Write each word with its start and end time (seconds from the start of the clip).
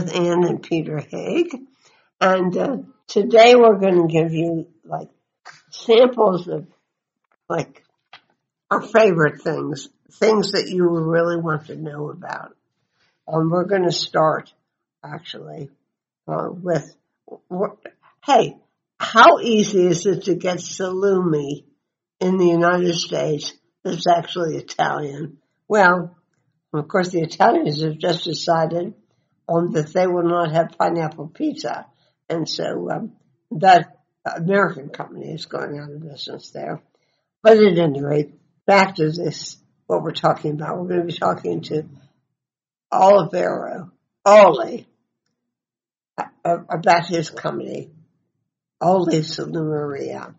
with 0.00 0.16
Ann 0.16 0.44
and 0.44 0.62
Peter 0.62 0.98
Haig. 0.98 1.54
And 2.20 2.56
uh, 2.56 2.76
today 3.06 3.54
we're 3.54 3.78
going 3.78 4.06
to 4.06 4.12
give 4.12 4.32
you 4.32 4.68
like 4.84 5.08
samples 5.70 6.48
of 6.48 6.66
like 7.48 7.84
our 8.70 8.80
favorite 8.80 9.42
things, 9.42 9.88
things 10.12 10.52
that 10.52 10.68
you 10.68 10.88
really 10.88 11.36
want 11.36 11.66
to 11.66 11.76
know 11.76 12.10
about. 12.10 12.56
Um, 13.28 13.50
we're 13.50 13.64
going 13.64 13.84
to 13.84 13.92
start 13.92 14.52
actually 15.04 15.70
uh, 16.26 16.48
with, 16.50 16.94
hey, 18.24 18.56
how 18.98 19.38
easy 19.40 19.86
is 19.86 20.06
it 20.06 20.24
to 20.24 20.34
get 20.34 20.58
salumi 20.58 21.64
in 22.20 22.38
the 22.38 22.46
United 22.46 22.94
States 22.94 23.52
that's 23.82 24.06
actually 24.06 24.56
Italian? 24.56 25.38
Well, 25.68 26.16
of 26.72 26.88
course, 26.88 27.10
the 27.10 27.22
Italians 27.22 27.82
have 27.82 27.98
just 27.98 28.24
decided 28.24 28.94
that 29.72 29.92
they 29.92 30.06
will 30.06 30.22
not 30.22 30.52
have 30.52 30.76
pineapple 30.78 31.28
pizza, 31.28 31.86
and 32.28 32.48
so 32.48 32.90
um, 32.90 33.12
that 33.50 33.98
American 34.24 34.90
company 34.90 35.32
is 35.32 35.46
going 35.46 35.78
out 35.78 35.90
of 35.90 36.02
business 36.02 36.50
there. 36.50 36.82
But 37.42 37.58
at 37.58 37.78
any 37.78 38.02
rate, 38.02 38.34
back 38.66 38.96
to 38.96 39.10
this, 39.10 39.56
what 39.86 40.02
we're 40.02 40.12
talking 40.12 40.52
about. 40.52 40.78
We're 40.78 40.88
going 40.88 41.00
to 41.00 41.06
be 41.06 41.12
talking 41.12 41.62
to 41.62 41.88
Oliviero, 42.92 43.90
Ollie, 44.24 44.86
about 46.44 47.06
his 47.06 47.30
company, 47.30 47.90
Olli 48.80 49.20
Salumeria. 49.20 50.34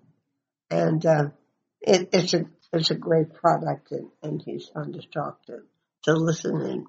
And, 0.69 1.05
uh, 1.05 1.29
it, 1.81 2.09
it's 2.13 2.33
a, 2.33 2.45
it's 2.71 2.91
a 2.91 2.95
great 2.95 3.33
product 3.33 3.91
and, 3.91 4.09
and 4.23 4.41
he's 4.45 4.67
fun 4.67 4.93
to 4.93 5.01
talk 5.01 5.43
to, 5.47 5.63
to 6.03 6.13
listen 6.13 6.61
in. 6.61 6.85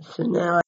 So 0.00 0.22
now. 0.22 0.60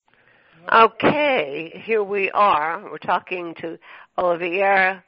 Okay, 0.72 1.82
here 1.84 2.02
we 2.02 2.30
are. 2.30 2.82
We're 2.90 2.98
talking 2.98 3.54
to 3.60 3.78
Olivier 4.18 5.02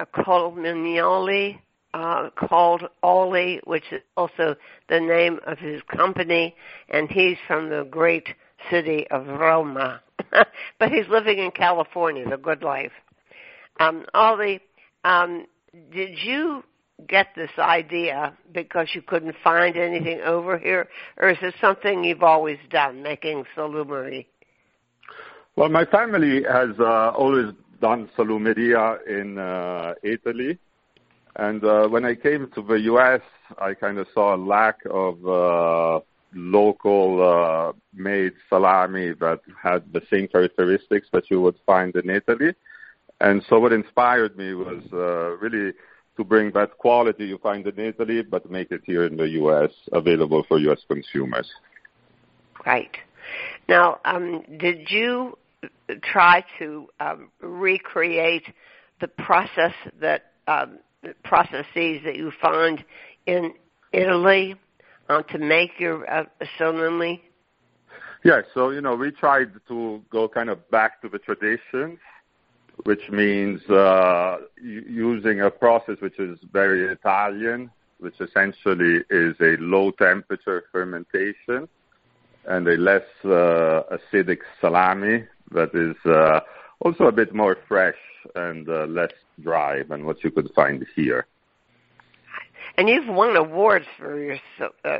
Colmignoli, 0.00 1.58
uh, 1.94 2.30
called 2.30 2.84
Oli, 3.02 3.60
which 3.64 3.84
is 3.90 4.02
also 4.16 4.54
the 4.88 5.00
name 5.00 5.40
of 5.46 5.58
his 5.58 5.82
company, 5.82 6.54
and 6.88 7.10
he's 7.10 7.36
from 7.46 7.68
the 7.68 7.84
great 7.84 8.28
city 8.70 9.06
of 9.10 9.26
Roma. 9.26 10.02
but 10.78 10.92
he's 10.92 11.08
living 11.08 11.38
in 11.38 11.50
California, 11.50 12.28
the 12.28 12.36
good 12.36 12.62
life. 12.62 12.92
Um, 13.80 14.04
Oli, 14.14 14.60
um, 15.04 15.46
did 15.90 16.18
you 16.22 16.62
get 17.06 17.28
this 17.36 17.50
idea 17.58 18.36
because 18.52 18.88
you 18.94 19.02
couldn't 19.02 19.36
find 19.42 19.76
anything 19.76 20.20
over 20.22 20.58
here, 20.58 20.88
or 21.16 21.30
is 21.30 21.38
it 21.42 21.54
something 21.60 22.04
you've 22.04 22.22
always 22.22 22.58
done, 22.70 23.02
making 23.02 23.44
salumery? 23.56 24.26
Well, 25.56 25.68
my 25.68 25.84
family 25.84 26.42
has 26.44 26.70
uh, 26.78 27.10
always 27.10 27.52
done 27.80 28.08
salumeria 28.16 28.98
in 29.06 29.38
uh, 29.38 29.94
Italy. 30.02 30.58
And 31.36 31.62
uh, 31.64 31.88
when 31.88 32.04
I 32.04 32.14
came 32.16 32.50
to 32.54 32.62
the 32.62 32.80
U.S., 32.92 33.20
I 33.60 33.74
kind 33.74 33.98
of 33.98 34.08
saw 34.12 34.34
a 34.34 34.36
lack 34.36 34.78
of 34.90 35.26
uh, 35.26 36.00
local 36.34 37.22
uh, 37.22 37.72
made 37.94 38.32
salami 38.48 39.12
that 39.20 39.40
had 39.60 39.92
the 39.92 40.02
same 40.10 40.28
characteristics 40.28 41.08
that 41.12 41.30
you 41.30 41.40
would 41.40 41.56
find 41.64 41.94
in 41.94 42.10
Italy. 42.10 42.54
And 43.20 43.42
so 43.48 43.58
what 43.58 43.72
inspired 43.72 44.36
me 44.36 44.54
was 44.54 44.82
uh, 44.92 45.36
really 45.38 45.72
to 46.18 46.24
bring 46.24 46.50
that 46.50 46.76
quality 46.78 47.24
you 47.24 47.38
find 47.38 47.66
in 47.66 47.78
Italy, 47.78 48.22
but 48.22 48.50
make 48.50 48.70
it 48.72 48.82
here 48.84 49.06
in 49.06 49.16
the 49.16 49.28
U.S. 49.42 49.70
available 49.92 50.44
for 50.48 50.58
U.S. 50.58 50.80
consumers. 50.88 51.48
Right. 52.66 52.94
Now, 53.68 54.00
um, 54.04 54.42
did 54.58 54.90
you 54.90 55.38
try 56.02 56.44
to 56.58 56.88
um, 56.98 57.30
recreate 57.40 58.44
the 59.00 59.06
process 59.08 59.72
that 60.00 60.32
um, 60.48 60.80
processes 61.22 62.00
that 62.04 62.16
you 62.16 62.32
find 62.42 62.84
in 63.26 63.54
Italy 63.92 64.56
uh, 65.08 65.22
to 65.22 65.38
make 65.38 65.70
your 65.78 66.10
uh, 66.10 66.24
salumi? 66.58 67.20
Yeah, 68.24 68.40
so 68.52 68.70
you 68.70 68.80
know 68.80 68.96
we 68.96 69.12
tried 69.12 69.52
to 69.68 70.02
go 70.10 70.28
kind 70.28 70.50
of 70.50 70.68
back 70.70 71.00
to 71.02 71.08
the 71.08 71.20
traditions, 71.20 72.00
which 72.84 73.10
means 73.10 73.62
uh, 73.68 74.38
using 74.62 75.40
a 75.40 75.50
process 75.50 75.96
which 76.00 76.18
is 76.18 76.38
very 76.52 76.90
Italian, 76.92 77.70
which 77.98 78.20
essentially 78.20 79.02
is 79.10 79.34
a 79.40 79.56
low 79.58 79.90
temperature 79.90 80.64
fermentation 80.70 81.68
and 82.46 82.66
a 82.66 82.76
less 82.76 83.02
uh, 83.24 83.82
acidic 83.92 84.38
salami 84.60 85.24
that 85.50 85.74
is 85.74 85.96
uh, 86.10 86.40
also 86.80 87.04
a 87.04 87.12
bit 87.12 87.34
more 87.34 87.56
fresh 87.66 87.96
and 88.34 88.68
uh, 88.68 88.86
less 88.86 89.12
dry 89.40 89.82
than 89.82 90.04
what 90.06 90.22
you 90.22 90.30
could 90.30 90.50
find 90.54 90.86
here. 90.94 91.26
And 92.76 92.88
you've 92.88 93.08
won 93.08 93.36
awards 93.36 93.86
for 93.98 94.18
your 94.20 94.38
uh, 94.84 94.98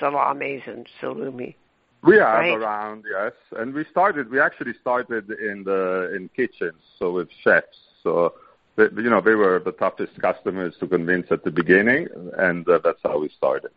salamis 0.00 0.62
and 0.66 0.86
salumi. 1.00 1.54
We 2.02 2.16
have 2.16 2.22
right? 2.22 2.56
around, 2.56 3.04
yes, 3.08 3.32
and 3.56 3.72
we 3.72 3.84
started. 3.90 4.28
We 4.28 4.40
actually 4.40 4.74
started 4.80 5.30
in 5.30 5.62
the 5.64 6.12
in 6.16 6.28
kitchens, 6.34 6.80
so 6.98 7.12
with 7.12 7.28
chefs. 7.44 7.78
So, 8.02 8.34
you 8.76 9.08
know, 9.08 9.20
they 9.20 9.36
were 9.36 9.60
the 9.64 9.70
toughest 9.70 10.20
customers 10.20 10.74
to 10.80 10.88
convince 10.88 11.28
at 11.30 11.44
the 11.44 11.52
beginning, 11.52 12.08
and 12.38 12.68
uh, 12.68 12.80
that's 12.82 12.98
how 13.04 13.20
we 13.20 13.28
started. 13.28 13.70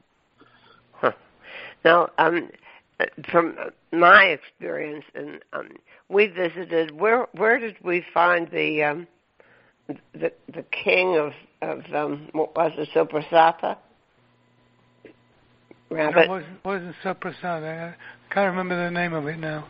Huh. 0.93 1.11
Now, 1.83 2.09
um, 2.17 2.49
from 3.29 3.57
my 3.91 4.23
experience, 4.25 5.05
and 5.13 5.39
um, 5.53 5.69
we 6.09 6.27
visited. 6.27 6.99
Where 6.99 7.27
where 7.33 7.59
did 7.59 7.75
we 7.83 8.03
find 8.13 8.49
the 8.49 8.83
um, 8.83 9.07
the 10.13 10.31
the 10.51 10.63
king 10.71 11.17
of 11.17 11.33
of 11.61 11.83
um, 11.93 12.29
what 12.31 12.55
was 12.55 12.71
it, 12.77 12.89
Soppressata? 12.93 13.77
Rabbit. 15.89 16.23
It 16.23 16.29
wasn't, 16.29 16.65
wasn't 16.65 16.95
Soppressata. 17.03 17.93
I 17.93 18.33
can't 18.33 18.49
remember 18.51 18.83
the 18.83 18.91
name 18.91 19.13
of 19.13 19.27
it 19.27 19.37
now. 19.37 19.67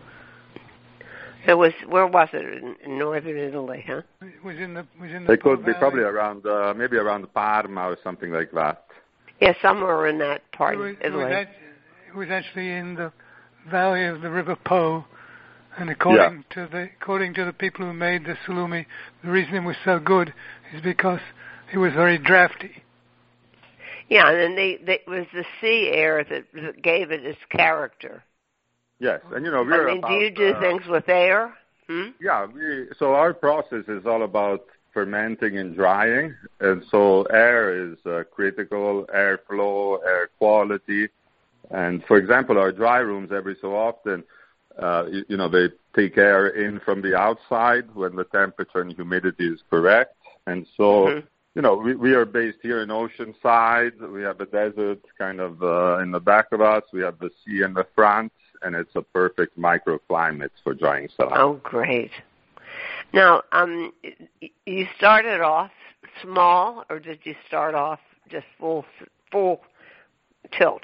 It 1.47 1.53
was 1.53 1.73
where 1.87 2.07
was 2.07 2.29
it 2.33 2.41
in, 2.43 2.75
in 2.83 2.97
northern 2.97 3.37
Italy, 3.37 3.83
huh? 3.85 4.01
It 4.21 4.43
was 4.43 4.57
in 4.57 4.73
the 4.73 4.87
was 4.99 5.11
in 5.11 5.25
the. 5.25 5.33
It 5.33 5.43
could 5.43 5.63
be 5.63 5.73
probably 5.73 6.01
around 6.01 6.45
uh, 6.45 6.73
maybe 6.75 6.97
around 6.97 7.31
Parma 7.33 7.81
or 7.81 7.97
something 8.03 8.31
like 8.31 8.51
that. 8.53 8.85
Yeah, 9.39 9.53
somewhere 9.61 10.07
in 10.07 10.17
that 10.19 10.49
part 10.53 10.75
it 10.75 10.77
was, 10.77 10.95
of 10.95 11.01
Italy. 11.01 11.23
It 11.23 11.27
was, 11.27 11.47
it 12.07 12.17
was 12.17 12.27
actually 12.31 12.71
in 12.71 12.95
the 12.95 13.11
valley 13.69 14.05
of 14.05 14.21
the 14.21 14.31
River 14.31 14.55
Po, 14.65 15.05
and 15.77 15.91
according 15.91 16.43
yeah. 16.49 16.65
to 16.65 16.71
the 16.71 16.89
according 16.99 17.35
to 17.35 17.45
the 17.45 17.53
people 17.53 17.85
who 17.85 17.93
made 17.93 18.25
the 18.25 18.35
salumi, 18.47 18.87
the 19.23 19.29
reason 19.29 19.53
it 19.53 19.63
was 19.63 19.75
so 19.85 19.99
good 19.99 20.33
is 20.73 20.81
because 20.81 21.19
it 21.71 21.77
was 21.77 21.93
very 21.93 22.17
drafty. 22.17 22.83
Yeah, 24.09 24.29
and 24.29 24.57
they, 24.57 24.77
they, 24.77 24.93
it 24.93 25.07
was 25.07 25.25
the 25.33 25.45
sea 25.61 25.89
air 25.91 26.23
that, 26.23 26.45
that 26.53 26.81
gave 26.81 27.11
it 27.11 27.25
its 27.25 27.39
character. 27.49 28.23
Yes, 28.99 29.21
and 29.31 29.45
you 29.45 29.51
know 29.51 29.63
we're. 29.63 29.89
I 29.89 29.93
mean, 29.93 29.97
about, 29.99 30.09
do 30.09 30.13
you 30.15 30.31
do 30.31 30.53
uh, 30.53 30.59
things 30.59 30.83
with 30.87 31.09
air? 31.09 31.53
Hmm? 31.87 32.09
Yeah, 32.21 32.45
we, 32.45 32.87
so 32.97 33.13
our 33.13 33.33
process 33.33 33.83
is 33.87 34.05
all 34.05 34.23
about 34.23 34.65
fermenting 34.93 35.57
and 35.57 35.75
drying, 35.75 36.33
and 36.59 36.83
so 36.89 37.23
air 37.23 37.91
is 37.91 37.97
uh, 38.05 38.23
critical, 38.31 39.05
airflow, 39.13 39.99
air 40.05 40.29
quality, 40.37 41.09
and 41.71 42.03
for 42.05 42.17
example, 42.17 42.57
our 42.57 42.71
dry 42.71 42.99
rooms 42.99 43.31
every 43.31 43.57
so 43.59 43.75
often, 43.75 44.23
uh, 44.81 45.05
you, 45.09 45.25
you 45.29 45.37
know, 45.37 45.49
they 45.49 45.69
take 45.95 46.17
air 46.17 46.47
in 46.47 46.79
from 46.81 47.01
the 47.01 47.15
outside 47.15 47.93
when 47.93 48.15
the 48.15 48.25
temperature 48.25 48.81
and 48.81 48.93
humidity 48.93 49.47
is 49.47 49.61
correct. 49.69 50.15
And 50.47 50.65
so, 50.77 50.83
mm-hmm. 50.83 51.27
You 51.55 51.61
know, 51.61 51.75
we, 51.75 51.95
we 51.95 52.13
are 52.13 52.25
based 52.25 52.57
here 52.61 52.81
in 52.81 52.89
Oceanside. 52.89 54.11
We 54.11 54.21
have 54.21 54.41
a 54.41 54.45
desert 54.45 54.99
kind 55.17 55.39
of 55.39 55.63
uh, 55.63 55.99
in 55.99 56.11
the 56.11 56.19
back 56.19 56.47
of 56.51 56.59
us. 56.59 56.83
We 56.91 57.01
have 57.01 57.17
the 57.19 57.29
sea 57.43 57.63
in 57.63 57.73
the 57.73 57.87
front, 57.95 58.33
and 58.61 58.75
it's 58.75 58.93
a 58.95 59.01
perfect 59.01 59.57
microclimate 59.57 60.51
for 60.63 60.73
drying 60.73 61.07
salad. 61.15 61.33
Oh, 61.37 61.59
great. 61.63 62.11
Now, 63.13 63.41
um, 63.53 63.93
you 64.65 64.85
started 64.97 65.39
off 65.39 65.71
small, 66.21 66.83
or 66.89 66.99
did 66.99 67.19
you 67.23 67.35
start 67.47 67.73
off 67.73 67.99
just 68.29 68.45
full 68.59 68.83
full 69.31 69.61
tilt? 70.57 70.83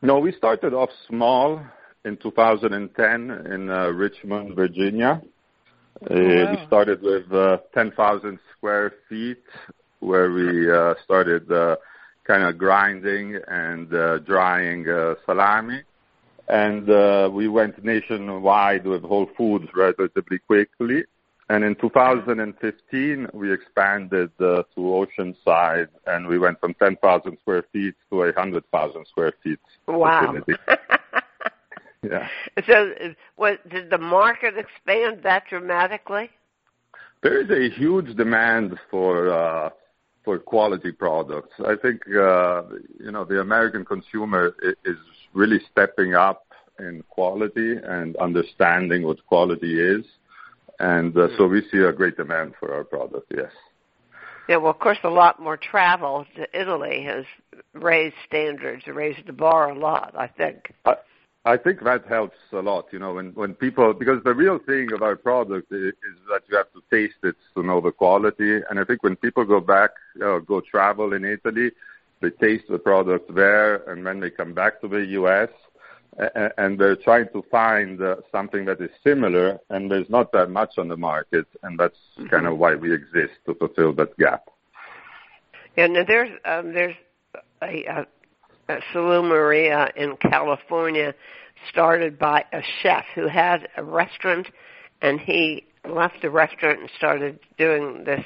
No, 0.00 0.18
we 0.18 0.32
started 0.32 0.72
off 0.72 0.90
small 1.06 1.60
in 2.06 2.16
2010 2.16 3.30
in 3.52 3.68
uh, 3.68 3.88
Richmond, 3.88 4.54
Virginia. 4.54 5.20
Uh, 6.02 6.14
wow. 6.14 6.50
We 6.52 6.66
started 6.66 7.02
with 7.02 7.32
uh, 7.32 7.58
10,000 7.74 8.38
square 8.56 8.94
feet, 9.08 9.42
where 10.00 10.30
we 10.30 10.70
uh, 10.70 10.94
started 11.04 11.50
uh, 11.50 11.76
kind 12.24 12.44
of 12.44 12.58
grinding 12.58 13.38
and 13.48 13.92
uh, 13.92 14.18
drying 14.18 14.88
uh, 14.88 15.14
salami. 15.26 15.82
And 16.48 16.88
uh, 16.88 17.28
we 17.32 17.48
went 17.48 17.84
nationwide 17.84 18.86
with 18.86 19.02
Whole 19.02 19.28
Foods 19.36 19.68
relatively 19.74 20.38
quickly. 20.38 21.04
And 21.50 21.64
in 21.64 21.74
2015, 21.76 23.28
we 23.32 23.52
expanded 23.52 24.30
uh, 24.38 24.62
to 24.74 24.80
Oceanside, 24.80 25.88
and 26.06 26.26
we 26.26 26.38
went 26.38 26.60
from 26.60 26.74
10,000 26.74 27.38
square 27.40 27.64
feet 27.72 27.94
to 28.10 28.16
100,000 28.16 29.06
square 29.06 29.32
feet. 29.42 29.58
Wow. 29.86 30.36
yeah. 32.02 32.28
So, 32.66 32.92
what 33.36 33.68
did 33.68 33.90
the 33.90 33.98
market 33.98 34.54
expand 34.56 35.20
that 35.24 35.44
dramatically? 35.48 36.30
There 37.22 37.40
is 37.40 37.50
a 37.50 37.74
huge 37.76 38.16
demand 38.16 38.78
for 38.90 39.30
uh, 39.30 39.70
for 40.24 40.38
quality 40.38 40.92
products. 40.92 41.54
I 41.58 41.74
think 41.80 42.02
uh, 42.06 42.62
you 43.00 43.10
know 43.10 43.24
the 43.24 43.40
American 43.40 43.84
consumer 43.84 44.54
is 44.84 44.96
really 45.32 45.60
stepping 45.70 46.14
up 46.14 46.44
in 46.78 47.02
quality 47.08 47.74
and 47.82 48.16
understanding 48.16 49.02
what 49.02 49.24
quality 49.26 49.80
is, 49.80 50.04
and 50.78 51.16
uh, 51.16 51.28
so 51.36 51.48
we 51.48 51.62
see 51.72 51.78
a 51.78 51.92
great 51.92 52.16
demand 52.16 52.54
for 52.60 52.72
our 52.72 52.84
product. 52.84 53.32
Yes. 53.36 53.50
Yeah, 54.48 54.56
well, 54.56 54.70
of 54.70 54.78
course, 54.78 54.98
a 55.04 55.10
lot 55.10 55.42
more 55.42 55.58
travel 55.58 56.24
to 56.36 56.58
Italy 56.58 57.04
has 57.04 57.26
raised 57.74 58.14
standards, 58.26 58.86
raised 58.86 59.26
the 59.26 59.32
bar 59.32 59.70
a 59.70 59.78
lot. 59.78 60.14
I 60.16 60.28
think. 60.28 60.72
I, 60.84 60.94
I 61.48 61.56
think 61.56 61.82
that 61.84 62.04
helps 62.06 62.36
a 62.52 62.60
lot, 62.60 62.88
you 62.92 62.98
know, 62.98 63.14
when 63.14 63.28
when 63.32 63.54
people 63.54 63.94
because 63.94 64.22
the 64.22 64.34
real 64.34 64.58
thing 64.58 64.92
of 64.92 65.00
our 65.02 65.16
product 65.16 65.72
is, 65.72 65.94
is 66.10 66.16
that 66.30 66.42
you 66.48 66.56
have 66.58 66.70
to 66.74 66.82
taste 66.90 67.22
it 67.22 67.36
to 67.54 67.62
know 67.62 67.80
the 67.80 67.90
quality, 67.90 68.60
and 68.68 68.78
I 68.78 68.84
think 68.84 69.02
when 69.02 69.16
people 69.16 69.44
go 69.46 69.60
back, 69.60 69.92
uh, 70.22 70.40
go 70.40 70.60
travel 70.60 71.14
in 71.14 71.24
Italy, 71.24 71.70
they 72.20 72.30
taste 72.30 72.66
the 72.68 72.78
product 72.78 73.34
there, 73.34 73.76
and 73.90 74.06
then 74.06 74.20
they 74.20 74.30
come 74.30 74.52
back 74.52 74.82
to 74.82 74.88
the 74.88 75.02
U.S. 75.20 75.48
and, 76.18 76.52
and 76.58 76.78
they're 76.78 76.96
trying 76.96 77.28
to 77.32 77.42
find 77.50 78.02
uh, 78.02 78.16
something 78.30 78.66
that 78.66 78.78
is 78.82 78.90
similar, 79.02 79.58
and 79.70 79.90
there's 79.90 80.10
not 80.10 80.32
that 80.32 80.50
much 80.50 80.76
on 80.76 80.88
the 80.88 80.98
market, 80.98 81.46
and 81.62 81.78
that's 81.80 81.96
mm-hmm. 82.18 82.28
kind 82.28 82.46
of 82.46 82.58
why 82.58 82.74
we 82.74 82.92
exist 82.92 83.34
to 83.46 83.54
fulfill 83.54 83.94
that 83.94 84.14
gap. 84.18 84.50
And 85.78 85.96
there's 85.96 86.30
um, 86.44 86.74
there's 86.74 86.96
a, 87.62 87.84
a 87.84 88.06
salumeria 88.92 89.90
in 89.96 90.16
California, 90.16 91.14
started 91.68 92.18
by 92.18 92.44
a 92.52 92.62
chef 92.82 93.04
who 93.14 93.26
had 93.28 93.68
a 93.76 93.82
restaurant, 93.82 94.48
and 95.02 95.20
he 95.20 95.64
left 95.88 96.22
the 96.22 96.30
restaurant 96.30 96.80
and 96.80 96.90
started 96.96 97.38
doing 97.56 98.04
this 98.04 98.24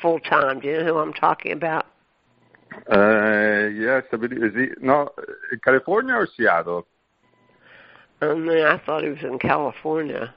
full 0.00 0.20
time. 0.20 0.60
Do 0.60 0.68
you 0.68 0.78
know 0.78 0.84
who 0.84 0.98
I'm 0.98 1.12
talking 1.12 1.52
about? 1.52 1.86
Uh, 2.90 3.68
yes, 3.68 4.04
I 4.12 4.16
believe. 4.16 4.42
Is 4.42 4.54
he 4.54 4.66
no 4.80 5.08
in 5.52 5.58
California 5.64 6.14
or 6.14 6.28
Seattle? 6.36 6.86
Um, 8.20 8.48
I 8.48 8.80
thought 8.84 9.04
he 9.04 9.10
was 9.10 9.22
in 9.22 9.38
California. 9.38 10.34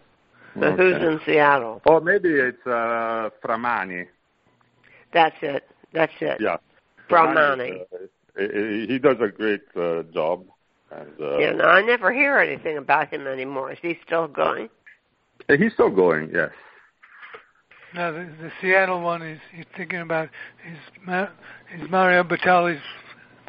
Okay. 0.56 0.76
Who's 0.76 1.02
in 1.02 1.20
Seattle? 1.26 1.82
Oh, 1.86 2.00
maybe 2.00 2.30
it's 2.30 2.66
uh, 2.68 3.30
Fra' 3.42 3.58
Mani. 3.58 4.06
That's 5.14 5.36
it. 5.42 5.64
That's 5.94 6.12
it. 6.20 6.38
Yeah. 6.40 6.58
Fra' 7.10 7.34
Mani. 7.34 7.82
Uh, 7.94 7.98
he 8.38 9.00
does 9.00 9.18
a 9.22 9.30
great 9.30 9.62
uh, 9.76 10.04
job. 10.14 10.46
And, 10.92 11.10
uh, 11.22 11.38
yeah, 11.38 11.52
no, 11.52 11.66
I 11.66 11.82
never 11.82 12.12
hear 12.14 12.38
anything 12.38 12.78
about 12.78 13.14
him 13.14 13.28
anymore. 13.28 13.72
Is 13.72 13.78
he 13.82 13.98
still 14.06 14.28
going? 14.28 14.70
He's 15.48 15.74
still 15.74 15.90
going, 15.90 16.32
yes. 16.34 16.52
Now 17.94 18.12
the, 18.12 18.30
the 18.42 18.52
Seattle 18.62 19.02
one 19.02 19.22
is 19.22 19.40
he's 19.54 19.66
thinking 19.76 20.00
about 20.00 20.30
his 20.64 20.78
his 21.78 21.90
Mario 21.90 22.24
Batali's 22.24 22.82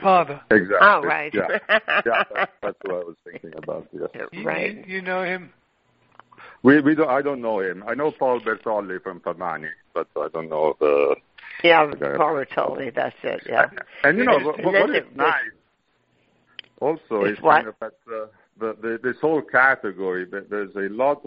father. 0.01 0.41
Exactly. 0.51 0.79
Oh, 0.81 1.03
right. 1.03 1.33
Yeah, 1.33 1.59
yeah 2.05 2.25
that's, 2.35 2.53
that's 2.61 2.79
what 2.83 2.95
I 2.95 3.05
was 3.05 3.17
thinking 3.25 3.53
about. 3.57 3.87
Yes. 3.93 4.29
You, 4.33 4.45
right. 4.45 4.77
You, 4.87 4.95
you 4.97 5.03
know 5.03 5.23
him. 5.23 5.53
We 6.65 6.81
we 6.81 6.95
don't. 6.95 7.09
I 7.09 7.23
don't 7.23 7.41
know 7.41 7.61
him. 7.61 7.85
I 7.87 7.95
know 7.95 8.11
Paul 8.11 8.41
Bertolli 8.41 9.01
from 9.03 9.21
Fra' 9.21 9.37
Mani, 9.37 9.69
but 9.95 10.09
I 10.17 10.29
don't 10.33 10.49
know 10.49 10.77
the 10.81 11.17
yeah, 11.63 11.87
Bartoli, 11.87 12.95
that's 12.95 13.17
it. 13.23 13.43
Yeah. 13.49 13.67
And 14.05 14.19
you 14.19 14.25
know 14.25 14.39
what, 14.39 14.63
what 14.65 14.91
is 14.91 15.05
nice 15.15 15.35
also 16.83 17.25
is 17.25 17.41
what? 17.41 17.65
kind 17.65 17.69
of 17.69 17.75
that 17.81 17.95
uh, 18.09 18.27
the, 18.59 18.77
the 18.83 18.99
this 19.03 19.17
whole 19.21 19.41
category. 19.41 20.27
That 20.27 20.51
there's 20.51 20.75
a 20.75 20.93
lot 20.93 21.23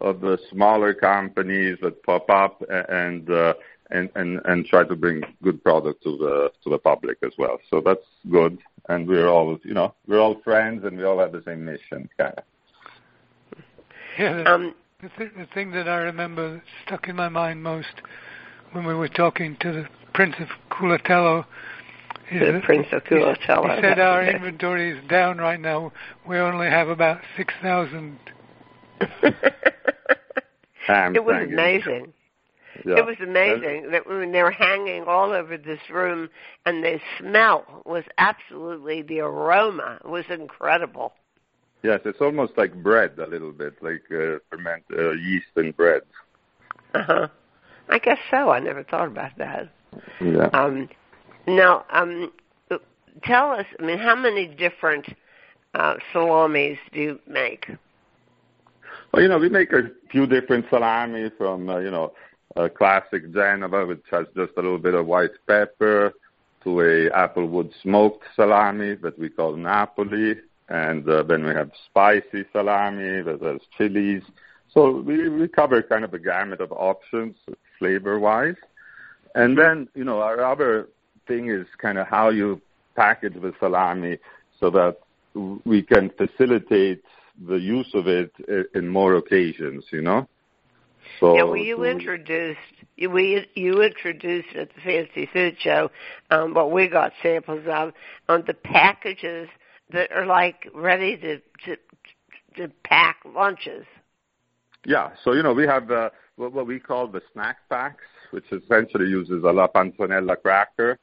of 0.00 0.20
the 0.20 0.38
smaller 0.50 0.92
companies 0.92 1.78
that 1.82 2.02
pop 2.02 2.28
up 2.28 2.62
and 2.68 3.30
uh, 3.30 3.54
and 3.90 4.10
and 4.14 4.40
and 4.44 4.66
try 4.66 4.84
to 4.84 4.96
bring 4.96 5.22
good 5.42 5.62
product 5.62 6.02
to 6.02 6.16
the 6.18 6.52
to 6.64 6.70
the 6.70 6.78
public 6.78 7.18
as 7.22 7.32
well. 7.38 7.58
So 7.70 7.80
that's 7.80 8.06
good. 8.30 8.58
And 8.88 9.08
we're 9.08 9.28
all 9.28 9.58
you 9.62 9.74
know 9.74 9.94
we're 10.06 10.20
all 10.20 10.40
friends 10.42 10.84
and 10.84 10.98
we 10.98 11.04
all 11.04 11.18
have 11.18 11.32
the 11.32 11.42
same 11.44 11.64
mission, 11.64 12.08
kind 12.18 12.34
of. 12.36 12.44
Yeah. 14.18 14.36
The, 14.36 14.50
um, 14.50 14.74
the, 15.02 15.10
th- 15.18 15.32
the 15.36 15.46
thing 15.52 15.72
that 15.72 15.88
I 15.88 15.96
remember 15.96 16.62
stuck 16.84 17.08
in 17.08 17.16
my 17.16 17.28
mind 17.28 17.62
most 17.62 18.00
when 18.72 18.86
we 18.86 18.94
were 18.94 19.08
talking 19.08 19.56
to 19.60 19.72
the 19.72 19.86
Prince 20.14 20.36
of 20.40 20.48
Culatello. 20.70 21.44
The 22.30 22.60
Prince 22.64 22.86
of 22.92 23.04
Culatello. 23.04 23.76
He 23.76 23.82
said 23.82 23.98
our 23.98 24.24
inventory 24.24 24.98
is 24.98 25.08
down 25.08 25.38
right 25.38 25.60
now. 25.60 25.92
We 26.26 26.38
only 26.38 26.68
have 26.68 26.88
about 26.88 27.20
6,000. 27.36 28.18
it 29.00 29.34
was 31.24 31.46
amazing. 31.46 32.12
Yeah. 32.84 32.98
It 32.98 33.06
was 33.06 33.16
amazing 33.22 33.90
that 33.92 34.06
when 34.06 34.32
they 34.32 34.42
were 34.42 34.50
hanging 34.50 35.04
all 35.04 35.32
over 35.32 35.56
this 35.56 35.80
room, 35.90 36.28
and 36.66 36.84
the 36.84 37.00
smell 37.18 37.82
was 37.86 38.04
absolutely 38.18 39.00
the 39.02 39.20
aroma 39.20 39.98
was 40.04 40.24
incredible. 40.28 41.14
Yes, 41.82 42.00
it's 42.04 42.20
almost 42.20 42.52
like 42.56 42.74
bread 42.82 43.18
a 43.18 43.26
little 43.26 43.52
bit, 43.52 43.74
like 43.82 44.02
uh, 44.10 44.38
ferment 44.50 44.84
uh, 44.92 45.12
yeast 45.12 45.46
and 45.56 45.76
bread. 45.76 46.02
Uh 46.94 47.02
huh. 47.02 47.28
I 47.88 47.98
guess 47.98 48.18
so. 48.30 48.50
I 48.50 48.58
never 48.60 48.82
thought 48.82 49.08
about 49.08 49.36
that. 49.38 49.68
Yeah. 50.20 50.48
Um, 50.52 50.88
now, 51.46 51.84
um, 51.90 52.32
tell 53.24 53.52
us. 53.52 53.66
I 53.78 53.82
mean, 53.82 53.98
how 53.98 54.14
many 54.14 54.46
different 54.46 55.06
uh, 55.74 55.94
salamis 56.12 56.78
do 56.92 57.00
you 57.00 57.20
make? 57.26 57.70
Well, 59.12 59.22
you 59.22 59.28
know, 59.28 59.38
we 59.38 59.48
make 59.48 59.72
a 59.72 59.90
few 60.10 60.26
different 60.26 60.66
salami 60.70 61.30
from 61.38 61.68
uh, 61.68 61.78
you 61.78 61.90
know 61.90 62.12
a 62.56 62.68
classic 62.68 63.32
Genova, 63.32 63.86
which 63.86 64.04
has 64.10 64.26
just 64.34 64.52
a 64.56 64.60
little 64.60 64.78
bit 64.78 64.94
of 64.94 65.06
white 65.06 65.30
pepper, 65.46 66.12
to 66.64 66.80
a 66.80 67.10
applewood 67.10 67.70
smoked 67.82 68.24
salami 68.34 68.94
that 68.96 69.18
we 69.18 69.28
call 69.28 69.56
Napoli, 69.56 70.34
and 70.68 71.08
uh, 71.08 71.22
then 71.22 71.44
we 71.44 71.54
have 71.54 71.70
spicy 71.88 72.44
salami 72.52 73.22
that 73.22 73.38
has 73.40 73.60
chilies. 73.78 74.22
So 74.72 75.00
we, 75.00 75.28
we 75.28 75.48
cover 75.48 75.80
kind 75.82 76.04
of 76.04 76.12
a 76.12 76.18
gamut 76.18 76.60
of 76.60 76.72
options 76.72 77.36
flavor 77.78 78.18
wise. 78.18 78.56
And 79.34 79.56
then, 79.58 79.88
you 79.94 80.04
know, 80.04 80.20
our 80.20 80.44
other 80.44 80.88
thing 81.26 81.50
is 81.50 81.66
kind 81.78 81.98
of 81.98 82.06
how 82.06 82.30
you 82.30 82.60
package 82.94 83.34
the 83.34 83.52
salami 83.60 84.18
so 84.58 84.70
that 84.70 84.96
we 85.64 85.82
can 85.82 86.10
facilitate 86.10 87.02
the 87.46 87.56
use 87.56 87.90
of 87.94 88.06
it 88.06 88.32
in 88.74 88.88
more 88.88 89.16
occasions, 89.16 89.84
you 89.92 90.00
know? 90.00 90.26
So, 91.20 91.36
yeah, 91.36 91.42
well, 91.44 91.56
you 91.56 91.84
introduced 91.84 92.58
you 92.96 93.10
we 93.10 93.46
you 93.54 93.82
introduced 93.82 94.54
at 94.56 94.70
the 94.74 94.80
Fancy 94.82 95.28
Food 95.32 95.56
Show 95.60 95.90
um, 96.30 96.54
what 96.54 96.72
we 96.72 96.88
got 96.88 97.12
samples 97.22 97.64
of 97.70 97.92
on 98.28 98.44
the 98.46 98.54
packages 98.54 99.48
that 99.92 100.10
are 100.12 100.26
like 100.26 100.68
ready 100.74 101.16
to 101.16 101.38
to 101.64 101.76
to 102.56 102.72
pack 102.84 103.18
lunches. 103.24 103.86
Yeah, 104.84 105.10
so 105.24 105.32
you 105.32 105.42
know 105.42 105.52
we 105.52 105.66
have 105.66 105.88
the 105.88 106.12
what, 106.36 106.52
what 106.52 106.66
we 106.66 106.78
call 106.78 107.08
the 107.08 107.22
snack 107.32 107.58
packs, 107.68 108.04
which 108.30 108.44
essentially 108.52 109.06
uses 109.08 109.42
a 109.42 109.52
La 109.52 109.68
Panzanella 109.68 110.40
cracker, 110.40 110.98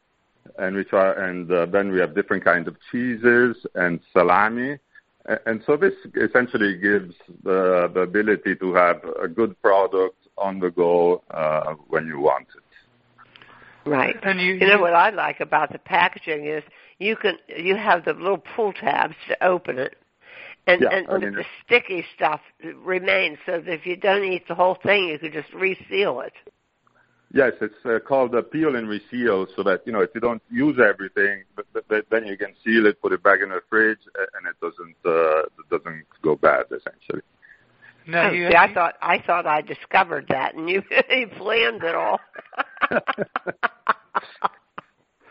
and 0.57 0.75
we 0.75 0.83
try, 0.83 1.13
and 1.29 1.51
uh, 1.51 1.65
then 1.65 1.91
we 1.91 1.99
have 1.99 2.15
different 2.15 2.43
kinds 2.43 2.67
of 2.67 2.75
cheeses 2.91 3.57
and 3.75 3.99
salami. 4.11 4.77
And 5.45 5.63
so 5.65 5.77
this 5.77 5.93
essentially 6.15 6.77
gives 6.77 7.15
the, 7.43 7.89
the 7.93 8.01
ability 8.01 8.55
to 8.57 8.73
have 8.73 9.01
a 9.21 9.27
good 9.29 9.59
product 9.61 10.17
on 10.37 10.59
the 10.59 10.69
go 10.69 11.23
uh, 11.31 11.75
when 11.87 12.07
you 12.07 12.19
want 12.19 12.47
it. 12.57 13.89
Right. 13.89 14.17
And 14.23 14.39
you, 14.39 14.55
you 14.55 14.67
know 14.67 14.79
what 14.79 14.93
I 14.93 15.09
like 15.11 15.39
about 15.39 15.71
the 15.71 15.79
packaging 15.79 16.45
is 16.45 16.63
you 16.99 17.15
can 17.15 17.37
you 17.47 17.75
have 17.75 18.05
the 18.05 18.13
little 18.13 18.37
pull 18.37 18.73
tabs 18.73 19.15
to 19.27 19.45
open 19.45 19.77
it, 19.77 19.95
and, 20.67 20.81
yeah, 20.81 20.89
and 20.91 21.07
I 21.09 21.17
mean, 21.17 21.33
the 21.33 21.45
sticky 21.65 22.05
stuff 22.15 22.39
remains, 22.83 23.37
so 23.45 23.59
that 23.59 23.67
if 23.67 23.85
you 23.85 23.97
don't 23.97 24.23
eat 24.23 24.47
the 24.47 24.55
whole 24.55 24.77
thing, 24.81 25.09
you 25.09 25.19
could 25.19 25.33
just 25.33 25.53
reseal 25.53 26.21
it. 26.21 26.33
Yes, 27.33 27.53
it's 27.61 27.73
uh, 27.83 27.99
called 27.99 28.35
a 28.35 28.43
peel 28.43 28.75
and 28.75 28.87
reseal, 28.87 29.47
so 29.55 29.63
that 29.63 29.81
you 29.85 29.91
know 29.91 30.01
if 30.01 30.11
you 30.13 30.21
don't 30.21 30.41
use 30.51 30.77
everything, 30.79 31.43
but, 31.55 31.65
but, 31.73 31.87
but 31.87 32.05
then 32.11 32.27
you 32.27 32.37
can 32.37 32.53
seal 32.63 32.85
it, 32.85 33.01
put 33.01 33.11
it 33.11 33.23
back 33.23 33.39
in 33.41 33.49
the 33.49 33.59
fridge, 33.69 33.97
and 34.37 34.47
it 34.47 34.55
doesn't 34.61 34.95
uh, 35.03 35.39
it 35.39 35.69
doesn't 35.69 36.05
go 36.21 36.35
bad 36.35 36.65
essentially. 36.67 37.23
No, 38.05 38.23
oh, 38.23 38.31
you, 38.31 38.49
see, 38.49 38.55
I 38.55 38.71
thought 38.73 38.95
I 39.01 39.17
thought 39.19 39.47
I 39.47 39.61
discovered 39.61 40.27
that, 40.29 40.55
and 40.55 40.69
you, 40.69 40.83
you 41.09 41.27
planned 41.37 41.83
it 41.83 41.95
all. 41.95 42.19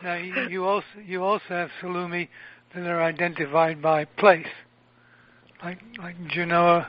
now 0.02 0.14
you, 0.14 0.48
you 0.48 0.64
also 0.64 0.86
you 1.06 1.22
also 1.22 1.44
have 1.48 1.70
salumi 1.80 2.28
that 2.74 2.86
are 2.86 3.02
identified 3.02 3.80
by 3.80 4.06
place 4.06 4.46
like 5.62 5.78
like 5.98 6.16
Genoa, 6.28 6.88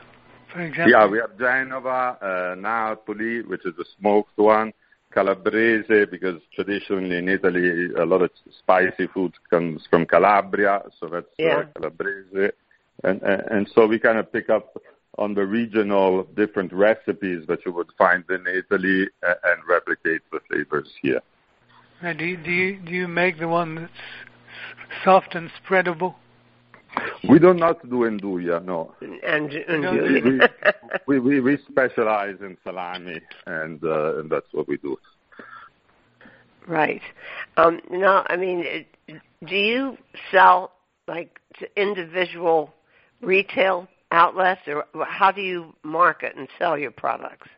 for 0.52 0.60
example? 0.60 0.90
Yeah, 0.90 1.06
we 1.06 1.18
have 1.18 1.38
Genova, 1.38 2.18
uh, 2.20 2.54
Napoli, 2.58 3.42
which 3.42 3.64
is 3.64 3.74
a 3.78 3.84
smoked 3.98 4.36
one, 4.36 4.72
Calabrese, 5.12 6.06
because 6.10 6.40
traditionally 6.54 7.16
in 7.18 7.28
Italy 7.28 7.92
a 7.96 8.04
lot 8.04 8.22
of 8.22 8.30
spicy 8.58 9.06
food 9.08 9.32
comes 9.50 9.86
from 9.90 10.06
Calabria, 10.06 10.82
so 10.98 11.08
that's 11.08 11.26
Yeah. 11.38 11.58
uh, 11.58 11.64
Calabrese, 11.76 12.52
and, 13.04 13.22
and 13.22 13.42
and 13.50 13.70
so 13.74 13.86
we 13.86 13.98
kind 13.98 14.18
of 14.18 14.32
pick 14.32 14.50
up 14.50 14.76
on 15.16 15.34
the 15.34 15.46
regional 15.46 16.24
different 16.34 16.72
recipes 16.72 17.46
that 17.46 17.64
you 17.64 17.72
would 17.72 17.90
find 17.96 18.24
in 18.30 18.44
Italy 18.48 19.08
uh, 19.22 19.34
and 19.44 19.62
replicate 19.68 20.22
the 20.32 20.40
flavors 20.48 20.90
here. 21.00 21.20
Now, 22.02 22.12
do 22.12 22.24
you, 22.24 22.36
do 22.36 22.50
you 22.50 22.80
do 22.80 22.92
you 22.92 23.08
make 23.08 23.38
the 23.38 23.46
one 23.46 23.76
that's 23.76 23.92
soft 25.04 25.34
and 25.36 25.50
spreadable? 25.62 26.16
We 27.28 27.38
do 27.38 27.54
not 27.54 27.82
do 27.88 28.00
Nduja, 28.00 28.64
no. 28.64 28.94
and, 29.00 29.52
and 29.52 29.82
we, 30.24 30.40
we, 31.06 31.18
we, 31.18 31.40
we 31.40 31.58
specialize 31.68 32.36
in 32.40 32.56
salami, 32.62 33.20
and, 33.46 33.82
uh, 33.82 34.18
and 34.18 34.30
that's 34.30 34.46
what 34.52 34.68
we 34.68 34.76
do. 34.76 34.96
right. 36.68 37.02
Um, 37.56 37.80
no, 37.90 38.24
I 38.26 38.36
mean, 38.36 38.84
do 39.46 39.56
you 39.56 39.98
sell 40.30 40.72
like 41.08 41.40
to 41.58 41.80
individual 41.80 42.74
retail 43.20 43.88
outlets, 44.10 44.62
or 44.66 44.84
how 45.04 45.32
do 45.32 45.40
you 45.40 45.74
market 45.82 46.36
and 46.36 46.48
sell 46.58 46.78
your 46.78 46.90
products? 46.90 47.48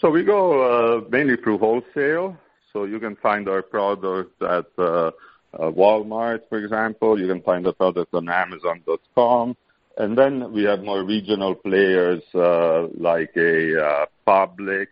So 0.00 0.10
we 0.10 0.24
go 0.24 0.62
uh, 0.62 1.08
mainly 1.10 1.36
through 1.36 1.58
wholesale. 1.58 2.36
So 2.72 2.84
you 2.84 3.00
can 3.00 3.16
find 3.16 3.48
our 3.48 3.62
product 3.62 4.40
at 4.42 4.66
uh, 4.78 5.10
Walmart, 5.58 6.42
for 6.48 6.58
example. 6.58 7.18
You 7.18 7.26
can 7.26 7.42
find 7.42 7.64
the 7.64 7.72
product 7.72 8.14
on 8.14 8.28
Amazon.com. 8.28 9.56
And 9.96 10.16
then 10.16 10.52
we 10.52 10.62
have 10.64 10.82
more 10.82 11.04
regional 11.04 11.54
players 11.54 12.22
uh, 12.34 12.86
like 12.98 13.32
a 13.36 13.84
uh, 13.84 14.06
Publix 14.26 14.86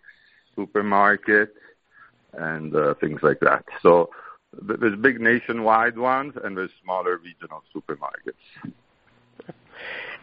supermarket 0.56 1.54
and 2.34 2.74
uh, 2.74 2.94
things 3.00 3.20
like 3.22 3.40
that. 3.40 3.64
So 3.82 4.10
there's 4.60 4.98
big 4.98 5.20
nationwide 5.20 5.96
ones 5.96 6.34
and 6.42 6.56
there's 6.56 6.70
smaller 6.82 7.18
regional 7.18 7.62
supermarkets. 7.74 8.72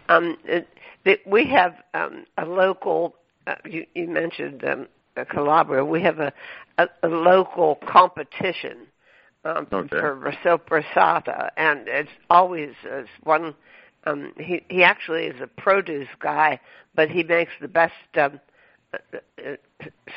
Um, 0.07 0.37
it, 0.43 0.67
it, 1.03 1.21
we 1.25 1.47
have 1.47 1.75
um, 1.93 2.25
a 2.37 2.45
local. 2.45 3.15
Uh, 3.47 3.55
you, 3.65 3.85
you 3.95 4.07
mentioned 4.07 4.63
um, 4.63 4.87
uh, 5.17 5.23
Calabria. 5.25 5.83
We 5.83 6.01
have 6.03 6.19
a, 6.19 6.31
a, 6.77 6.87
a 7.01 7.07
local 7.07 7.79
competition 7.87 8.87
um, 9.45 9.67
Okay. 9.71 9.99
for 9.99 10.15
Rasoprasata, 10.15 11.49
and 11.57 11.87
it's 11.87 12.09
always 12.29 12.73
uh, 12.91 13.03
one. 13.23 13.53
Um, 14.05 14.33
he 14.37 14.63
he 14.69 14.83
actually 14.83 15.25
is 15.25 15.39
a 15.41 15.47
produce 15.47 16.09
guy, 16.19 16.59
but 16.95 17.09
he 17.09 17.23
makes 17.23 17.51
the 17.61 17.67
best 17.67 17.93
um, 18.15 18.39
uh, 18.93 18.97
uh, 19.43 19.55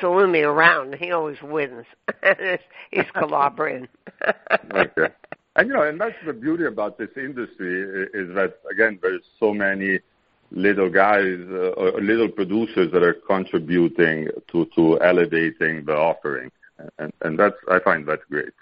salumi 0.00 0.44
around. 0.44 0.94
He 0.97 1.12
always 1.12 1.40
wins. 1.42 1.87
He's 2.90 3.11
Calabrian. 3.14 3.88
Okay. 4.75 5.08
And 5.56 5.68
you 5.68 5.75
know, 5.75 5.82
and 5.82 6.00
that's 6.00 6.14
the 6.25 6.32
beauty 6.32 6.66
about 6.66 6.99
this 6.99 7.08
industry 7.16 8.06
is 8.14 8.32
that 8.35 8.58
again, 8.70 8.99
there's 9.02 9.23
so 9.40 9.52
many 9.52 9.99
little 10.52 10.88
guys 10.88 11.38
uh, 11.50 11.70
or 11.70 12.00
little 12.00 12.28
producers 12.28 12.90
that 12.92 13.02
are 13.02 13.14
contributing 13.26 14.28
to 14.52 14.66
to 14.76 15.00
elevating 15.00 15.85
the 15.85 15.97
offering, 15.97 16.50
and 16.99 17.12
and 17.23 17.38
that's 17.38 17.56
I 17.68 17.80
find 17.80 18.06
that 18.06 18.20
great. 18.30 18.52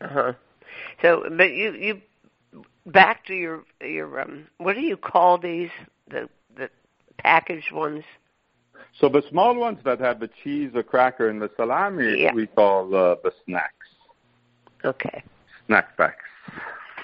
Uh-huh. 0.00 0.32
So, 1.02 1.24
but 1.36 1.52
you 1.52 1.72
you 1.72 2.00
back 2.86 3.24
to 3.26 3.34
your 3.34 3.64
your 3.80 4.20
um 4.20 4.46
what 4.58 4.74
do 4.74 4.80
you 4.80 4.96
call 4.96 5.38
these 5.38 5.70
the 6.08 6.28
the 6.56 6.70
packaged 7.18 7.72
ones? 7.72 8.04
So 8.98 9.08
the 9.08 9.22
small 9.30 9.54
ones 9.54 9.78
that 9.84 10.00
have 10.00 10.20
the 10.20 10.30
cheese, 10.42 10.70
the 10.74 10.82
cracker, 10.82 11.28
and 11.28 11.40
the 11.40 11.50
salami, 11.56 12.22
Yeah. 12.22 12.34
we 12.34 12.46
call 12.46 12.94
uh, 12.94 13.16
the 13.22 13.32
snacks, 13.44 13.86
Okay. 14.84 15.22
snack 15.66 15.96
packs. 15.96 16.24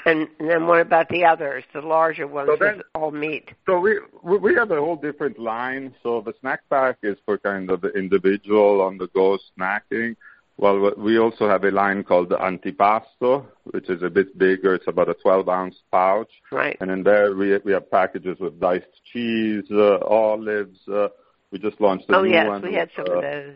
And, 0.04 0.28
and 0.38 0.48
then 0.50 0.66
what 0.66 0.80
about 0.80 1.08
the 1.08 1.24
others, 1.24 1.64
the 1.72 1.80
larger 1.80 2.26
ones 2.26 2.48
So 2.48 2.56
then- 2.64 2.82
all 2.94 3.10
meat? 3.10 3.50
So 3.66 3.78
we 3.78 3.98
we 4.22 4.54
have 4.54 4.70
a 4.70 4.76
whole 4.80 4.96
different 4.96 5.38
line. 5.38 5.94
So 6.02 6.20
the 6.20 6.32
snack 6.40 6.60
pack 6.70 6.98
is 7.02 7.18
for 7.24 7.38
kind 7.38 7.70
of 7.70 7.80
the 7.80 7.90
individual 7.90 8.80
on 8.80 8.98
the 8.98 9.08
go 9.08 9.38
snacking. 9.58 10.16
Well, 10.58 10.92
we 10.96 11.18
also 11.18 11.48
have 11.48 11.64
a 11.64 11.70
line 11.70 12.02
called 12.02 12.30
the 12.30 12.36
antipasto, 12.36 13.44
which 13.64 13.90
is 13.90 14.02
a 14.02 14.08
bit 14.08 14.38
bigger. 14.38 14.74
It's 14.74 14.88
about 14.88 15.10
a 15.10 15.14
12 15.14 15.48
ounce 15.50 15.76
pouch, 15.92 16.30
Right. 16.50 16.76
and 16.80 16.90
in 16.90 17.02
there 17.02 17.34
we 17.34 17.58
we 17.64 17.72
have 17.72 17.90
packages 17.90 18.38
with 18.40 18.58
diced 18.58 18.94
cheese, 19.12 19.64
uh, 19.70 19.98
olives. 20.06 20.78
Uh, 20.88 21.08
we 21.50 21.58
just 21.58 21.78
launched 21.80 22.08
a 22.08 22.16
Oh 22.16 22.22
new 22.22 22.30
yes, 22.30 22.48
one 22.48 22.62
we 22.62 22.72
had 22.72 22.90
some 22.96 23.06
uh, 23.08 23.16
of 23.16 23.22
those. 23.22 23.54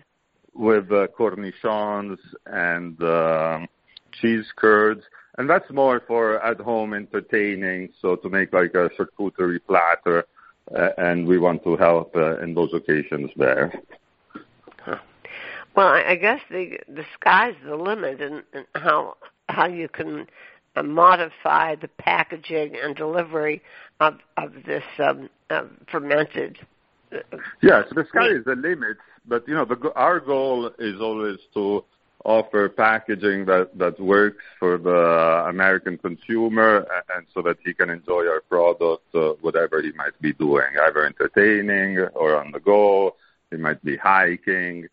with 0.54 0.92
uh, 0.92 1.06
cornichons 1.18 2.18
and 2.46 3.02
um, 3.02 3.66
cheese 4.20 4.46
curds. 4.56 5.02
And 5.38 5.48
that's 5.48 5.70
more 5.70 6.00
for 6.06 6.24
at 6.44 6.60
home 6.60 6.92
entertaining, 6.92 7.92
so 8.02 8.16
to 8.16 8.28
make 8.28 8.52
like 8.52 8.74
a 8.74 8.90
charcuterie 8.96 9.60
platter, 9.66 10.26
uh, 10.76 10.90
and 10.98 11.26
we 11.26 11.38
want 11.38 11.64
to 11.64 11.76
help 11.76 12.14
uh, 12.14 12.36
in 12.42 12.52
those 12.52 12.74
occasions 12.74 13.30
there. 13.36 13.72
Well, 15.76 15.88
I 15.88 16.16
guess 16.16 16.40
the 16.50 16.78
the 16.88 17.04
sky's 17.14 17.54
the 17.64 17.76
limit, 17.76 18.20
and, 18.20 18.42
and 18.52 18.66
how 18.74 19.16
how 19.48 19.66
you 19.66 19.88
can 19.88 20.26
uh, 20.76 20.82
modify 20.82 21.76
the 21.76 21.88
packaging 21.88 22.76
and 22.82 22.94
delivery 22.96 23.62
of 24.00 24.18
of 24.36 24.52
this 24.66 24.84
um, 24.98 25.28
uh, 25.48 25.64
fermented. 25.90 26.58
Yes, 27.60 27.86
the 27.94 28.04
sky 28.08 28.28
is 28.28 28.44
the 28.44 28.54
limit, 28.54 28.96
but 29.26 29.46
you 29.48 29.54
know, 29.54 29.64
the, 29.64 29.92
our 29.94 30.20
goal 30.20 30.70
is 30.78 31.00
always 31.00 31.38
to 31.54 31.84
offer 32.24 32.68
packaging 32.68 33.46
that 33.46 33.76
that 33.78 33.98
works 33.98 34.44
for 34.58 34.76
the 34.78 35.44
American 35.48 35.98
consumer, 35.98 36.86
and 37.16 37.26
so 37.34 37.42
that 37.42 37.56
he 37.64 37.72
can 37.74 37.90
enjoy 37.90 38.26
our 38.26 38.42
product, 38.48 39.14
uh, 39.14 39.30
whatever 39.40 39.82
he 39.82 39.92
might 39.92 40.20
be 40.20 40.32
doing, 40.32 40.66
either 40.86 41.06
entertaining 41.06 41.98
or 42.14 42.36
on 42.36 42.52
the 42.52 42.60
go. 42.60 43.16
He 43.50 43.56
might 43.56 43.82
be 43.84 43.96
hiking, 43.96 44.86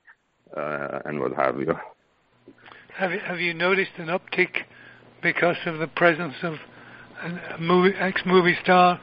and 0.55 1.19
what 1.19 1.33
have 1.33 1.59
you. 1.59 1.75
Have 2.95 3.11
you, 3.11 3.19
have 3.19 3.39
you 3.39 3.53
noticed 3.53 3.91
an 3.97 4.07
uptick 4.07 4.63
because 5.21 5.57
of 5.65 5.79
the 5.79 5.87
presence 5.87 6.35
of 6.43 6.53
a 6.53 7.55
a 7.55 7.57
movie, 7.59 7.95
ex-movie 7.97 8.55
star, 8.63 8.99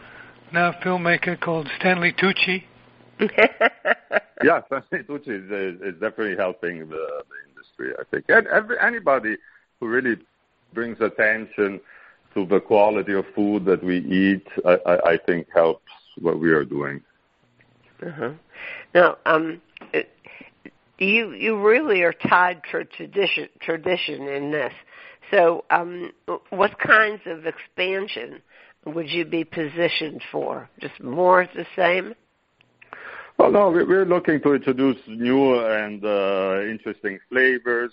now 0.52 0.72
filmmaker 0.84 1.40
called 1.40 1.68
Stanley 1.78 2.12
Tucci? 2.12 2.64
yeah, 4.42 4.60
Stanley 4.66 5.04
Tucci 5.04 5.28
is, 5.28 5.50
is, 5.50 5.94
is 5.94 6.00
definitely 6.00 6.36
helping 6.36 6.80
the, 6.80 6.86
the 6.88 7.48
industry, 7.48 7.92
I 7.98 8.04
think. 8.10 8.24
And 8.28 8.46
every, 8.48 8.76
anybody 8.80 9.36
who 9.80 9.88
really 9.88 10.16
brings 10.72 11.00
attention 11.00 11.80
to 12.34 12.46
the 12.46 12.60
quality 12.60 13.14
of 13.14 13.24
food 13.34 13.64
that 13.64 13.82
we 13.82 13.98
eat, 13.98 14.46
I, 14.64 14.78
I, 14.86 15.10
I 15.12 15.18
think 15.26 15.46
helps 15.54 15.90
what 16.20 16.38
we 16.38 16.50
are 16.50 16.64
doing. 16.64 17.00
Uh-huh. 18.04 18.30
Now, 18.94 19.16
um, 19.26 19.60
it- 19.92 20.10
you 20.98 21.32
you 21.32 21.60
really 21.60 22.02
are 22.02 22.12
tied 22.12 22.62
to 22.70 22.84
tradition 22.84 23.48
tradition 23.60 24.28
in 24.28 24.50
this. 24.50 24.72
So, 25.30 25.64
um, 25.70 26.12
what 26.50 26.78
kinds 26.78 27.22
of 27.26 27.46
expansion 27.46 28.42
would 28.84 29.10
you 29.10 29.24
be 29.24 29.44
positioned 29.44 30.22
for? 30.30 30.68
Just 30.80 31.02
more 31.02 31.42
of 31.42 31.48
the 31.54 31.66
same? 31.74 32.14
Well, 33.38 33.50
no, 33.50 33.70
we- 33.70 33.84
we're 33.84 34.04
looking 34.04 34.40
to 34.42 34.54
introduce 34.54 34.98
new 35.08 35.58
and 35.58 36.04
uh, 36.04 36.60
interesting 36.62 37.18
flavors. 37.28 37.92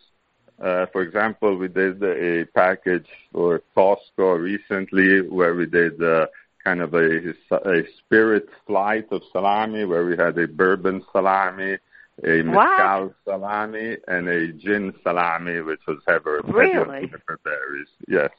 Uh, 0.61 0.85
for 0.87 1.01
example, 1.01 1.55
we 1.57 1.67
did 1.67 2.03
a 2.03 2.45
package 2.53 3.07
for 3.31 3.63
Costco 3.75 4.39
recently 4.39 5.21
where 5.21 5.55
we 5.55 5.65
did 5.65 6.03
uh, 6.03 6.27
kind 6.63 6.81
of 6.81 6.93
a, 6.93 7.29
a 7.51 7.83
spirit 7.97 8.47
flight 8.67 9.07
of 9.11 9.23
salami 9.31 9.85
where 9.85 10.05
we 10.05 10.15
had 10.15 10.37
a 10.37 10.47
bourbon 10.47 11.03
salami, 11.11 11.77
a 12.23 12.41
What? 12.43 12.67
mezcal 12.77 13.13
salami, 13.25 13.97
and 14.07 14.27
a 14.27 14.51
gin 14.53 14.93
salami, 15.03 15.61
which 15.61 15.81
was 15.87 15.97
heavy, 16.07 16.23
heavy 16.45 16.47
on 16.49 16.53
Really? 16.55 17.07
juniper 17.07 17.39
berries. 17.43 17.87
Yes. 18.07 18.31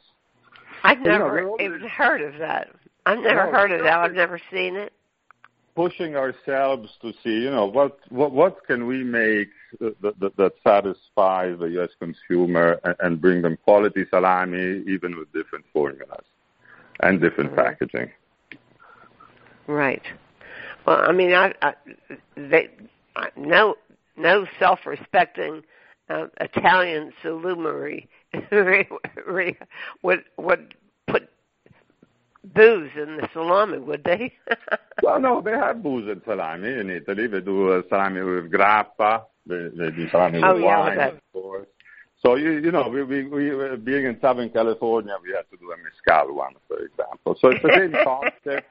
I've 0.85 0.99
You 0.99 1.05
know, 1.05 1.19
never 1.19 1.51
we're 1.51 1.61
even 1.63 1.81
heard 1.89 2.23
of 2.23 2.39
that. 2.39 2.69
I've 3.07 3.19
never 3.21 3.47
No, 3.47 3.53
heard 3.53 3.73
of 3.73 3.83
that. 3.85 3.99
I've 3.99 4.15
never 4.15 4.39
seen 4.51 4.77
it. 4.77 4.93
pushing 5.75 6.17
ourselves 6.17 6.91
to 7.01 7.13
see, 7.25 7.31
you 7.45 7.51
know, 7.51 7.65
what 7.67 7.99
what, 8.11 8.31
what 8.33 8.65
can 8.67 8.87
we 8.87 9.03
make 9.03 9.49
that, 9.81 9.97
that, 10.21 10.37
that 10.37 10.53
satisfy 10.63 11.51
the 11.55 11.65
U.S. 11.79 11.89
consumer 11.99 12.79
and, 12.85 12.95
and 13.01 13.21
bring 13.21 13.41
them 13.43 13.57
quality 13.65 14.05
salami, 14.11 14.83
even 14.87 15.17
with 15.17 15.33
different 15.33 15.65
formulas 15.73 16.27
and 17.01 17.21
different 17.21 17.53
Mhm. 17.53 17.57
packaging. 17.57 18.11
Right. 19.67 20.03
Well, 20.87 21.01
I 21.09 21.13
mean, 21.13 21.33
I, 21.33 21.55
I 21.63 21.75
they 22.37 22.69
I, 22.69 22.71
no 23.37 23.77
no 24.17 24.47
self-respecting 24.59 25.63
uh, 26.09 26.27
Italian 26.41 27.13
salumery 27.23 28.09
would 30.03 30.25
would 30.37 30.75
put 31.07 31.29
booze 32.55 32.91
in 32.97 33.17
the 33.17 33.29
salami, 33.33 33.79
would 33.79 34.05
they? 34.05 34.33
well, 35.03 35.21
no, 35.21 35.41
they 35.41 35.53
have 35.53 35.83
booze 35.83 36.11
in 36.11 36.23
salami 36.25 36.69
in 36.69 36.91
Italy. 36.91 37.27
They 37.27 37.41
do 37.41 37.73
uh, 37.73 37.83
salami 37.89 38.23
with 38.23 38.51
grappa. 38.51 39.25
They, 39.47 39.69
they 39.77 39.91
do 39.91 40.09
salami 40.11 40.41
oh, 40.43 40.55
with 40.55 40.63
yeah, 40.65 40.79
wine, 40.79 40.99
that. 40.99 41.15
of 41.15 41.21
course. 41.33 41.67
So 42.25 42.37
you 42.37 42.53
you 42.59 42.71
know 42.71 42.89
we 42.89 43.03
we 43.03 43.25
we 43.25 43.77
being 43.77 44.05
in 44.05 44.19
Southern 44.21 44.51
California, 44.51 45.15
we 45.23 45.33
had 45.33 45.51
to 45.51 45.57
do 45.57 45.73
a 45.73 45.77
mezcal 45.77 46.35
one, 46.35 46.55
for 46.69 46.79
example. 46.79 47.37
So 47.41 47.49
it's 47.49 47.63
the 47.63 47.73
same 47.75 47.93
concept, 48.05 48.69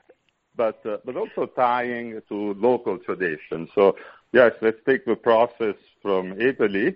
but 0.55 0.79
uh, 0.85 0.97
but 1.03 1.17
also 1.17 1.47
tying 1.47 2.21
to 2.29 2.53
local 2.53 2.97
tradition. 2.99 3.67
So 3.75 3.97
yes, 4.33 4.51
let's 4.61 4.77
take 4.85 5.05
the 5.05 5.15
process 5.15 5.75
from 6.01 6.39
Italy, 6.39 6.95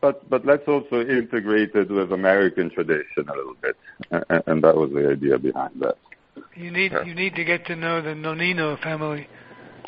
but 0.00 0.28
but 0.30 0.44
let's 0.44 0.66
also 0.68 1.00
integrate 1.00 1.74
it 1.74 1.90
with 1.90 2.12
American 2.12 2.70
tradition 2.70 3.28
a 3.28 3.34
little 3.36 3.54
bit, 3.62 3.76
and, 4.10 4.42
and 4.46 4.64
that 4.64 4.76
was 4.76 4.90
the 4.92 5.10
idea 5.10 5.38
behind 5.38 5.74
that. 5.80 5.96
You 6.56 6.70
need 6.70 6.92
Yeah. 6.92 7.04
you 7.04 7.14
need 7.14 7.34
to 7.36 7.44
get 7.44 7.66
to 7.66 7.76
know 7.76 8.00
the 8.02 8.10
Nonino 8.10 8.80
family. 8.82 9.26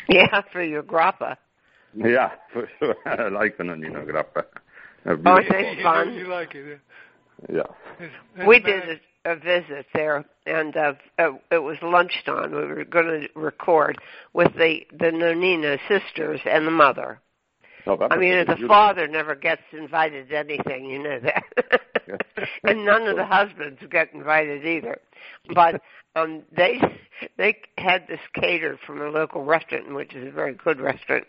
yeah, 0.09 0.41
for 0.51 0.63
your 0.63 0.83
grappa. 0.83 1.35
Yeah, 1.95 2.31
for 2.53 2.69
sure. 2.79 2.95
I 3.05 3.29
like 3.29 3.57
the 3.57 3.63
Nonino 3.63 4.05
grappa. 4.05 4.43
Oh, 5.05 5.15
beautiful. 5.15 5.55
It's 5.55 5.81
fun. 5.83 6.13
you 6.13 6.27
like 6.27 6.53
it. 6.55 6.79
Yeah. 7.51 7.59
It's- 7.99 8.09
it's 8.35 8.47
We 8.47 8.59
bad. 8.59 8.65
did 8.65 8.89
a, 8.89 8.95
a 9.27 9.35
visit 9.35 9.85
there, 9.93 10.25
and 10.45 10.75
uh, 10.75 10.93
uh, 11.19 11.31
it 11.51 11.61
was 11.61 11.77
lunchtime. 11.81 12.51
We 12.51 12.65
were 12.65 12.85
going 12.85 13.05
to 13.05 13.27
record 13.35 13.97
with 14.33 14.53
the 14.53 14.79
the 14.91 15.07
Nonino 15.07 15.77
sisters 15.87 16.39
and 16.45 16.65
the 16.65 16.71
mother. 16.71 17.19
That 17.85 18.11
I 18.11 18.17
mean, 18.17 18.37
the 18.39 18.45
beautiful. 18.45 18.67
father 18.67 19.07
never 19.07 19.35
gets 19.35 19.61
invited 19.71 20.29
to 20.29 20.37
anything, 20.37 20.89
you 20.89 21.01
know 21.01 21.19
that. 21.19 21.43
and 22.63 22.85
none 22.85 23.07
of 23.07 23.15
the 23.15 23.25
husbands 23.25 23.79
get 23.89 24.13
invited 24.13 24.65
either. 24.65 24.99
But 25.53 25.81
um 26.15 26.43
they 26.55 26.81
they 27.37 27.57
had 27.77 28.07
this 28.07 28.19
catered 28.33 28.79
from 28.85 29.01
a 29.01 29.09
local 29.09 29.43
restaurant, 29.43 29.93
which 29.93 30.13
is 30.13 30.27
a 30.27 30.31
very 30.31 30.53
good 30.53 30.79
restaurant, 30.79 31.25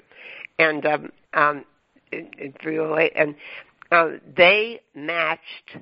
and 0.58 0.84
um 0.86 1.12
um 1.34 1.64
in, 2.10 2.30
in 2.38 2.54
308, 2.60 3.12
and 3.14 3.34
uh, 3.90 4.18
they 4.36 4.80
matched 4.94 5.76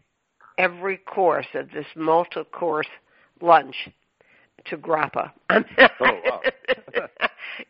every 0.58 0.96
course 0.98 1.46
of 1.54 1.70
this 1.70 1.86
multi-course 1.94 2.86
lunch 3.40 3.76
to 4.66 4.76
grappa. 4.76 5.32
Oh, 5.50 6.20
wow. 6.24 6.40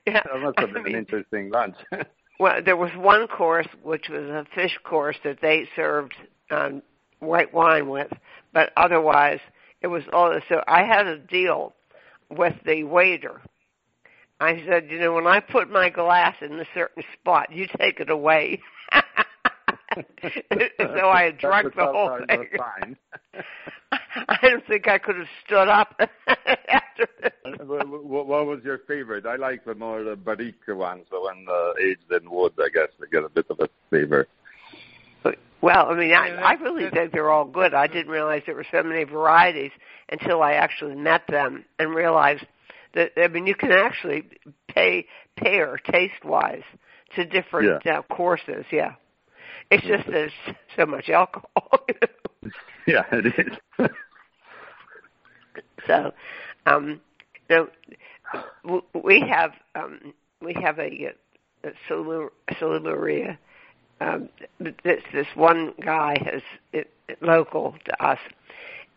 yeah, 0.07 0.23
That 0.25 0.41
must 0.41 0.59
have 0.59 0.71
I 0.71 0.73
been 0.73 0.83
mean, 0.85 0.95
an 0.95 1.01
interesting 1.01 1.51
lunch. 1.51 1.77
well, 2.41 2.61
there 2.65 2.77
was 2.77 2.91
one 2.97 3.27
course 3.29 3.67
which 3.83 4.09
was 4.09 4.23
a 4.23 4.47
fish 4.55 4.79
course 4.85 5.17
that 5.25 5.39
they 5.41 5.69
served 5.77 6.15
um, 6.51 6.83
white 7.21 7.53
wine 7.53 7.89
with, 7.89 8.13
but 8.53 8.73
otherwise 8.77 9.41
it 9.83 9.89
was 9.89 10.03
all. 10.13 10.39
So 10.49 10.63
I 10.67 10.85
had 10.85 11.07
a 11.07 11.19
deal 11.19 11.75
with 12.31 12.55
the 12.65 12.85
waiter. 12.85 13.41
I 14.41 14.63
said, 14.69 14.89
you 14.91 14.99
know, 14.99 15.15
when 15.15 15.27
I 15.27 15.41
put 15.41 15.71
my 15.71 15.89
glass 15.89 16.35
in 16.43 16.59
a 16.61 16.67
certain 16.75 17.03
spot, 17.15 17.53
you 17.53 17.67
take 17.79 18.01
it 18.01 18.11
away. 18.11 18.61
So 19.97 21.09
I 21.09 21.25
had 21.25 21.39
drunk 21.39 21.75
the 21.75 21.85
whole 21.85 22.19
thing. 22.29 22.97
I 23.93 24.39
don't 24.43 24.67
think 24.67 24.89
I 24.89 24.99
could 24.99 25.17
have 25.17 25.27
stood 25.45 25.69
up 25.69 26.01
after 26.27 27.07
this. 27.23 27.33
what, 27.65 27.89
what 27.89 28.27
what 28.27 28.47
was 28.47 28.61
your 28.65 28.79
favorite? 28.89 29.27
I 29.27 29.37
like 29.37 29.65
the 29.65 29.75
more 29.75 30.03
the 30.03 30.17
barrique 30.17 30.57
ones, 30.69 31.07
the 31.11 31.21
one 31.21 31.47
uh, 31.49 31.73
aged 31.83 32.11
in 32.11 32.31
wood. 32.31 32.53
I 32.59 32.69
guess 32.73 32.89
they 33.01 33.07
get 33.11 33.25
a 33.25 33.29
bit 33.29 33.47
of 33.51 33.61
a 33.61 33.69
flavor. 33.91 34.27
Well, 35.63 35.87
I 35.91 35.95
mean, 35.95 36.13
I, 36.13 36.29
I 36.29 36.53
really 36.55 36.91
think 36.91 37.13
they're 37.13 37.31
all 37.31 37.47
good. 37.47 37.75
I 37.75 37.87
didn't 37.87 38.09
realize 38.13 38.43
there 38.47 38.55
were 38.55 38.67
so 38.71 38.83
many 38.83 39.05
varieties 39.05 39.73
until 40.11 40.43
I 40.43 40.53
actually 40.53 40.95
met 40.95 41.23
them 41.29 41.65
and 41.79 41.95
realized 41.95 42.45
that 42.95 43.13
I 43.17 43.29
mean, 43.29 43.47
you 43.47 43.55
can 43.55 43.73
actually 43.73 44.25
pay 44.69 45.07
pair 45.37 45.79
taste 45.91 46.25
wise 46.25 46.63
to 47.15 47.25
different 47.25 47.87
uh, 47.87 48.03
courses. 48.03 48.65
Yeah, 48.71 48.95
it's 49.71 49.87
just 49.87 50.07
there's 50.07 50.33
so 50.77 50.87
much 50.87 51.09
alcohol. 51.09 51.71
Yeah, 52.87 53.03
it 53.11 53.27
is. 53.27 53.89
so, 55.89 56.13
um, 56.67 57.01
w- 58.65 58.83
we 59.03 59.21
have 59.29 59.53
um, 59.75 60.15
we 60.41 60.55
have 60.63 60.79
a, 60.79 61.13
a 61.65 61.71
Salu- 61.89 62.31
Um, 64.01 64.29
this 64.61 65.03
this 65.13 65.27
one 65.35 65.73
guy 65.85 66.17
has 66.25 66.43
it, 66.73 66.93
it, 67.09 67.21
local 67.23 67.75
to 67.87 68.05
us, 68.05 68.19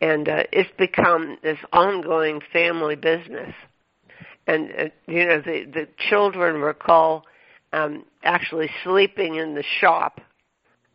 and 0.01 0.29
uh, 0.29 0.43
it's 0.51 0.69
become 0.77 1.37
this 1.41 1.57
ongoing 1.73 2.41
family 2.53 2.95
business. 2.95 3.55
And 4.45 4.71
uh, 4.77 4.83
you 5.07 5.25
know 5.25 5.41
the 5.41 5.65
the 5.65 5.87
children 5.97 6.61
recall 6.61 7.25
um, 7.73 8.05
actually 8.23 8.69
sleeping 8.83 9.35
in 9.35 9.55
the 9.55 9.63
shop 9.79 10.21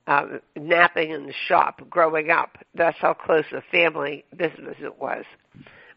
uh, 0.07 0.27
napping 0.57 1.11
in 1.11 1.27
the 1.27 1.35
shop 1.49 1.81
growing 1.89 2.31
up. 2.31 2.59
That's 2.75 2.99
how 2.99 3.15
close 3.15 3.45
a 3.53 3.63
family 3.71 4.25
business 4.37 4.77
it 4.81 4.99
was 4.99 5.25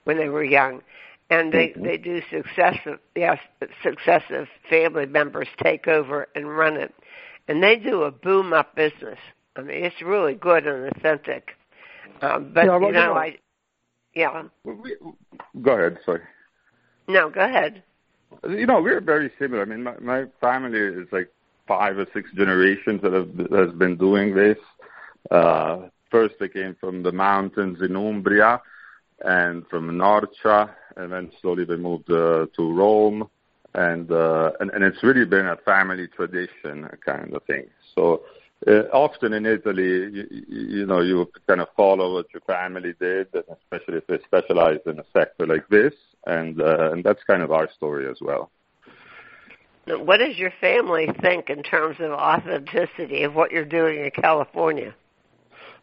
when 0.06 0.18
they 0.18 0.30
were 0.30 0.44
young. 0.44 0.82
And 1.30 1.52
they 1.52 1.70
Mhm. 1.70 1.84
they 1.84 1.98
do 1.98 2.22
successive 2.30 3.00
yes 3.14 3.38
successive 3.84 4.48
family 4.70 5.06
members 5.06 5.50
take 5.62 5.86
over 5.88 6.28
and 6.36 6.48
run 6.58 6.78
it, 6.78 6.96
and 7.50 7.62
they 7.62 7.76
do 7.76 8.04
a 8.04 8.12
boom 8.12 8.54
up 8.54 8.76
business. 8.76 9.20
I 9.58 9.62
mean, 9.62 9.84
it's 9.84 10.02
really 10.02 10.36
good 10.36 10.66
and 10.66 10.88
authentic. 10.96 11.58
Um, 12.22 12.52
but 12.54 12.66
Yeah, 12.66 12.78
well, 12.78 12.88
you 12.88 12.94
know, 12.94 13.14
I 13.16 13.38
yeah 14.14 14.44
Go 15.62 15.72
ahead. 15.74 16.00
Sorry. 16.06 16.22
no 17.10 17.30
go 17.30 17.42
ahead. 17.42 17.84
You 18.48 18.66
know, 18.66 18.82
we're 18.82 19.02
very 19.02 19.32
similar. 19.38 19.64
I 19.64 19.66
mean, 19.66 19.84
my, 19.84 19.98
my 20.00 20.26
family 20.40 20.80
is 20.80 21.08
like 21.12 21.30
five 21.68 21.98
or 21.98 22.08
six 22.14 22.32
generations 22.34 23.02
that 23.02 23.14
have 23.14 23.30
has 23.52 23.72
been 23.78 23.98
doing 23.98 24.34
this. 24.36 24.58
Uh, 25.30 25.90
first, 26.10 26.36
they 26.40 26.48
came 26.48 26.76
from 26.80 27.04
the 27.04 27.12
mountains 27.12 27.82
in 27.82 27.96
Umbria 27.96 28.62
and 29.24 29.66
from 29.68 29.90
Norcia, 29.92 30.70
and 30.96 31.12
then 31.12 31.32
slowly 31.42 31.66
they 31.66 31.76
moved 31.76 32.10
uh, 32.12 32.46
to 32.56 32.74
Rome, 32.74 33.30
and, 33.74 34.12
uh, 34.12 34.52
and 34.60 34.72
and 34.72 34.84
it's 34.84 35.04
really 35.04 35.26
been 35.26 35.48
a 35.48 35.58
family 35.58 36.08
tradition 36.08 36.88
kind 37.06 37.34
of 37.34 37.44
thing. 37.44 37.66
So. 37.96 38.24
Uh, 38.66 38.90
often 38.92 39.34
in 39.34 39.46
Italy, 39.46 39.84
you, 39.84 40.26
you 40.50 40.86
know, 40.88 41.02
you 41.02 41.30
kind 41.48 41.62
of 41.62 41.68
follow 41.78 42.16
what 42.16 42.26
your 42.34 42.42
family 42.42 42.96
did, 43.00 43.28
and 43.36 43.44
especially 43.62 43.98
if 43.98 44.08
they 44.08 44.18
specialize 44.26 44.80
in 44.88 44.98
a 44.98 45.06
sector 45.14 45.46
like 45.46 45.68
this, 45.70 45.94
and 46.26 46.60
uh, 46.60 46.92
and 46.92 47.04
that's 47.04 47.24
kind 47.26 47.44
of 47.44 47.52
our 47.52 47.70
story 47.76 48.10
as 48.10 48.18
well. 48.20 48.50
Now, 49.88 50.04
What 50.04 50.18
does 50.18 50.38
your 50.38 50.52
family 50.60 51.08
think 51.22 51.50
in 51.50 51.64
terms 51.64 51.98
of 52.00 52.12
authenticity 52.12 53.24
of 53.24 53.34
what 53.36 53.52
you're 53.52 53.66
doing 53.66 54.04
in 54.04 54.12
California? 54.12 54.94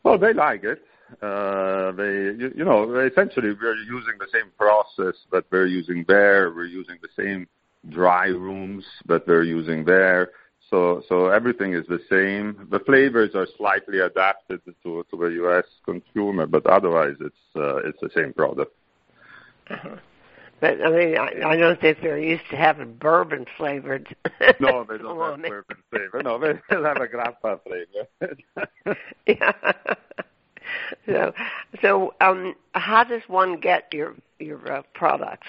Well, 0.02 0.18
they 0.18 0.34
like 0.34 0.64
it. 0.64 0.82
Uh, 1.22 1.92
they, 1.92 2.34
you, 2.38 2.52
you 2.56 2.64
know, 2.64 2.98
essentially 2.98 3.52
we're 3.52 3.76
using 3.76 4.14
the 4.18 4.26
same 4.32 4.50
process 4.58 5.14
that 5.32 5.44
we're 5.50 5.66
using 5.66 6.04
there. 6.06 6.52
We're 6.52 6.66
using 6.66 6.96
the 7.00 7.22
same 7.22 7.46
dry 7.88 8.26
rooms 8.26 8.84
that 9.06 9.26
they're 9.26 9.42
using 9.42 9.84
there. 9.84 10.30
So, 10.70 11.02
so 11.08 11.28
everything 11.28 11.74
is 11.74 11.86
the 11.86 12.00
same. 12.10 12.68
The 12.70 12.80
flavors 12.80 13.30
are 13.34 13.46
slightly 13.56 14.00
adapted 14.00 14.60
to 14.64 15.04
to 15.10 15.16
the 15.16 15.26
U.S. 15.26 15.64
consumer, 15.84 16.46
but 16.46 16.66
otherwise 16.66 17.16
it's 17.20 17.44
uh, 17.54 17.76
it's 17.76 18.00
the 18.00 18.10
same 18.14 18.32
product. 18.32 18.72
Uh-huh. 19.70 19.96
But 20.60 20.80
I 20.82 20.90
mean, 20.90 21.18
I, 21.18 21.50
I 21.50 21.56
don't 21.56 21.80
think 21.80 21.98
they're 22.00 22.18
used 22.18 22.48
to 22.50 22.56
having 22.56 22.94
bourbon 22.94 23.46
flavored. 23.56 24.14
No, 24.60 24.84
they 24.84 24.98
don't 24.98 25.18
have 25.18 25.42
bourbon 25.42 25.76
flavor. 25.90 26.22
No, 26.22 26.38
they 26.38 26.58
still 26.66 26.84
have 26.84 26.98
a 26.98 27.06
grappa 27.06 27.60
flavor. 27.62 28.36
yeah. 29.26 29.52
so, 31.06 31.32
so 31.80 32.14
um, 32.20 32.54
how 32.72 33.04
does 33.04 33.22
one 33.26 33.58
get 33.58 33.92
your 33.92 34.14
your 34.38 34.70
uh, 34.70 34.82
products? 34.94 35.46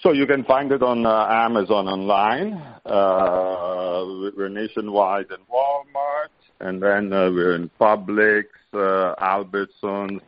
So 0.00 0.12
you 0.12 0.26
can 0.26 0.44
find 0.44 0.70
it 0.70 0.82
on 0.82 1.04
uh, 1.06 1.26
Amazon 1.28 1.88
online. 1.88 2.54
Uh, 2.86 4.30
we're 4.36 4.48
nationwide 4.48 5.26
in 5.30 5.38
Walmart, 5.52 6.30
and 6.60 6.80
then 6.80 7.12
uh, 7.12 7.30
we're 7.30 7.56
in 7.56 7.68
Publix, 7.80 8.44
uh, 8.74 9.16
Albertsons, 9.20 10.20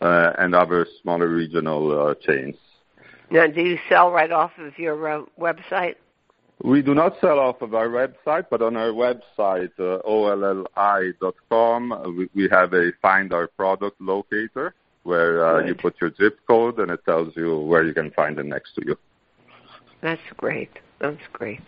uh, 0.00 0.32
and 0.38 0.54
other 0.54 0.86
smaller 1.02 1.28
regional 1.28 2.08
uh, 2.08 2.14
chains. 2.14 2.56
Now, 3.30 3.46
do 3.46 3.60
you 3.60 3.78
sell 3.88 4.10
right 4.10 4.32
off 4.32 4.52
of 4.58 4.78
your 4.78 5.08
uh, 5.08 5.22
website? 5.38 5.96
We 6.62 6.82
do 6.82 6.94
not 6.94 7.14
sell 7.20 7.38
off 7.38 7.62
of 7.62 7.74
our 7.74 7.88
website, 7.88 8.46
but 8.50 8.62
on 8.62 8.76
our 8.76 8.88
website, 8.90 9.70
uh, 9.78 10.00
olli.com, 10.04 11.92
uh, 11.92 12.08
we, 12.10 12.28
we 12.34 12.48
have 12.50 12.72
a 12.72 12.90
find 13.00 13.32
our 13.32 13.46
product 13.46 14.00
locator 14.00 14.74
where 15.04 15.46
uh, 15.46 15.64
you 15.64 15.74
put 15.74 15.94
your 16.00 16.10
zip 16.20 16.38
code 16.48 16.78
and 16.80 16.90
it 16.90 17.04
tells 17.04 17.36
you 17.36 17.58
where 17.60 17.84
you 17.84 17.94
can 17.94 18.10
find 18.10 18.38
it 18.38 18.46
next 18.46 18.74
to 18.74 18.82
you. 18.84 18.96
That's 20.00 20.20
great. 20.36 20.70
That's 21.00 21.20
great. 21.32 21.60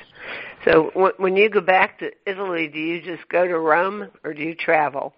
So, 0.65 0.91
w- 0.95 1.15
when 1.19 1.37
you 1.37 1.49
go 1.49 1.61
back 1.61 2.01
to 2.01 2.11
Italy, 2.27 2.67
do 2.67 2.79
you 2.79 3.01
just 3.01 3.29
go 3.29 3.47
to 3.47 3.59
Rome 3.59 4.09
or 4.25 4.35
do 4.35 4.43
you 4.43 4.55
travel? 4.55 5.15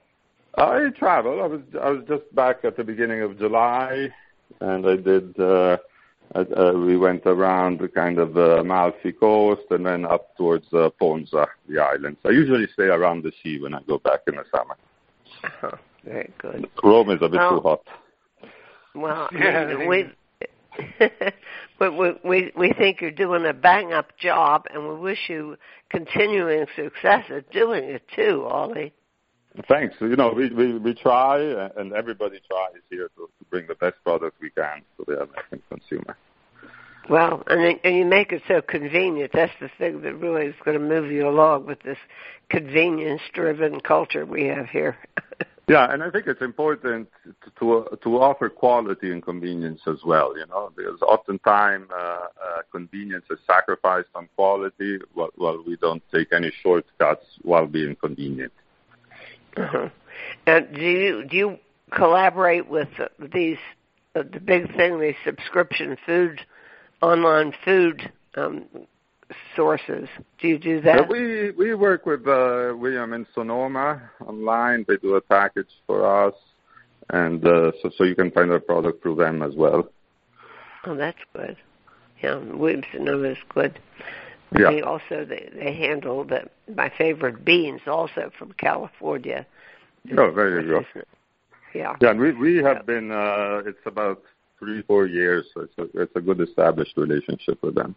I 0.57 0.90
travel. 0.98 1.42
I 1.42 1.46
was 1.46 1.61
I 1.81 1.90
was 1.90 2.05
just 2.07 2.22
back 2.35 2.64
at 2.64 2.76
the 2.76 2.85
beginning 2.85 3.22
of 3.22 3.38
July. 3.38 4.11
and 4.61 4.87
I 4.87 4.96
did. 4.96 5.38
Uh, 5.40 5.78
we 6.35 6.97
went 6.97 7.27
around 7.27 7.81
the 7.81 7.88
kind 7.88 8.18
of 8.18 8.37
uh, 8.37 8.61
Amalfi 8.61 9.12
Coast 9.12 9.62
and 9.71 9.85
then 9.85 10.05
up 10.05 10.37
towards 10.37 10.66
uh, 10.73 10.90
Ponza, 11.01 11.47
the 11.68 11.79
islands. 11.79 12.18
I 12.25 12.31
usually 12.31 12.66
stay 12.73 12.85
around 12.85 13.23
the 13.23 13.33
sea 13.42 13.61
when 13.61 13.75
I 13.75 13.83
go 13.83 13.99
back 13.99 14.21
in 14.27 14.37
the 14.37 14.45
summer. 14.51 14.77
Uh-huh. 15.45 15.77
Very 16.05 16.33
good. 16.38 16.68
Rome 16.83 17.11
is 17.11 17.18
a 17.23 17.29
bit 17.29 17.38
well, 17.38 17.51
too 17.51 17.61
hot. 17.61 17.83
Well, 18.95 19.29
Yeah, 19.33 19.77
we, 19.77 19.87
we 19.87 20.12
we 21.81 22.12
we 22.25 22.53
we 22.57 22.73
think 22.73 23.01
you're 23.01 23.11
doing 23.11 23.45
a 23.47 23.53
bang 23.53 23.92
up 23.92 24.16
job, 24.18 24.64
and 24.73 24.88
we 24.88 24.95
wish 24.97 25.29
you 25.29 25.57
continuing 25.90 26.66
success 26.75 27.25
at 27.31 27.51
doing 27.51 27.85
it 27.85 28.03
too, 28.16 28.47
Ollie. 28.49 28.92
Thanks. 29.69 29.95
You 30.01 30.17
know, 30.17 30.33
we, 30.35 30.49
we, 30.51 30.79
we 30.79 30.95
try, 30.95 31.38
and 31.77 31.93
everybody 31.93 32.41
tries 32.49 32.81
here 32.91 33.11
to, 33.17 33.29
to 33.38 33.45
bring 33.51 33.67
the 33.67 33.75
best 33.75 33.97
product 34.03 34.41
we 34.41 34.51
can 34.51 34.83
to 34.97 35.05
the 35.07 35.23
American 35.23 35.62
consumer. 35.69 36.17
Well, 37.11 37.43
and 37.49 37.81
and 37.83 37.97
you 37.97 38.05
make 38.05 38.33
it 38.33 38.43
so 38.47 38.62
convenient. 38.62 39.33
That's 39.35 39.53
the 39.61 39.69
thing 39.77 40.03
that 40.03 40.15
really 40.15 40.47
is 40.47 40.55
going 40.65 40.79
to 40.79 40.85
move 40.85 41.11
you 41.11 41.29
along 41.29 41.67
with 41.67 41.83
this 41.83 41.99
convenience-driven 42.49 43.81
culture 43.81 44.25
we 44.25 44.47
have 44.47 44.69
here. 44.69 44.97
Yeah, 45.69 45.93
and 45.93 46.03
I 46.03 46.11
think 46.11 46.27
it's 46.27 46.43
important 46.43 47.09
to 47.25 47.51
to, 47.61 47.97
to 48.03 48.21
offer 48.21 48.49
quality 48.49 49.12
and 49.12 49.23
convenience 49.23 49.81
as 49.87 49.99
well. 50.05 50.37
You 50.37 50.45
know, 50.47 50.73
because 50.77 51.01
oftentimes 51.03 51.88
uh, 51.88 51.97
uh, 51.97 52.19
convenience 52.73 53.25
is 53.31 53.38
sacrificed 53.47 54.09
on 54.17 54.29
quality, 54.35 54.99
while, 55.15 55.31
while 55.37 55.62
we 55.65 55.77
don't 55.77 56.03
take 56.12 56.33
any 56.33 56.53
shortcuts 56.62 57.25
while 57.43 57.67
being 57.67 57.95
convenient. 57.95 58.53
Uh-huh. 59.57 59.88
And 60.47 60.75
do 60.75 60.81
you 60.81 61.25
do 61.25 61.37
you 61.37 61.59
collaborate 61.91 62.69
with 62.69 62.88
uh, 62.99 63.07
these 63.33 63.59
uh, 64.15 64.23
the 64.31 64.41
big 64.41 64.75
thing, 64.77 65.01
these 65.01 65.15
subscription 65.25 65.97
food, 66.07 66.41
online 67.01 67.53
food 67.65 68.12
um, 68.37 68.65
sources? 69.57 70.09
Do 70.41 70.49
you 70.49 70.59
do 70.59 70.81
that? 70.83 71.09
we 71.09 71.51
we 71.53 71.75
work 71.75 72.07
with 72.07 72.27
uh, 72.27 72.75
William 72.77 73.12
and 73.12 73.27
Sonoma 73.35 74.11
online. 74.27 74.85
They 74.88 74.97
do 74.97 75.15
a 75.15 75.21
package 75.21 75.71
for 75.87 76.27
us, 76.27 76.35
and 77.11 77.45
uh, 77.47 77.73
so 77.83 77.91
so 77.97 78.05
you 78.05 78.15
can 78.15 78.31
find 78.31 78.51
our 78.51 78.61
product 78.61 79.03
through 79.03 79.17
them 79.17 79.43
as 79.43 79.55
well. 79.55 79.88
Oh, 80.85 80.97
that's 80.97 81.19
good. 81.35 81.57
Yeah, 82.23 82.37
Williamson 82.37 83.09
is 83.25 83.38
good. 83.49 83.79
Yeah. 84.59 84.71
They 84.71 84.83
also 84.83 85.25
they, 85.25 85.49
they 85.55 85.75
handle 85.75 86.25
the 86.25 86.49
my 86.75 86.91
favorite 86.97 87.45
beans 87.45 87.83
also 87.87 88.31
from 88.38 88.53
California. 88.53 89.47
Oh, 90.17 90.31
very 90.31 90.65
good. 90.65 90.85
Yeah. 91.75 91.97
Yeah, 92.01 92.11
and 92.11 92.21
we 92.21 92.33
we 92.33 92.57
have 92.57 92.79
Yeah. 92.79 92.83
been. 92.83 93.11
Uh, 93.11 93.62
it's 93.65 93.87
about 93.87 94.23
three 94.59 94.83
four 94.83 95.07
years. 95.07 95.47
So 95.55 95.62
it's 95.62 95.79
a 95.79 96.03
it's 96.03 96.17
a 96.17 96.21
good 96.21 96.41
established 96.41 96.97
relationship 96.97 97.62
with 97.62 97.75
them. 97.75 97.95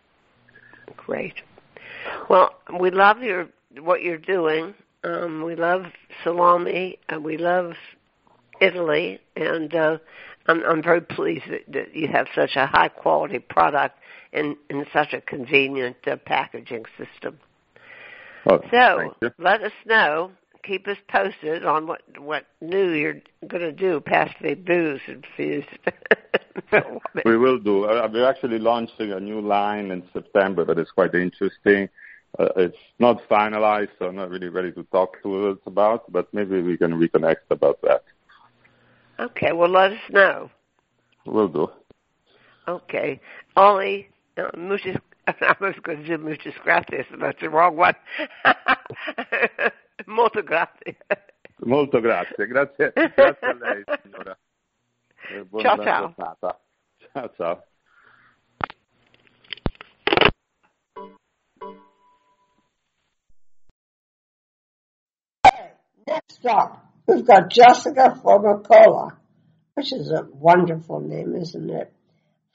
Great. 0.98 1.36
Well, 2.30 2.56
we 2.80 2.92
love 2.92 3.22
your 3.22 3.48
what 3.80 4.02
you're 4.02 4.18
doing. 4.18 4.74
Um, 5.04 5.44
we 5.44 5.56
love 5.56 5.86
salami 6.24 6.98
and 7.10 7.24
we 7.24 7.38
love 7.38 7.74
Italy, 8.62 9.20
and 9.36 9.74
uh, 9.76 9.98
I'm, 10.48 10.64
I'm 10.64 10.84
very 10.84 11.02
pleased 11.02 11.46
that, 11.50 11.72
that 11.74 11.96
you 11.96 12.08
have 12.08 12.28
such 12.36 12.56
a 12.56 12.66
high 12.66 12.90
quality 12.90 13.40
product 13.40 13.98
in, 14.32 14.58
in 14.70 14.86
such 14.94 15.14
a 15.14 15.22
convenient 15.22 15.98
uh, 16.08 16.18
packaging 16.18 16.86
system. 16.98 17.40
Oh, 18.48 18.62
So 18.72 19.16
let 19.40 19.64
us 19.64 19.72
know. 19.86 20.32
Keep 20.64 20.88
us 20.88 20.98
posted 21.08 21.64
on 21.64 21.86
what 21.86 22.02
what 22.18 22.48
new 22.60 22.90
you're 22.90 23.22
going 23.48 23.62
to 23.62 23.72
do 23.72 24.00
past 24.00 24.34
the 24.42 24.56
booze 24.56 25.02
infused. 25.08 25.68
We 27.26 27.38
will 27.38 27.60
do. 27.60 27.86
Uh, 27.86 28.10
we're 28.12 28.28
actually 28.28 28.60
launching 28.60 29.12
a 29.12 29.20
new 29.20 29.42
line 29.42 29.92
in 29.92 30.04
September 30.12 30.66
that 30.66 30.80
is 30.80 30.90
quite 30.90 31.14
interesting. 31.14 31.90
Uh, 32.40 32.48
it's 32.58 32.78
not 33.00 33.22
finalized, 33.30 33.90
so 34.00 34.08
I'm 34.08 34.16
not 34.16 34.30
really 34.30 34.50
ready 34.50 34.72
to 34.74 34.84
talk 34.86 35.22
to 35.24 35.50
us 35.50 35.58
about, 35.66 36.12
but 36.12 36.34
maybe 36.34 36.62
we 36.62 36.78
can 36.78 36.94
reconnect 36.94 37.50
about 37.50 37.82
that. 37.84 38.04
Okay, 39.20 39.52
well 39.52 39.70
let 39.70 39.92
us 39.94 40.00
know. 40.10 40.50
We'll 41.26 41.48
do. 41.48 41.70
Okay. 42.68 43.20
Ollie, 43.56 44.08
uh, 44.38 44.50
muchas, 44.58 44.98
I 45.28 45.56
was 45.60 45.76
going 45.84 46.04
to 46.04 46.08
do 46.08 46.18
muchas 46.18 46.54
gracias, 46.64 47.06
but 47.10 47.20
that's 47.20 47.42
the 47.42 47.50
wrong 47.50 47.76
one. 47.76 47.96
Molto 50.08 50.42
grazie. 50.42 50.98
Molto 51.66 52.02
grazie. 52.02 52.48
Grazie, 52.48 52.92
grazie 52.94 53.48
a 53.48 53.54
lei, 53.54 53.84
signora. 54.04 54.38
Eh, 55.30 55.44
buona 55.46 55.70
Ciao, 55.70 55.84
ciao. 55.84 56.14
giornata. 56.16 56.60
Ciao, 57.14 57.34
ciao. 57.36 57.64
Next 66.08 66.46
up, 66.46 66.85
we've 67.08 67.26
got 67.26 67.50
Jessica 67.50 68.20
Formicola, 68.24 69.16
which 69.76 69.94
is 69.94 70.12
a 70.12 70.28
wonderful 70.32 71.00
name, 71.00 71.36
isn't 71.36 71.70
it? 71.70 71.94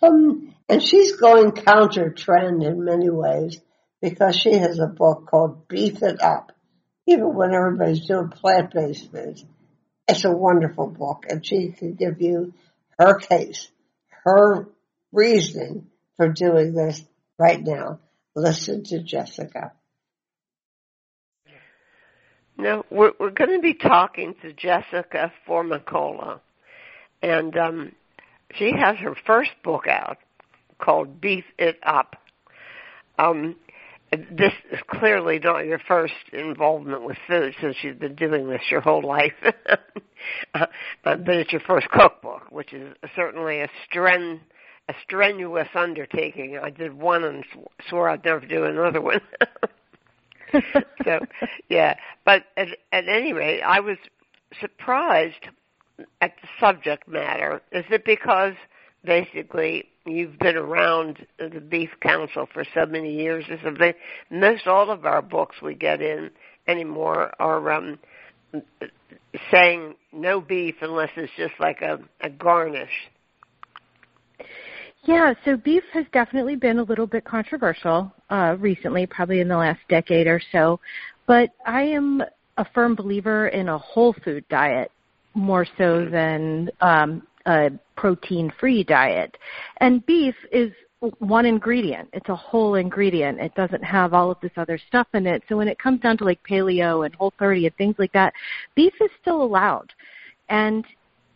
Um, 0.03 0.55
and 0.69 0.83
she's 0.83 1.17
going 1.17 1.53
counter 1.53 2.11
trend 2.11 2.63
in 2.63 2.85
many 2.85 3.11
ways 3.11 3.61
because 4.01 4.37
she 4.37 4.55
has 4.55 4.79
a 4.79 4.87
book 4.87 5.27
called 5.31 5.69
Beef 5.69 6.03
It 6.03 6.23
Up. 6.23 6.53
Even 7.07 7.35
when 7.35 7.55
everybody's 7.55 8.07
doing 8.07 8.29
plant-based 8.29 9.11
foods, 9.11 9.45
it's 10.09 10.25
a 10.25 10.31
wonderful 10.31 10.87
book 10.87 11.25
and 11.29 11.45
she 11.45 11.73
can 11.73 11.95
give 11.95 12.21
you 12.21 12.55
her 12.99 13.19
case, 13.19 13.71
her 14.25 14.69
reasoning 15.13 15.87
for 16.17 16.29
doing 16.29 16.75
this 16.75 17.05
right 17.39 17.63
now. 17.63 18.01
Listen 18.35 18.85
to 18.85 19.03
Jessica. 19.03 19.73
No, 22.61 22.85
we're 22.91 23.13
we're 23.19 23.31
going 23.31 23.55
to 23.57 23.63
be 23.63 23.73
talking 23.73 24.35
to 24.43 24.53
Jessica 24.53 25.33
Formicola, 25.49 26.41
and 27.23 27.57
um, 27.57 27.93
she 28.55 28.73
has 28.79 28.99
her 28.99 29.15
first 29.27 29.53
book 29.65 29.87
out 29.87 30.19
called 30.79 31.23
Beef 31.23 31.45
It 31.59 31.79
Up. 31.83 32.17
Um, 33.19 33.57
this 34.13 34.53
is 34.71 34.79
clearly 34.91 35.39
not 35.39 35.61
your 35.61 35.79
first 35.79 36.13
involvement 36.35 37.03
with 37.03 37.17
food 37.27 37.55
since 37.63 37.77
you've 37.83 37.99
been 37.99 38.15
doing 38.15 38.51
this 38.51 38.61
your 38.71 38.83
whole 38.83 39.07
life, 39.07 39.33
but 40.53 40.71
it's 41.29 41.53
your 41.53 41.63
first 41.63 41.89
cookbook, 41.89 42.51
which 42.51 42.75
is 42.75 42.95
certainly 43.17 43.61
a 43.61 43.69
stren 43.89 44.39
a 44.91 44.95
strenuous 45.03 45.69
undertaking. 45.75 46.59
I 46.63 46.69
did 46.69 46.93
one 46.93 47.25
and 47.25 47.43
sw- 47.55 47.89
swore 47.89 48.11
I'd 48.11 48.23
never 48.23 48.45
do 48.45 48.65
another 48.65 49.01
one. 49.01 49.23
so 51.05 51.21
yeah. 51.69 51.95
But 52.25 52.45
at, 52.57 52.69
at 52.93 53.09
any 53.09 53.33
rate 53.33 53.63
i 53.63 53.81
was 53.81 53.97
surprised 54.61 55.47
at 56.21 56.33
the 56.43 56.49
subject 56.59 57.07
matter. 57.09 57.61
Is 57.73 57.85
it 57.91 58.05
because 58.05 58.55
basically 59.05 59.85
you've 60.07 60.39
been 60.39 60.57
around 60.57 61.27
the 61.39 61.61
beef 61.61 61.91
council 62.03 62.49
for 62.53 62.65
so 62.75 62.87
many 62.87 63.15
years? 63.15 63.45
It 63.49 63.79
they, 63.79 63.95
most 64.31 64.67
all 64.67 64.91
of 64.91 65.05
our 65.05 65.23
books 65.23 65.57
we 65.63 65.75
get 65.75 66.01
in 66.01 66.31
anymore 66.67 67.33
are 67.39 67.71
um 67.71 67.99
saying 69.51 69.95
no 70.13 70.41
beef 70.41 70.77
unless 70.81 71.11
it's 71.17 71.33
just 71.37 71.55
like 71.61 71.83
a, 71.83 71.99
a 72.21 72.29
garnish 72.29 73.11
Yeah, 75.05 75.33
so 75.45 75.57
beef 75.57 75.83
has 75.93 76.05
definitely 76.13 76.57
been 76.57 76.79
a 76.79 76.83
little 76.83 77.07
bit 77.07 77.25
controversial 77.25 78.13
uh, 78.29 78.57
recently, 78.59 79.07
probably 79.07 79.41
in 79.41 79.49
the 79.49 79.57
last 79.57 79.81
decade 79.89 80.27
or 80.27 80.41
so. 80.53 80.79
But 81.27 81.51
I 81.67 81.83
am 81.83 82.23
a 82.59 82.67
firm 82.75 82.95
believer 82.95 83.49
in 83.49 83.69
a 83.69 83.79
whole 83.79 84.15
food 84.25 84.45
diet 84.51 84.91
more 85.35 85.67
so 85.79 86.05
than 86.05 86.71
um, 86.81 87.27
a 87.47 87.71
protein 87.97 88.53
free 88.61 88.85
diet. 88.85 89.37
And 89.79 90.05
beef 90.05 90.35
is 90.53 90.73
one 91.19 91.47
ingredient. 91.47 92.11
It's 92.13 92.29
a 92.29 92.37
whole 92.37 92.75
ingredient. 92.75 93.41
It 93.41 93.55
doesn't 93.55 93.83
have 93.83 94.13
all 94.13 94.31
of 94.31 94.39
this 94.43 94.53
other 94.59 94.79
stuff 94.89 95.07
in 95.15 95.27
it. 95.27 95.43
So 95.49 95.57
when 95.57 95.69
it 95.69 95.79
comes 95.79 96.01
down 96.01 96.19
to 96.19 96.25
like 96.25 96.41
paleo 96.47 97.07
and 97.07 97.15
whole 97.15 97.33
30 97.39 97.67
and 97.67 97.77
things 97.77 97.95
like 97.99 98.13
that, 98.13 98.35
beef 98.75 98.93
is 99.01 99.11
still 99.23 99.43
allowed. 99.43 99.93
And 100.51 100.85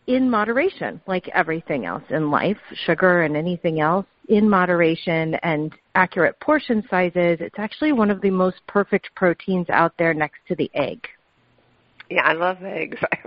in 0.07 0.29
moderation, 0.29 1.01
like 1.07 1.27
everything 1.29 1.85
else 1.85 2.03
in 2.09 2.29
life, 2.31 2.57
sugar 2.85 3.23
and 3.23 3.35
anything 3.35 3.79
else, 3.79 4.05
in 4.29 4.49
moderation 4.49 5.35
and 5.43 5.73
accurate 5.95 6.39
portion 6.39 6.83
sizes, 6.89 7.37
it's 7.39 7.59
actually 7.59 7.91
one 7.91 8.09
of 8.11 8.21
the 8.21 8.29
most 8.29 8.57
perfect 8.67 9.09
proteins 9.15 9.69
out 9.69 9.93
there 9.97 10.13
next 10.13 10.39
to 10.47 10.55
the 10.55 10.69
egg. 10.73 11.07
yeah 12.09 12.23
i 12.23 12.33
love 12.33 12.57
eggs 12.63 12.99
i, 13.13 13.17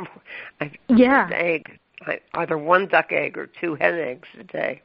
I 0.60 0.72
Yeah. 0.88 1.26
an 1.26 1.32
egg 1.32 1.78
I, 2.06 2.20
either 2.34 2.56
one 2.58 2.86
duck 2.86 3.10
egg 3.10 3.36
or 3.36 3.48
two 3.60 3.74
hen 3.74 3.94
eggs 3.98 4.28
a 4.38 4.44
day 4.44 4.82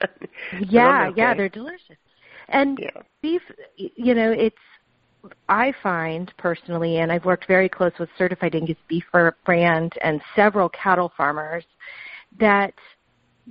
Yeah, 0.68 1.08
okay. 1.08 1.20
yeah, 1.20 1.34
they're 1.34 1.48
delicious. 1.48 1.96
And 2.48 2.78
yeah 2.78 3.02
beef, 3.22 3.42
you 3.76 4.14
know, 4.14 4.30
it's 4.32 4.56
I 5.48 5.72
find 5.82 6.32
personally, 6.38 6.98
and 6.98 7.10
I've 7.10 7.24
worked 7.24 7.46
very 7.46 7.68
close 7.68 7.92
with 7.98 8.08
Certified 8.18 8.54
Angus 8.54 8.76
Beef 8.88 9.04
Brand 9.44 9.92
and 10.02 10.20
several 10.34 10.68
cattle 10.68 11.12
farmers, 11.16 11.64
that 12.38 12.74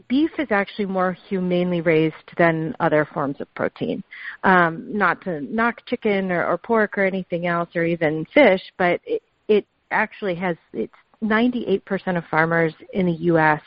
beef 0.07 0.31
is 0.37 0.47
actually 0.51 0.85
more 0.85 1.13
humanely 1.13 1.81
raised 1.81 2.15
than 2.37 2.75
other 2.79 3.07
forms 3.13 3.39
of 3.39 3.53
protein. 3.55 4.03
Um, 4.43 4.85
not 4.95 5.21
to 5.21 5.41
knock 5.41 5.85
chicken 5.85 6.31
or, 6.31 6.45
or 6.45 6.57
pork 6.57 6.97
or 6.97 7.05
anything 7.05 7.47
else 7.47 7.69
or 7.75 7.83
even 7.83 8.25
fish, 8.33 8.61
but 8.77 8.99
it, 9.05 9.23
it 9.47 9.65
actually 9.91 10.35
has 10.35 10.57
it's 10.73 10.93
98% 11.23 12.17
of 12.17 12.23
farmers 12.29 12.73
in 12.93 13.05
the 13.05 13.13
U.S. 13.13 13.61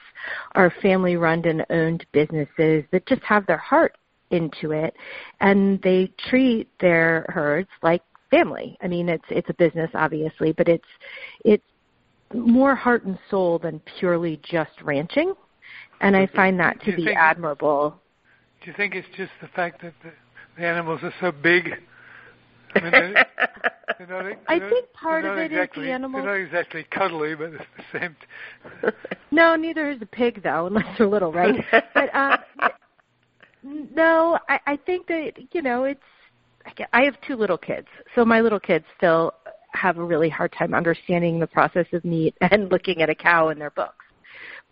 are 0.52 0.72
family 0.82 1.16
run 1.16 1.44
and 1.46 1.64
owned 1.70 2.04
businesses 2.12 2.84
that 2.92 3.06
just 3.06 3.22
have 3.22 3.46
their 3.46 3.58
heart 3.58 3.96
into 4.30 4.72
it 4.72 4.94
and 5.40 5.80
they 5.82 6.10
treat 6.28 6.68
their 6.80 7.26
herds 7.28 7.68
like 7.82 8.02
family. 8.30 8.76
I 8.82 8.88
mean, 8.88 9.08
it's 9.08 9.24
it's 9.30 9.48
a 9.48 9.54
business 9.54 9.90
obviously, 9.94 10.52
but 10.52 10.68
it's 10.68 10.88
it's 11.44 11.64
more 12.34 12.74
heart 12.74 13.04
and 13.04 13.18
soul 13.30 13.58
than 13.58 13.80
purely 13.98 14.40
just 14.42 14.80
ranching. 14.82 15.34
And 16.00 16.16
I 16.16 16.26
find 16.28 16.58
that 16.60 16.80
to 16.84 16.94
be 16.94 17.12
admirable. 17.12 18.00
Do 18.62 18.70
you 18.70 18.76
think 18.76 18.94
it's 18.94 19.08
just 19.16 19.32
the 19.40 19.48
fact 19.48 19.82
that 19.82 19.94
the, 20.02 20.12
the 20.56 20.66
animals 20.66 21.00
are 21.02 21.12
so 21.20 21.32
big? 21.32 21.70
I, 22.74 22.80
mean, 22.80 22.90
they're, 22.90 23.12
they're 23.98 24.06
not, 24.06 24.08
they're 24.08 24.38
I 24.46 24.58
think 24.58 24.92
part 24.92 25.24
of 25.24 25.38
it 25.38 25.52
exactly, 25.52 25.84
is 25.84 25.88
the 25.88 25.92
animals. 25.92 26.24
They're 26.24 26.38
not 26.38 26.46
exactly 26.46 26.86
cuddly, 26.90 27.34
but 27.34 27.54
it's 27.54 27.64
the 27.76 27.98
same. 27.98 28.92
no, 29.30 29.56
neither 29.56 29.90
is 29.90 30.00
a 30.02 30.06
pig, 30.06 30.42
though, 30.42 30.66
unless 30.66 30.86
they're 30.98 31.08
little, 31.08 31.32
right? 31.32 31.64
but 31.94 32.14
um, 32.14 32.38
no, 33.62 34.38
I, 34.48 34.60
I 34.66 34.76
think 34.76 35.06
that 35.08 35.32
you 35.52 35.62
know 35.62 35.84
it's. 35.84 36.00
I 36.92 37.02
have 37.02 37.14
two 37.26 37.34
little 37.34 37.56
kids, 37.56 37.86
so 38.14 38.24
my 38.24 38.40
little 38.40 38.60
kids 38.60 38.84
still 38.96 39.32
have 39.72 39.98
a 39.98 40.04
really 40.04 40.28
hard 40.28 40.52
time 40.52 40.74
understanding 40.74 41.38
the 41.38 41.46
process 41.46 41.86
of 41.92 42.04
meat 42.04 42.34
and 42.40 42.70
looking 42.70 43.02
at 43.02 43.08
a 43.08 43.14
cow 43.14 43.48
in 43.48 43.58
their 43.58 43.70
books. 43.70 44.04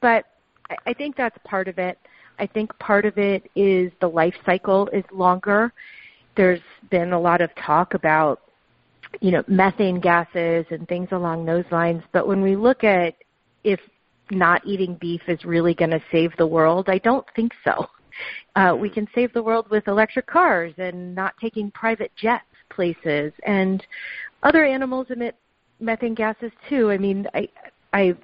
But 0.01 0.25
I, 0.68 0.77
I 0.87 0.92
think 0.92 1.16
that's 1.16 1.37
part 1.44 1.68
of 1.68 1.79
it. 1.79 1.99
I 2.38 2.46
think 2.46 2.77
part 2.79 3.07
of 3.07 3.16
it 3.16 3.51
is 3.55 3.92
the 4.01 4.09
life 4.09 4.35
cycle 4.44 4.88
is 4.92 5.05
longer. 5.11 5.72
There's 6.37 6.61
been 6.90 7.12
a 7.12 7.20
lot 7.20 7.40
of 7.40 7.51
talk 7.55 7.94
about, 7.94 8.42
you 9.20 9.31
know, 9.31 9.42
methane 9.49 10.01
gases 10.01 10.66
and 10.70 10.87
things 10.87 11.09
along 11.12 11.46
those 11.46 11.64
lines. 11.70 12.03
But 12.12 12.29
when 12.29 12.42
we 12.42 12.57
look 12.57 12.85
at 12.85 13.14
if 13.64 13.81
not 14.31 14.64
eating 14.66 14.96
beef 15.01 15.22
is 15.29 15.44
really 15.44 15.75
going 15.75 15.90
to 15.90 16.03
save 16.12 16.31
the 16.37 16.46
world, 16.46 16.88
I 16.88 16.99
don't 16.99 17.27
think 17.35 17.53
so. 17.64 17.87
Uh, 18.55 18.76
we 18.79 18.88
can 18.88 19.07
save 19.14 19.33
the 19.33 19.42
world 19.42 19.68
with 19.70 19.88
electric 19.88 20.26
cars 20.26 20.72
and 20.79 21.14
not 21.14 21.35
taking 21.40 21.70
private 21.70 22.12
jets 22.16 22.44
places, 22.70 23.33
and 23.44 23.87
other 24.42 24.64
animals 24.64 25.07
emit 25.11 25.37
methane 25.81 26.14
gases 26.14 26.52
too. 26.68 26.90
I 26.90 26.98
mean, 26.98 27.26
I 27.35 27.48
I 27.92 28.14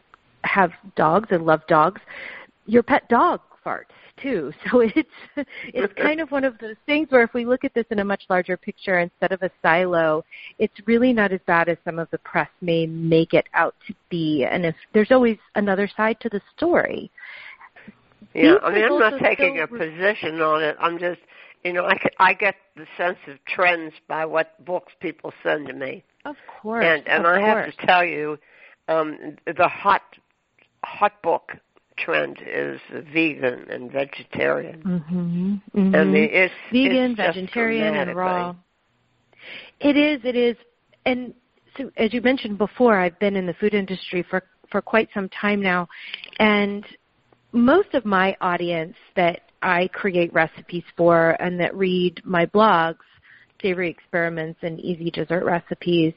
have 0.45 0.73
dogs. 0.97 1.29
I 1.31 1.37
love 1.37 1.67
dogs. 1.69 2.01
Your 2.67 2.83
pet 2.83 3.09
dog 3.09 3.41
farts 3.65 3.87
too. 4.21 4.53
So 4.71 4.81
it's 4.81 5.49
it's 5.69 5.93
kind 5.95 6.21
of 6.21 6.31
one 6.31 6.45
of 6.45 6.59
those 6.59 6.77
things 6.87 7.09
where 7.11 7.23
if 7.23 7.35
we 7.35 7.45
look 7.45 7.65
at 7.65 7.75
this 7.75 7.87
in 7.91 7.99
a 7.99 8.05
much 8.05 8.23
larger 8.29 8.57
picture 8.57 8.99
instead 8.99 9.33
of 9.33 9.43
a 9.43 9.51
silo, 9.63 10.25
it's 10.59 10.75
really 10.87 11.13
not 11.13 11.33
as 11.33 11.41
bad 11.47 11.69
as 11.69 11.77
some 11.85 11.99
of 11.99 12.09
the 12.11 12.19
press 12.19 12.49
may 12.61 12.87
make 12.87 13.35
it 13.35 13.47
out 13.55 13.75
to 13.87 13.95
be. 14.09 14.45
And 14.45 14.65
if 14.65 14.75
there's 14.93 15.11
always 15.11 15.39
another 15.55 15.89
side 15.97 16.19
to 16.21 16.29
the 16.29 16.41
story. 16.57 17.11
Yeah, 18.35 18.57
I 18.63 18.73
mean, 18.73 18.85
I'm 18.85 18.99
not 18.99 19.19
taking 19.21 19.61
a 19.61 19.67
position 19.67 20.41
on 20.41 20.63
it. 20.63 20.77
I'm 20.81 20.99
just, 20.99 21.21
you 21.65 21.73
know, 21.73 21.85
I, 21.85 21.99
I 22.19 22.35
get 22.35 22.57
the 22.77 22.87
sense 22.97 23.19
of 23.29 23.37
trends 23.47 23.93
by 24.09 24.25
what 24.25 24.65
books 24.65 24.93
people 25.01 25.33
send 25.43 25.67
to 25.69 25.75
me. 25.75 26.03
Of 26.25 26.37
course. 26.61 26.85
And 26.87 27.07
and 27.09 27.27
I 27.27 27.41
course. 27.41 27.67
have 27.67 27.77
to 27.77 27.87
tell 27.87 28.05
you, 28.05 28.39
um, 28.89 29.37
the 29.47 29.69
hot 29.69 30.03
hot 30.85 31.21
book 31.23 31.53
trend 31.97 32.39
is 32.47 32.81
vegan 33.13 33.67
and 33.71 33.91
vegetarian. 33.91 34.83
Mm-hmm. 34.83 35.55
Mm-hmm. 35.79 35.95
I 35.95 36.05
mean, 36.05 36.29
it's 36.33 36.55
vegan, 36.73 37.13
it's 37.13 37.37
vegetarian, 37.37 37.95
and 37.95 38.17
raw. 38.17 38.55
It 39.81 39.97
is. 39.97 40.21
It 40.25 40.37
is. 40.37 40.57
And 41.05 41.35
so, 41.77 41.91
as 41.97 42.13
you 42.13 42.21
mentioned 42.21 42.59
before, 42.59 42.99
I've 42.99 43.19
been 43.19 43.37
in 43.37 43.47
the 43.47 43.55
food 43.55 43.75
industry 43.75 44.25
for 44.29 44.43
for 44.71 44.81
quite 44.81 45.09
some 45.13 45.29
time 45.29 45.61
now, 45.61 45.89
and 46.39 46.85
most 47.53 47.95
of 47.95 48.05
my 48.05 48.37
audience 48.41 48.97
that 49.17 49.43
I 49.63 49.89
create 49.93 50.33
recipes 50.33 50.85
for 50.97 51.37
and 51.41 51.61
that 51.61 51.75
read 51.77 52.21
my 52.25 52.47
blogs, 52.47 52.97
Savory 53.61 53.91
Experiments 53.91 54.59
and 54.63 54.81
Easy 54.81 55.11
Dessert 55.11 55.45
Recipes, 55.45 56.15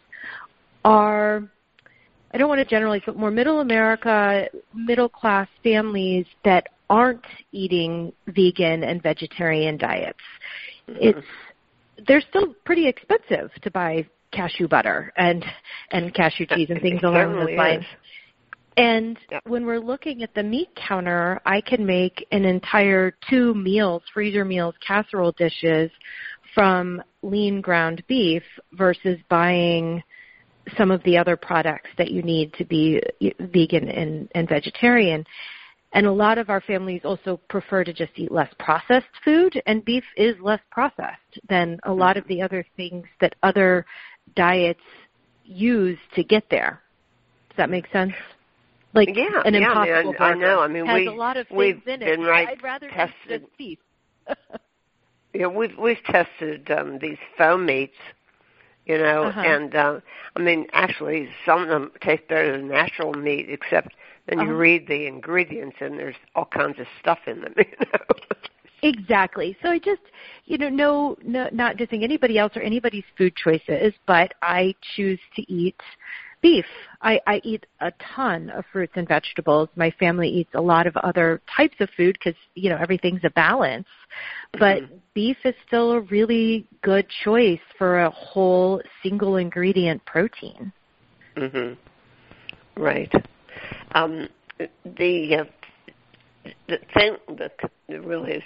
are 0.83 1.43
I 2.31 2.37
don't 2.37 2.49
want 2.49 2.59
to 2.59 2.65
generalize, 2.65 3.01
but 3.05 3.15
more 3.17 3.31
middle 3.31 3.61
America, 3.61 4.47
middle 4.73 5.07
class 5.07 5.47
families 5.63 6.25
that 6.43 6.67
aren't 6.89 7.25
eating 7.51 8.11
vegan 8.27 8.83
and 8.83 9.01
vegetarian 9.01 9.77
diets. 9.77 10.19
It's 10.87 11.25
they're 12.07 12.21
still 12.29 12.53
pretty 12.65 12.87
expensive 12.87 13.51
to 13.61 13.71
buy 13.71 14.05
cashew 14.31 14.67
butter 14.67 15.13
and 15.15 15.45
and 15.91 16.13
cashew 16.13 16.45
cheese 16.45 16.67
and 16.69 16.81
things 16.81 17.01
along 17.03 17.33
those 17.33 17.57
lines. 17.57 17.83
is. 17.83 17.87
And 18.77 19.17
when 19.45 19.65
we're 19.65 19.79
looking 19.79 20.21
at 20.21 20.33
the 20.33 20.43
meat 20.43 20.69
counter, 20.75 21.39
I 21.45 21.61
can 21.61 21.85
make 21.85 22.27
an 22.31 22.43
entire 22.43 23.15
two 23.29 23.53
meals, 23.53 24.03
freezer 24.13 24.43
meals, 24.43 24.75
casserole 24.85 25.31
dishes 25.31 25.89
from 26.53 27.01
lean 27.21 27.61
ground 27.61 28.03
beef 28.07 28.43
versus 28.73 29.17
buying 29.29 30.03
some 30.77 30.91
of 30.91 31.03
the 31.03 31.17
other 31.17 31.37
products 31.37 31.89
that 31.97 32.11
you 32.11 32.21
need 32.21 32.53
to 32.53 32.65
be 32.65 33.01
vegan 33.39 33.87
and, 33.87 34.29
and 34.35 34.49
vegetarian. 34.49 35.23
And 35.93 36.05
a 36.05 36.11
lot 36.11 36.37
of 36.37 36.49
our 36.49 36.59
families 36.59 37.01
also 37.05 37.39
prefer 37.49 37.85
to 37.85 37.93
just 37.93 38.11
eat 38.15 38.31
less 38.31 38.53
processed 38.59 39.05
food, 39.23 39.61
and 39.65 39.85
beef 39.85 40.03
is 40.17 40.35
less 40.41 40.59
processed 40.69 41.39
than 41.47 41.79
a 41.83 41.89
mm-hmm. 41.89 41.99
lot 41.99 42.17
of 42.17 42.27
the 42.27 42.41
other 42.41 42.65
things 42.75 43.05
that 43.21 43.35
other 43.43 43.85
diets 44.35 44.81
use 45.45 45.99
to 46.15 46.23
get 46.23 46.43
there. 46.49 46.81
Does 47.49 47.57
that 47.57 47.69
make 47.69 47.85
sense? 47.93 48.13
Like 48.95 49.09
Yeah, 49.15 49.41
an 49.43 49.53
yeah, 49.55 49.71
I 49.71 49.85
mean, 49.85 49.93
impossible 50.05 50.15
I- 50.25 50.31
I 50.31 50.33
know. 50.35 50.59
I 50.61 50.67
mean, 50.67 50.85
has 50.85 50.95
we- 50.95 51.07
a 51.07 51.11
lot 51.11 51.37
of 51.37 51.47
we've 51.51 51.83
things 51.83 51.87
in 52.01 52.01
it. 52.01 52.17
been 52.17 52.25
right 52.25 52.47
I'd 52.47 52.63
rather 52.63 52.89
tested. 52.89 53.45
just. 53.59 53.79
Yeah, 55.33 55.47
we've 55.47 55.77
we've 55.77 56.01
tested 56.05 56.71
um, 56.71 56.97
these 56.99 57.17
foam 57.37 57.65
meats, 57.65 57.97
you 58.85 58.97
know, 58.97 59.23
Uh-huh. 59.25 59.41
and 59.41 59.75
uh, 59.75 59.99
I 60.37 60.39
mean, 60.39 60.65
actually, 60.71 61.27
some 61.45 61.61
of 61.63 61.67
them 61.67 61.91
taste 61.99 62.25
better 62.29 62.53
than 62.55 62.69
natural 62.69 63.11
meat, 63.13 63.47
except 63.49 63.89
then 64.27 64.39
you 64.39 64.45
Uh-huh. 64.45 64.53
read 64.53 64.87
the 64.87 65.05
ingredients 65.07 65.75
and 65.81 65.99
there's 65.99 66.15
all 66.35 66.45
kinds 66.45 66.79
of 66.79 66.87
stuff 67.01 67.19
in 67.27 67.41
them, 67.41 67.53
you 67.57 67.65
know. 67.91 68.15
Exactly. 68.81 69.57
So 69.61 69.69
I 69.71 69.79
just, 69.79 70.03
you 70.45 70.57
know, 70.57 70.69
no, 70.69 71.17
no, 71.23 71.49
not 71.51 71.75
dissing 71.75 72.03
anybody 72.03 72.37
else 72.37 72.55
or 72.55 72.61
anybody's 72.61 73.03
food 73.17 73.35
choices, 73.35 73.93
but 74.07 74.33
I 74.41 74.73
choose 74.95 75.19
to 75.35 75.41
eat 75.51 75.75
beef. 76.45 76.65
I, 77.01 77.19
I 77.25 77.41
eat 77.43 77.65
a 77.81 77.91
ton 78.15 78.51
of 78.51 78.65
fruits 78.71 78.93
and 78.95 79.07
vegetables. 79.07 79.67
My 79.75 79.89
family 79.99 80.29
eats 80.29 80.51
a 80.53 80.61
lot 80.61 80.85
of 80.85 80.95
other 80.97 81.41
types 81.57 81.75
of 81.79 81.89
food 81.97 82.17
because, 82.19 82.39
you 82.53 82.69
know, 82.69 82.77
everything's 82.77 83.23
a 83.23 83.31
balance. 83.31 83.87
But 84.53 84.83
Mhm. 84.83 85.01
beef 85.15 85.37
is 85.43 85.55
still 85.65 85.93
a 85.93 86.01
really 86.01 86.67
good 86.83 87.07
choice 87.23 87.59
for 87.79 88.01
a 88.01 88.09
whole 88.11 88.79
single 89.01 89.37
ingredient 89.37 90.05
protein. 90.05 90.71
mhm. 91.35 91.75
Right. 92.77 93.11
Um, 93.93 94.29
the 94.85 95.35
uh, 95.37 95.45
the 96.67 96.77
thing 96.93 97.17
that 97.37 97.57
really 97.89 98.33
is, 98.33 98.43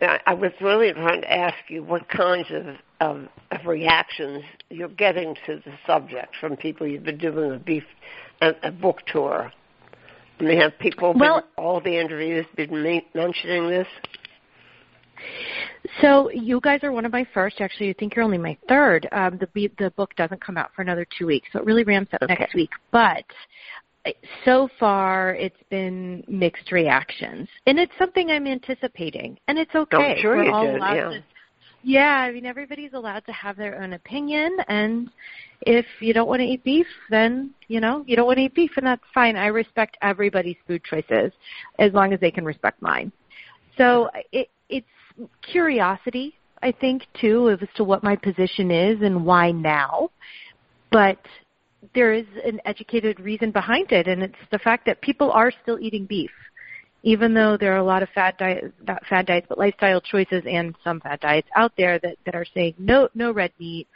I, 0.00 0.34
was 0.34 0.52
really 0.60 0.92
trying 0.92 1.20
to 1.22 1.32
ask 1.32 1.56
you 1.68 1.82
what 1.82 2.08
kinds 2.08 2.48
of, 2.50 2.76
of 3.00 3.28
of 3.50 3.66
reactions 3.66 4.42
you're 4.70 4.88
getting 4.88 5.34
to 5.46 5.56
the 5.64 5.72
subject 5.86 6.36
from 6.40 6.56
people 6.56 6.86
you've 6.86 7.04
been 7.04 7.18
doing 7.18 7.52
a 7.52 7.58
beef 7.58 7.84
a, 8.40 8.54
a 8.62 8.70
book 8.70 8.98
tour. 9.06 9.52
I 10.38 10.42
mean, 10.42 10.58
have 10.58 10.78
people 10.78 11.12
been, 11.12 11.42
all 11.58 11.80
the 11.82 11.98
interviews 11.98 12.46
been 12.56 12.82
me- 12.82 13.06
mentioning 13.14 13.68
this? 13.68 13.86
So 16.00 16.30
you 16.30 16.60
guys 16.62 16.80
are 16.82 16.92
one 16.92 17.04
of 17.04 17.12
my 17.12 17.26
first. 17.34 17.60
Actually, 17.60 17.90
I 17.90 17.92
think 17.94 18.16
you're 18.16 18.24
only 18.24 18.38
my 18.38 18.56
third. 18.68 19.06
Um, 19.12 19.38
the 19.38 19.70
the 19.78 19.90
book 19.90 20.14
doesn't 20.16 20.40
come 20.40 20.56
out 20.56 20.70
for 20.74 20.82
another 20.82 21.06
two 21.18 21.26
weeks, 21.26 21.48
so 21.52 21.58
it 21.58 21.66
really 21.66 21.84
ramps 21.84 22.14
up 22.14 22.22
Okay. 22.22 22.36
next 22.38 22.54
week. 22.54 22.70
But 22.90 23.24
so 24.44 24.68
far, 24.78 25.34
it's 25.34 25.62
been 25.68 26.24
mixed 26.26 26.72
reactions, 26.72 27.48
and 27.66 27.78
it's 27.78 27.92
something 27.98 28.30
I'm 28.30 28.46
anticipating, 28.46 29.38
and 29.48 29.58
it's 29.58 29.74
okay. 29.74 30.18
sure 30.20 30.36
We're 30.36 30.44
you 30.44 30.52
all 30.52 30.66
did, 30.66 30.76
allowed 30.76 30.94
yeah. 30.94 31.08
to. 31.10 31.24
Yeah, 31.82 32.16
I 32.16 32.30
mean 32.30 32.44
everybody's 32.44 32.92
allowed 32.92 33.24
to 33.26 33.32
have 33.32 33.56
their 33.56 33.82
own 33.82 33.94
opinion, 33.94 34.56
and 34.68 35.10
if 35.62 35.86
you 36.00 36.12
don't 36.12 36.28
want 36.28 36.40
to 36.40 36.46
eat 36.46 36.62
beef, 36.62 36.86
then 37.08 37.50
you 37.68 37.80
know 37.80 38.04
you 38.06 38.16
don't 38.16 38.26
want 38.26 38.38
to 38.38 38.44
eat 38.44 38.54
beef, 38.54 38.72
and 38.76 38.86
that's 38.86 39.02
fine. 39.14 39.36
I 39.36 39.46
respect 39.46 39.96
everybody's 40.02 40.56
food 40.66 40.82
choices 40.84 41.32
as 41.78 41.92
long 41.92 42.12
as 42.12 42.20
they 42.20 42.30
can 42.30 42.44
respect 42.44 42.82
mine. 42.82 43.12
So 43.78 44.10
it, 44.32 44.48
it's 44.68 44.86
curiosity, 45.42 46.34
I 46.62 46.72
think, 46.72 47.06
too, 47.18 47.50
as 47.50 47.68
to 47.76 47.84
what 47.84 48.02
my 48.02 48.16
position 48.16 48.70
is 48.70 49.00
and 49.02 49.24
why 49.24 49.50
now. 49.50 50.10
But 50.92 51.18
there 51.94 52.12
is 52.12 52.26
an 52.44 52.60
educated 52.64 53.18
reason 53.20 53.50
behind 53.50 53.92
it, 53.92 54.06
and 54.06 54.22
it's 54.22 54.34
the 54.50 54.58
fact 54.58 54.86
that 54.86 55.00
people 55.00 55.30
are 55.30 55.52
still 55.62 55.78
eating 55.80 56.06
beef. 56.06 56.30
even 57.02 57.32
though 57.32 57.56
there 57.56 57.72
are 57.72 57.78
a 57.78 57.82
lot 57.82 58.02
of 58.02 58.10
fad 58.10 58.36
diet, 58.36 58.74
not 58.86 59.02
fad 59.06 59.24
diets, 59.24 59.46
but 59.48 59.56
lifestyle 59.56 60.02
choices 60.02 60.42
and 60.46 60.76
some 60.84 61.00
fad 61.00 61.18
diets 61.20 61.48
out 61.56 61.72
there 61.78 61.98
that, 61.98 62.18
that 62.26 62.34
are 62.34 62.44
saying 62.52 62.74
no, 62.78 63.08
no 63.14 63.32
red 63.32 63.50
meat, 63.58 63.88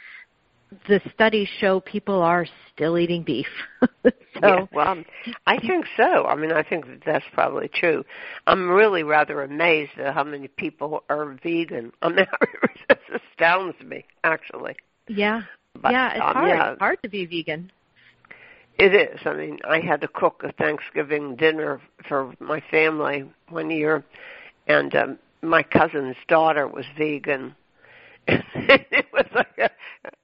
the 0.89 1.01
studies 1.13 1.49
show 1.61 1.81
people 1.81 2.23
are 2.23 2.47
still 2.73 2.99
eating 2.99 3.23
beef. 3.23 3.47
so, 3.83 4.11
yeah, 4.43 4.67
well, 4.73 4.89
um, 4.89 5.05
I 5.47 5.59
think 5.59 5.87
so. 5.97 6.25
I 6.25 6.35
mean, 6.35 6.53
I 6.53 6.63
think 6.63 6.87
that 6.87 7.03
that's 7.05 7.25
probably 7.33 7.69
true. 7.69 8.05
I'm 8.47 8.69
really 8.69 9.03
rather 9.03 9.43
amazed 9.43 9.93
at 9.99 10.15
how 10.15 10.25
many 10.25 10.49
people 10.49 11.05
are 11.09 11.39
vegan. 11.43 11.93
I 12.03 12.09
mean, 12.09 12.19
it 12.21 12.69
just 12.89 13.23
astounds 13.33 13.79
me, 13.81 14.05
actually. 14.23 14.77
Yeah, 15.09 15.43
But, 15.81 15.93
yeah, 15.93 16.13
it's 16.13 16.21
um, 16.23 16.33
hard. 16.35 16.49
yeah. 16.49 16.71
It's 16.73 16.79
hard 16.79 17.03
to 17.03 17.09
be 17.09 17.27
vegan. 17.27 17.71
It 18.79 18.95
is. 18.95 19.21
I 19.25 19.35
mean, 19.35 19.59
I 19.69 19.81
had 19.81 20.01
to 20.01 20.09
cook 20.09 20.43
a 20.45 20.53
Thanksgiving 20.53 21.37
dinner 21.37 21.81
for 22.09 22.35
my 22.41 22.61
family 22.71 23.25
one 23.49 23.71
year, 23.71 24.05
and 24.67 24.95
um, 24.97 25.19
my 25.43 25.63
cousin's 25.63 26.17
daughter 26.29 26.67
was 26.67 26.85
vegan. 26.99 27.55
it 28.27 29.07
was 29.13 29.27
like 29.35 29.59
a, 29.59 29.71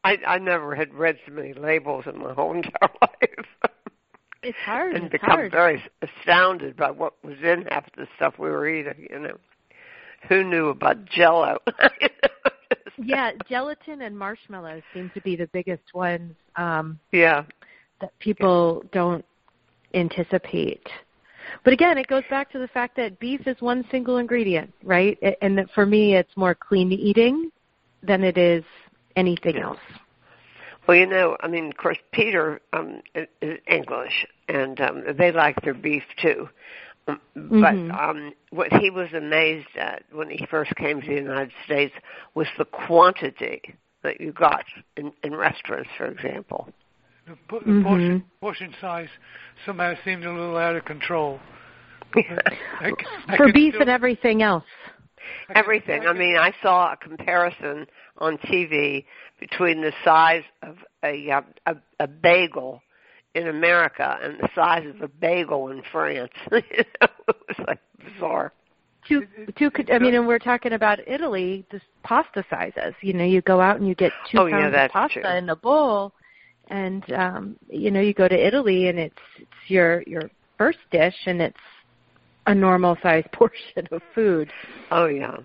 I, 0.02 0.16
I 0.26 0.38
never 0.38 0.74
had 0.74 0.92
read 0.94 1.18
so 1.26 1.32
many 1.32 1.52
labels 1.52 2.06
in 2.12 2.18
my 2.18 2.32
whole 2.32 2.52
entire 2.56 2.90
life, 3.02 3.46
It's 4.42 4.58
hard. 4.64 4.94
and 4.94 5.04
it's 5.04 5.12
become 5.12 5.30
hard. 5.30 5.52
very 5.52 5.82
astounded 6.02 6.76
by 6.76 6.90
what 6.90 7.22
was 7.22 7.36
in 7.42 7.66
half 7.70 7.84
the 7.96 8.08
stuff 8.16 8.34
we 8.38 8.48
were 8.50 8.66
eating. 8.68 9.06
You 9.10 9.18
know, 9.20 9.36
who 10.28 10.42
knew 10.42 10.68
about 10.70 11.04
Jello? 11.04 11.58
You 12.96 13.04
know, 13.04 13.30
just- 13.30 13.38
yeah, 13.48 13.48
gelatin 13.48 14.02
and 14.02 14.18
marshmallows 14.18 14.82
seem 14.92 15.10
to 15.10 15.20
be 15.20 15.36
the 15.36 15.46
biggest 15.48 15.94
ones 15.94 16.34
um, 16.56 16.98
yeah, 17.12 17.44
that 18.00 18.16
people 18.18 18.84
don't 18.92 19.24
anticipate. 19.94 20.86
But 21.64 21.72
again, 21.72 21.98
it 21.98 22.06
goes 22.06 22.22
back 22.30 22.50
to 22.52 22.58
the 22.58 22.68
fact 22.68 22.96
that 22.96 23.18
beef 23.18 23.46
is 23.46 23.60
one 23.60 23.84
single 23.90 24.18
ingredient, 24.18 24.72
right? 24.84 25.18
And 25.42 25.58
that 25.58 25.70
for 25.74 25.84
me, 25.84 26.14
it's 26.14 26.36
more 26.36 26.54
clean 26.54 26.92
eating 26.92 27.50
than 28.02 28.22
it 28.22 28.38
is 28.38 28.64
anything 29.16 29.56
Yeah. 29.56 29.64
else. 29.64 29.80
Well, 30.86 30.96
you 30.96 31.06
know, 31.06 31.36
I 31.40 31.48
mean, 31.48 31.66
of 31.66 31.76
course, 31.76 31.98
Peter 32.12 32.60
um, 32.72 33.02
is 33.14 33.26
is 33.42 33.58
English, 33.66 34.26
and 34.48 34.80
um, 34.80 35.04
they 35.18 35.30
like 35.30 35.60
their 35.62 35.74
beef 35.74 36.02
too. 36.20 36.48
But 37.06 37.18
Mhm. 37.36 37.92
um, 37.98 38.32
what 38.50 38.72
he 38.72 38.90
was 38.90 39.12
amazed 39.12 39.76
at 39.76 40.04
when 40.12 40.30
he 40.30 40.46
first 40.46 40.74
came 40.76 41.00
to 41.00 41.06
the 41.06 41.14
United 41.14 41.52
States 41.64 41.94
was 42.34 42.46
the 42.58 42.64
quantity 42.64 43.62
that 44.02 44.20
you 44.20 44.32
got 44.32 44.64
in, 44.96 45.12
in 45.22 45.34
restaurants, 45.34 45.90
for 45.96 46.06
example. 46.06 46.68
The, 47.26 47.36
po- 47.48 47.60
the 47.60 47.66
Mhm. 47.66 47.82
portion, 47.84 48.24
portion 48.40 48.74
size 48.80 49.08
somehow 49.66 49.94
seemed 50.04 50.24
a 50.24 50.32
little 50.32 50.56
out 50.56 50.76
of 50.76 50.84
control. 50.84 51.40
I 52.14 52.20
c- 52.98 53.06
I 53.28 53.36
For 53.36 53.52
beef 53.52 53.74
still- 53.74 53.82
and 53.82 53.90
everything 53.90 54.42
else. 54.42 54.64
I 55.48 55.52
can- 55.54 55.56
Everything. 55.56 56.00
I 56.02 56.04
can- 56.06 56.18
mean, 56.18 56.36
I 56.36 56.52
saw 56.62 56.92
a 56.92 56.96
comparison 56.96 57.86
on 58.18 58.38
TV 58.38 59.04
between 59.38 59.80
the 59.80 59.92
size 60.04 60.44
of 60.62 60.76
a 61.04 61.30
uh, 61.30 61.42
a, 61.66 61.76
a 62.00 62.06
bagel 62.06 62.82
in 63.34 63.48
America 63.48 64.18
and 64.22 64.38
the 64.40 64.48
size 64.54 64.86
of 64.86 65.00
a 65.02 65.08
bagel 65.08 65.68
in 65.68 65.82
France. 65.92 66.30
you 66.52 66.58
know, 67.00 67.08
it 67.28 67.36
was 67.48 67.66
like 67.66 67.80
bizarre. 68.14 68.52
Two, 69.08 69.26
two. 69.58 69.70
I 69.92 69.98
mean, 69.98 70.14
and 70.14 70.26
we're 70.26 70.38
talking 70.38 70.72
about 70.72 70.98
Italy. 71.08 71.64
The 71.70 71.80
pasta 72.02 72.44
sizes. 72.50 72.94
You 73.00 73.14
know, 73.14 73.24
you 73.24 73.40
go 73.42 73.60
out 73.60 73.76
and 73.78 73.88
you 73.88 73.94
get 73.94 74.12
two 74.30 74.38
Oh, 74.38 74.50
pounds 74.50 74.72
that's 74.72 74.90
of 74.90 74.92
pasta 74.92 75.20
true. 75.22 75.30
in 75.30 75.48
a 75.48 75.56
bowl, 75.56 76.12
and 76.68 77.10
um, 77.12 77.56
you 77.68 77.90
know, 77.90 78.00
you 78.00 78.12
go 78.12 78.28
to 78.28 78.46
Italy 78.46 78.88
and 78.88 78.98
it's 78.98 79.16
it's 79.38 79.50
your 79.68 80.02
your 80.06 80.30
first 80.58 80.78
dish, 80.92 81.14
and 81.26 81.40
it's 81.40 81.56
a 82.46 82.54
normal 82.54 82.96
sized 83.02 83.30
portion 83.32 83.88
of 83.90 84.02
food. 84.14 84.50
Oh 84.90 85.06
yeah, 85.06 85.36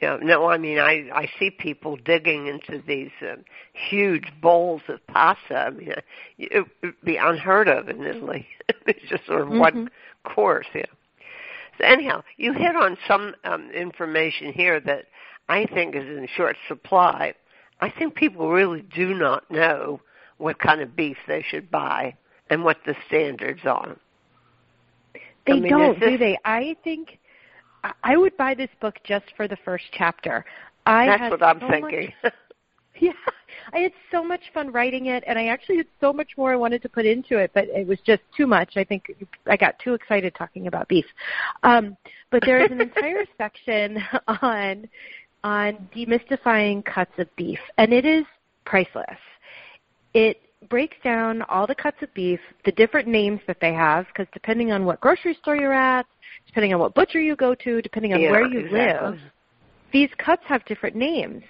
yeah. 0.00 0.18
No, 0.22 0.46
I 0.48 0.58
mean, 0.58 0.78
I 0.78 1.08
I 1.12 1.28
see 1.38 1.50
people 1.50 1.96
digging 1.96 2.46
into 2.46 2.82
these 2.86 3.10
um, 3.22 3.44
huge 3.72 4.32
bowls 4.40 4.82
of 4.88 5.04
pasta. 5.06 5.56
I 5.56 5.70
mean, 5.70 5.92
uh, 5.92 6.00
it 6.38 6.66
would 6.82 6.94
be 7.04 7.16
unheard 7.16 7.68
of 7.68 7.88
in 7.88 8.02
Italy. 8.04 8.46
it's 8.86 9.08
just 9.08 9.26
sort 9.26 9.42
of 9.42 9.48
one 9.48 9.72
Mhm. 9.86 9.88
course. 10.24 10.66
Yeah. 10.74 10.86
So 11.78 11.84
anyhow, 11.84 12.22
you 12.36 12.52
hit 12.52 12.76
on 12.76 12.96
some 13.06 13.34
um, 13.44 13.70
information 13.70 14.52
here 14.52 14.80
that 14.80 15.06
I 15.48 15.66
think 15.66 15.94
is 15.94 16.04
in 16.04 16.26
short 16.36 16.56
supply. 16.68 17.34
I 17.80 17.90
think 17.90 18.14
people 18.14 18.50
really 18.50 18.82
do 18.82 19.14
not 19.14 19.50
know 19.50 20.00
what 20.38 20.58
kind 20.58 20.80
of 20.80 20.94
beef 20.96 21.16
they 21.26 21.42
should 21.42 21.70
buy 21.70 22.14
and 22.50 22.64
what 22.64 22.78
the 22.84 22.94
standards 23.06 23.60
are. 23.64 23.96
They 25.46 25.54
I 25.54 25.60
mean, 25.60 25.70
don't, 25.70 25.98
do 26.00 26.18
they? 26.18 26.38
I 26.44 26.76
think 26.84 27.18
I- 28.02 28.16
would 28.16 28.36
buy 28.36 28.54
this 28.54 28.70
book 28.80 28.96
just 29.04 29.26
for 29.36 29.48
the 29.48 29.56
first 29.64 29.84
chapter. 29.92 30.44
I 30.86 31.06
That's 31.06 31.30
what 31.30 31.42
I'm 31.42 31.60
so 31.60 31.68
much- 31.68 31.80
thinking. 31.80 32.12
Yeah, 33.00 33.12
I 33.72 33.78
had 33.78 33.92
so 34.10 34.22
much 34.22 34.42
fun 34.52 34.72
writing 34.72 35.06
it, 35.06 35.24
and 35.26 35.38
I 35.38 35.46
actually 35.46 35.78
had 35.78 35.86
so 36.00 36.12
much 36.12 36.32
more 36.36 36.52
I 36.52 36.56
wanted 36.56 36.82
to 36.82 36.88
put 36.90 37.06
into 37.06 37.38
it, 37.38 37.50
but 37.54 37.64
it 37.68 37.86
was 37.86 37.98
just 38.04 38.20
too 38.36 38.46
much. 38.46 38.76
I 38.76 38.84
think 38.84 39.10
I 39.46 39.56
got 39.56 39.78
too 39.78 39.94
excited 39.94 40.34
talking 40.34 40.66
about 40.66 40.86
beef. 40.86 41.06
Um, 41.62 41.96
but 42.30 42.42
there 42.44 42.62
is 42.62 42.70
an 42.70 42.82
entire 42.82 43.24
section 43.38 44.02
on 44.26 44.86
on 45.44 45.88
demystifying 45.96 46.84
cuts 46.84 47.12
of 47.16 47.34
beef, 47.36 47.60
and 47.78 47.94
it 47.94 48.04
is 48.04 48.26
priceless. 48.66 49.16
It 50.12 50.42
breaks 50.68 50.96
down 51.02 51.40
all 51.42 51.66
the 51.66 51.74
cuts 51.74 51.96
of 52.02 52.12
beef, 52.12 52.40
the 52.66 52.72
different 52.72 53.08
names 53.08 53.40
that 53.46 53.56
they 53.62 53.72
have, 53.72 54.08
because 54.08 54.26
depending 54.34 54.72
on 54.72 54.84
what 54.84 55.00
grocery 55.00 55.38
store 55.40 55.56
you're 55.56 55.72
at, 55.72 56.04
depending 56.50 56.74
on 56.74 56.80
what 56.80 56.94
butcher 56.94 57.20
you 57.20 57.36
go 57.36 57.54
to, 57.54 57.80
depending 57.80 58.12
on 58.12 58.20
Yeah, 58.20 58.30
where 58.32 58.44
you 58.44 58.60
exactly. 58.60 59.10
live, 59.10 59.20
these 59.92 60.10
cuts 60.18 60.42
have 60.46 60.64
different 60.64 60.96
names. 60.96 61.42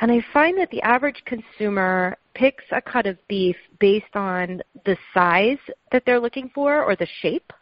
And 0.00 0.10
I 0.10 0.24
find 0.32 0.58
that 0.58 0.70
the 0.70 0.80
average 0.82 1.22
consumer 1.26 2.16
picks 2.34 2.64
a 2.72 2.80
cut 2.80 3.06
of 3.06 3.18
beef 3.28 3.56
based 3.80 4.14
on 4.14 4.62
the 4.86 4.96
size 5.12 5.58
that 5.92 6.04
they're 6.06 6.20
looking 6.20 6.50
for 6.54 6.82
or 6.82 6.96
the 6.96 7.06
shape. 7.20 7.52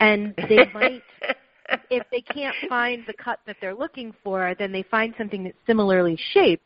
And 0.00 0.34
they 0.48 0.66
might, 0.74 1.02
if 1.90 2.06
they 2.10 2.20
can't 2.20 2.56
find 2.68 3.02
the 3.06 3.14
cut 3.14 3.40
that 3.46 3.56
they're 3.62 3.74
looking 3.74 4.14
for, 4.22 4.54
then 4.58 4.72
they 4.72 4.82
find 4.82 5.14
something 5.16 5.44
that's 5.44 5.56
similarly 5.66 6.18
shaped. 6.32 6.64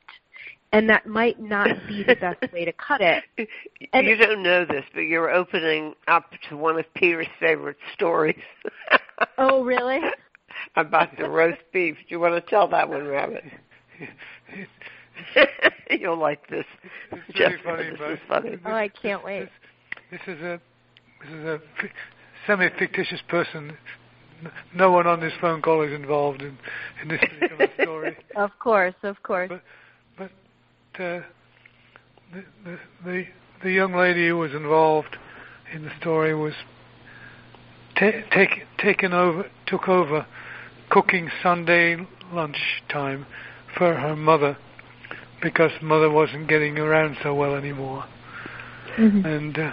And 0.73 0.89
that 0.91 1.07
might 1.07 1.41
not 1.41 1.69
be 1.87 2.03
the 2.03 2.17
best 2.17 2.53
way 2.53 2.65
to 2.65 2.73
cut 2.73 3.01
it. 3.01 3.23
And- 3.93 4.09
you 4.09 4.17
don't 4.17 4.43
know 4.43 4.65
this, 4.65 4.85
but 4.93 5.03
you're 5.03 5.31
opening 5.31 5.95
up 6.09 6.33
to 6.49 6.57
one 6.57 6.77
of 6.81 6.93
Peter's 6.95 7.29
favorite 7.39 7.77
stories 7.95 8.43
Oh, 9.39 9.65
really? 9.65 10.01
about 10.77 11.17
the 11.19 11.29
roast 11.29 11.61
beef. 11.73 11.97
Do 11.97 12.05
you 12.09 12.21
want 12.21 12.35
to 12.35 12.51
tell 12.51 12.69
that 12.69 12.89
one, 12.89 13.07
Rabbit? 13.07 13.45
You'll 15.91 16.19
like 16.19 16.49
this. 16.49 16.65
It's 17.13 17.39
really 17.39 17.51
Jessica, 17.51 17.63
funny, 17.65 17.91
this 17.91 17.99
but 17.99 18.11
is 18.11 18.19
funny. 18.29 18.59
Oh, 18.65 18.73
I 18.73 18.89
can't 18.89 19.25
wait. 19.25 19.49
This 20.11 20.21
is 20.27 20.41
a 20.41 20.61
this 21.23 21.31
is 21.33 21.45
a 21.45 21.61
semi-fictitious 22.47 23.21
person. 23.29 23.77
No 24.75 24.91
one 24.91 25.07
on 25.07 25.21
this 25.21 25.33
phone 25.41 25.63
call 25.63 25.83
is 25.83 25.93
involved 25.93 26.43
in 26.43 26.59
in 27.03 27.09
this 27.09 27.21
particular 27.21 27.69
story. 27.83 28.17
Of 28.37 28.51
course, 28.59 28.95
of 29.03 29.23
course. 29.23 29.51
But 29.51 29.63
but 30.97 31.03
uh, 31.03 31.21
the, 32.33 32.45
the 32.65 32.79
the 33.05 33.25
the 33.63 33.71
young 33.71 33.95
lady 33.95 34.29
who 34.29 34.39
was 34.39 34.53
involved 34.53 35.17
in 35.73 35.85
the 35.85 35.93
story 36.01 36.35
was 36.35 36.53
ta- 37.97 38.23
take, 38.33 38.63
taken 38.79 39.13
over 39.13 39.47
took 39.67 39.89
over 39.89 40.27
cooking 40.91 41.31
Sunday 41.43 41.97
lunch 42.33 42.83
time 42.89 43.27
for 43.77 43.95
her 43.95 44.15
mother 44.17 44.57
because 45.43 45.71
mother 45.83 46.11
wasn't 46.11 46.49
getting 46.49 46.79
around 46.79 47.17
so 47.23 47.35
well 47.35 47.55
anymore 47.55 48.05
Mhm. 48.97 49.25
and 49.25 49.59
uh, 49.59 49.73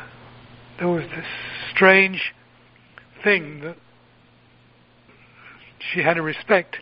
there 0.80 0.88
was 0.88 1.04
this 1.16 1.26
strange 1.74 2.34
thing 3.24 3.62
that 3.62 3.78
she 5.80 6.02
had 6.02 6.16
to 6.16 6.22
respect 6.22 6.78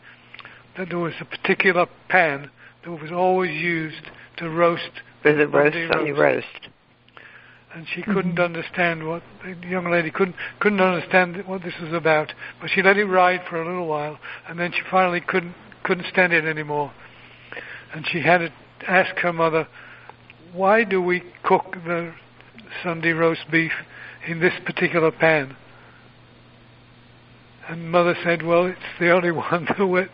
that 0.78 0.90
there 0.90 0.98
was 1.00 1.14
a 1.20 1.26
particular 1.26 1.86
pan 2.08 2.50
that 2.84 2.92
was 2.92 3.12
always 3.12 3.52
used 3.62 4.10
to 4.38 4.50
roast 4.50 4.90
For 5.22 5.34
the 5.34 5.48
roast, 5.48 5.74
Sunday 5.74 5.88
Sunday 5.92 6.12
roast. 6.12 6.48
roast. 6.54 6.70
And 7.74 7.86
she 7.94 8.02
couldn't 8.02 8.36
mm-hmm. 8.36 8.42
understand 8.42 9.08
what 9.08 9.22
the 9.44 9.68
young 9.68 9.92
lady 9.92 10.12
couldn't 10.12 10.36
couldn't 10.60 10.82
understand 10.82 11.44
what 11.46 11.64
this 11.64 11.74
was 11.82 11.94
about. 11.94 12.34
But 12.60 12.72
she 12.74 12.82
let 12.82 12.98
it 12.98 13.06
ride 13.06 13.42
for 13.50 13.62
a 13.62 13.66
little 13.66 13.88
while 13.88 14.20
and 14.48 14.60
then 14.60 14.72
she 14.72 14.82
finally 14.90 15.22
couldn't 15.22 15.56
couldn't 15.84 16.08
stand 16.12 16.34
it 16.34 16.46
anymore. 16.46 16.92
And 17.94 18.08
she 18.08 18.22
had 18.22 18.40
to 18.40 18.52
ask 18.88 19.16
her 19.18 19.34
mother 19.34 19.68
why 20.54 20.84
do 20.84 21.02
we 21.02 21.24
cook 21.44 21.76
the 21.86 22.14
Sunday 22.84 23.12
roast 23.12 23.46
beef 23.52 23.72
in 24.28 24.40
this 24.40 24.54
particular 24.66 25.12
pan? 25.12 25.56
And 27.68 27.92
mother 27.92 28.16
said 28.24 28.44
well 28.44 28.66
it's 28.66 28.80
the 29.00 29.12
only 29.12 29.32
one 29.32 29.66
that 29.66 30.10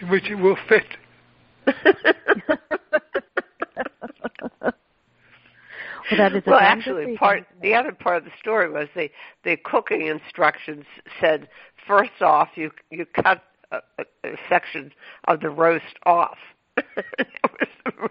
in 0.00 0.08
which 0.08 0.28
it 0.28 0.34
will 0.34 0.56
fit 0.68 0.86
Well, 6.10 6.18
that 6.18 6.36
is 6.36 6.42
well, 6.46 6.58
actually, 6.58 7.06
reason, 7.06 7.16
part 7.16 7.46
the 7.60 7.74
other 7.74 7.92
part 7.92 8.18
of 8.18 8.24
the 8.24 8.30
story 8.38 8.70
was 8.70 8.88
the 8.94 9.10
the 9.44 9.56
cooking 9.56 10.06
instructions 10.06 10.84
said 11.20 11.48
first 11.86 12.20
off, 12.20 12.48
you 12.54 12.70
you 12.90 13.06
cut 13.06 13.42
a, 13.70 13.76
a, 13.98 14.04
a 14.24 14.36
section 14.48 14.92
of 15.28 15.40
the 15.40 15.50
roast 15.50 15.84
off. 16.04 16.38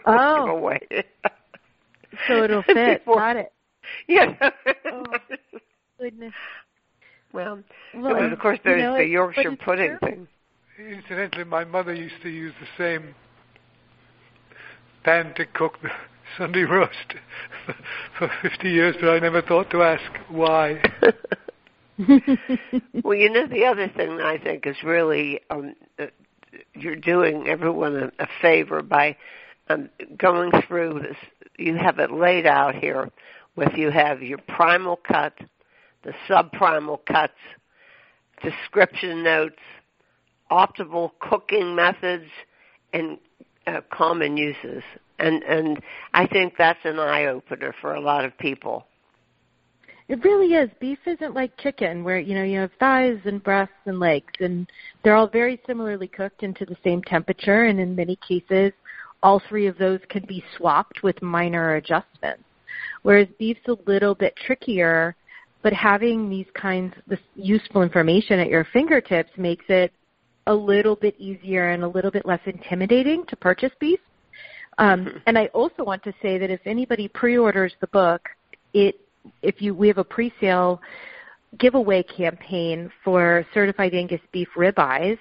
oh. 0.05 0.47
Away. 0.47 0.79
so 2.27 2.43
it'll 2.43 2.63
fit. 2.67 3.05
Before, 3.05 3.15
Got 3.15 3.37
it. 3.37 3.53
Yeah. 4.07 4.35
oh, 4.91 5.03
goodness. 5.99 6.33
Well, 7.33 7.59
well 7.95 8.15
was, 8.15 8.31
of 8.33 8.39
course, 8.39 8.59
there's 8.63 8.81
you 8.81 8.87
know, 8.87 8.97
the 8.97 9.05
Yorkshire 9.05 9.43
true. 9.43 9.57
pudding 9.57 9.97
thing. 10.03 10.27
Incidentally, 10.77 11.45
my 11.45 11.63
mother 11.63 11.93
used 11.93 12.21
to 12.23 12.29
use 12.29 12.53
the 12.59 12.67
same 12.77 13.15
pan 15.03 15.33
to 15.35 15.45
cook 15.45 15.81
the 15.81 15.89
Sunday 16.37 16.63
roast 16.63 17.15
for 18.17 18.31
50 18.41 18.69
years, 18.69 18.95
but 18.99 19.09
I 19.09 19.19
never 19.19 19.41
thought 19.41 19.69
to 19.71 19.83
ask 19.83 20.03
why. 20.29 20.81
well, 23.03 23.15
you 23.15 23.29
know, 23.29 23.47
the 23.47 23.65
other 23.65 23.87
thing 23.89 24.19
I 24.21 24.37
think 24.37 24.65
is 24.65 24.77
really 24.83 25.39
um, 25.49 25.75
uh, 25.99 26.05
you're 26.73 26.95
doing 26.95 27.47
everyone 27.47 27.95
a, 27.95 28.23
a 28.23 28.27
favor 28.41 28.81
by 28.81 29.15
um, 29.69 29.89
going 30.17 30.51
through 30.67 31.01
this. 31.01 31.17
You 31.57 31.75
have 31.77 31.99
it 31.99 32.11
laid 32.11 32.45
out 32.45 32.75
here 32.75 33.09
with 33.55 33.73
you 33.75 33.91
have 33.91 34.21
your 34.21 34.39
primal 34.47 34.97
cut, 34.97 35.33
the 36.03 36.13
subprimal 36.29 36.99
cuts, 37.05 37.33
description 38.41 39.23
notes, 39.23 39.59
optimal 40.49 41.11
cooking 41.19 41.75
methods, 41.75 42.29
and 42.93 43.17
uh, 43.67 43.81
common 43.91 44.37
uses. 44.37 44.83
And 45.21 45.43
and 45.43 45.81
I 46.13 46.27
think 46.27 46.53
that's 46.57 46.79
an 46.83 46.99
eye 46.99 47.25
opener 47.25 47.73
for 47.81 47.95
a 47.95 48.01
lot 48.01 48.25
of 48.25 48.37
people. 48.37 48.85
It 50.07 50.23
really 50.25 50.55
is. 50.55 50.69
Beef 50.81 50.99
isn't 51.05 51.33
like 51.33 51.55
chicken, 51.57 52.03
where 52.03 52.19
you 52.19 52.35
know 52.35 52.43
you 52.43 52.59
have 52.59 52.71
thighs 52.79 53.19
and 53.25 53.41
breasts 53.41 53.73
and 53.85 53.99
legs, 53.99 54.33
and 54.39 54.69
they're 55.03 55.15
all 55.15 55.27
very 55.27 55.61
similarly 55.65 56.07
cooked 56.07 56.43
into 56.43 56.65
the 56.65 56.75
same 56.83 57.01
temperature. 57.03 57.65
And 57.65 57.79
in 57.79 57.95
many 57.95 58.17
cases, 58.27 58.73
all 59.23 59.41
three 59.47 59.67
of 59.67 59.77
those 59.77 59.99
can 60.09 60.25
be 60.25 60.43
swapped 60.57 61.03
with 61.03 61.21
minor 61.21 61.75
adjustments. 61.75 62.43
Whereas 63.03 63.27
beef's 63.39 63.67
a 63.67 63.77
little 63.87 64.15
bit 64.15 64.35
trickier, 64.45 65.15
but 65.61 65.73
having 65.73 66.29
these 66.29 66.47
kinds, 66.55 66.93
this 67.07 67.19
useful 67.35 67.83
information 67.83 68.39
at 68.39 68.49
your 68.49 68.65
fingertips 68.73 69.31
makes 69.37 69.65
it 69.69 69.93
a 70.47 70.53
little 70.53 70.95
bit 70.95 71.15
easier 71.19 71.69
and 71.69 71.83
a 71.83 71.87
little 71.87 72.11
bit 72.11 72.25
less 72.25 72.41
intimidating 72.45 73.25
to 73.27 73.35
purchase 73.35 73.71
beef. 73.79 73.99
Um, 74.81 75.21
and 75.27 75.37
I 75.37 75.45
also 75.47 75.83
want 75.83 76.03
to 76.03 76.13
say 76.21 76.37
that 76.37 76.49
if 76.49 76.59
anybody 76.65 77.07
pre-orders 77.07 77.73
the 77.79 77.87
book, 77.87 78.27
it 78.73 78.99
if 79.43 79.61
you 79.61 79.73
we 79.73 79.87
have 79.87 79.99
a 79.99 80.03
pre-sale 80.03 80.81
giveaway 81.59 82.03
campaign 82.03 82.91
for 83.03 83.45
certified 83.53 83.93
Angus 83.93 84.21
beef 84.31 84.47
ribeyes, 84.57 85.19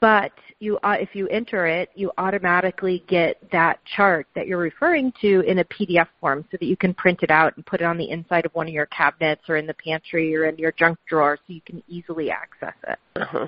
but 0.00 0.32
you 0.58 0.78
uh, 0.78 0.96
if 0.98 1.10
you 1.14 1.28
enter 1.28 1.66
it, 1.66 1.90
you 1.94 2.10
automatically 2.16 3.04
get 3.08 3.36
that 3.52 3.78
chart 3.96 4.26
that 4.34 4.46
you're 4.46 4.58
referring 4.58 5.12
to 5.20 5.40
in 5.40 5.58
a 5.58 5.64
PDF 5.64 6.08
form, 6.20 6.44
so 6.50 6.56
that 6.58 6.66
you 6.66 6.76
can 6.76 6.94
print 6.94 7.18
it 7.22 7.30
out 7.30 7.54
and 7.56 7.66
put 7.66 7.82
it 7.82 7.84
on 7.84 7.98
the 7.98 8.08
inside 8.10 8.46
of 8.46 8.54
one 8.54 8.66
of 8.66 8.72
your 8.72 8.86
cabinets 8.86 9.42
or 9.48 9.56
in 9.56 9.66
the 9.66 9.74
pantry 9.74 10.34
or 10.34 10.46
in 10.46 10.56
your 10.56 10.72
junk 10.72 10.98
drawer, 11.06 11.36
so 11.36 11.52
you 11.52 11.60
can 11.60 11.82
easily 11.88 12.30
access 12.30 12.74
it. 12.88 12.98
Uh-huh. 13.16 13.46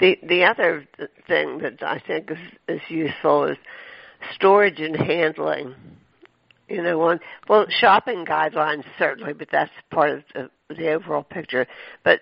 The 0.00 0.18
the 0.26 0.44
other 0.44 0.88
thing 1.28 1.58
that 1.58 1.82
I 1.82 2.02
think 2.04 2.30
is, 2.30 2.38
is 2.68 2.80
useful 2.88 3.44
is 3.44 3.58
storage 4.34 4.80
and 4.80 4.96
handling. 4.96 5.74
You 6.68 6.82
know, 6.82 6.98
one 6.98 7.20
well, 7.48 7.66
shopping 7.68 8.24
guidelines 8.24 8.84
certainly, 8.98 9.34
but 9.34 9.48
that's 9.52 9.70
part 9.90 10.10
of 10.10 10.22
the, 10.34 10.50
the 10.74 10.90
overall 10.92 11.22
picture. 11.22 11.66
But 12.02 12.20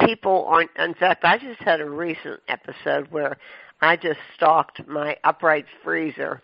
people 0.00 0.46
aren't. 0.48 0.70
In 0.78 0.94
fact, 0.94 1.24
I 1.24 1.36
just 1.38 1.60
had 1.60 1.80
a 1.80 1.88
recent 1.88 2.40
episode 2.48 3.08
where 3.10 3.36
I 3.80 3.96
just 3.96 4.20
stocked 4.34 4.86
my 4.88 5.16
upright 5.24 5.66
freezer, 5.84 6.40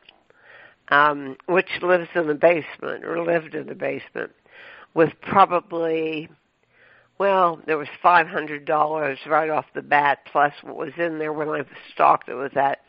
um, 0.88 1.36
which 1.46 1.70
lives 1.80 2.08
in 2.14 2.26
the 2.26 2.34
basement 2.34 3.04
or 3.04 3.22
lived 3.22 3.54
in 3.54 3.68
the 3.68 3.74
basement, 3.74 4.32
with 4.94 5.12
probably 5.22 6.28
well, 7.18 7.60
there 7.66 7.76
was 7.76 7.88
five 8.00 8.28
hundred 8.28 8.64
dollars 8.64 9.18
right 9.26 9.50
off 9.50 9.66
the 9.74 9.82
bat, 9.82 10.20
plus 10.30 10.52
what 10.62 10.76
was 10.76 10.92
in 10.96 11.18
there 11.18 11.32
when 11.32 11.48
I 11.48 11.62
stocked 11.92 12.28
it 12.28 12.34
was 12.34 12.52
that. 12.54 12.80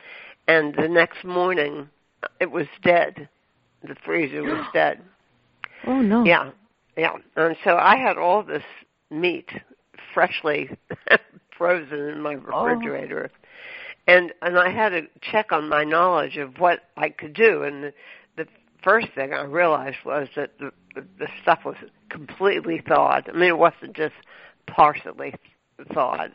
And 0.47 0.73
the 0.75 0.87
next 0.87 1.23
morning, 1.23 1.89
it 2.39 2.51
was 2.51 2.67
dead. 2.83 3.27
The 3.83 3.95
freezer 4.05 4.43
was 4.43 4.65
dead. 4.73 5.01
Oh 5.87 6.01
no! 6.01 6.23
Yeah, 6.23 6.51
yeah. 6.95 7.15
And 7.35 7.55
so 7.63 7.75
I 7.77 7.97
had 7.97 8.17
all 8.17 8.43
this 8.43 8.63
meat 9.09 9.49
freshly 10.13 10.69
frozen 11.57 11.99
in 11.99 12.21
my 12.21 12.35
oh. 12.35 12.65
refrigerator, 12.65 13.31
oh. 13.33 13.47
and 14.07 14.31
and 14.43 14.59
I 14.59 14.69
had 14.69 14.89
to 14.89 15.07
check 15.21 15.51
on 15.51 15.69
my 15.69 15.83
knowledge 15.83 16.37
of 16.37 16.59
what 16.59 16.81
I 16.97 17.09
could 17.09 17.33
do. 17.33 17.63
And 17.63 17.85
the, 17.85 17.93
the 18.37 18.47
first 18.83 19.07
thing 19.15 19.33
I 19.33 19.43
realized 19.43 19.97
was 20.05 20.27
that 20.35 20.59
the 20.59 20.71
the, 20.93 21.05
the 21.17 21.27
stuff 21.41 21.65
was 21.65 21.77
completely 22.25 22.81
thawed. 22.87 23.29
I 23.29 23.31
mean, 23.33 23.49
it 23.49 23.57
wasn't 23.57 23.95
just 23.95 24.15
partially 24.67 25.33
thawed. 25.93 26.31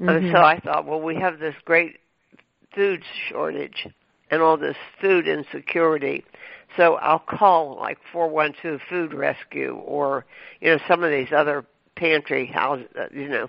Mm-hmm. 0.00 0.08
And 0.08 0.32
so 0.32 0.38
I 0.38 0.60
thought, 0.60 0.86
well, 0.86 1.00
we 1.00 1.16
have 1.16 1.38
this 1.38 1.54
great 1.64 1.98
food 2.74 3.02
shortage 3.28 3.86
and 4.30 4.42
all 4.42 4.56
this 4.56 4.76
food 5.00 5.26
insecurity. 5.26 6.24
So 6.76 6.94
I'll 6.96 7.18
call 7.18 7.76
like 7.76 7.98
412 8.12 8.80
Food 8.88 9.14
Rescue 9.14 9.74
or, 9.84 10.24
you 10.60 10.70
know, 10.70 10.78
some 10.86 11.02
of 11.02 11.10
these 11.10 11.28
other 11.34 11.64
pantry 11.96 12.46
houses, 12.46 12.86
you 13.12 13.28
know, 13.28 13.48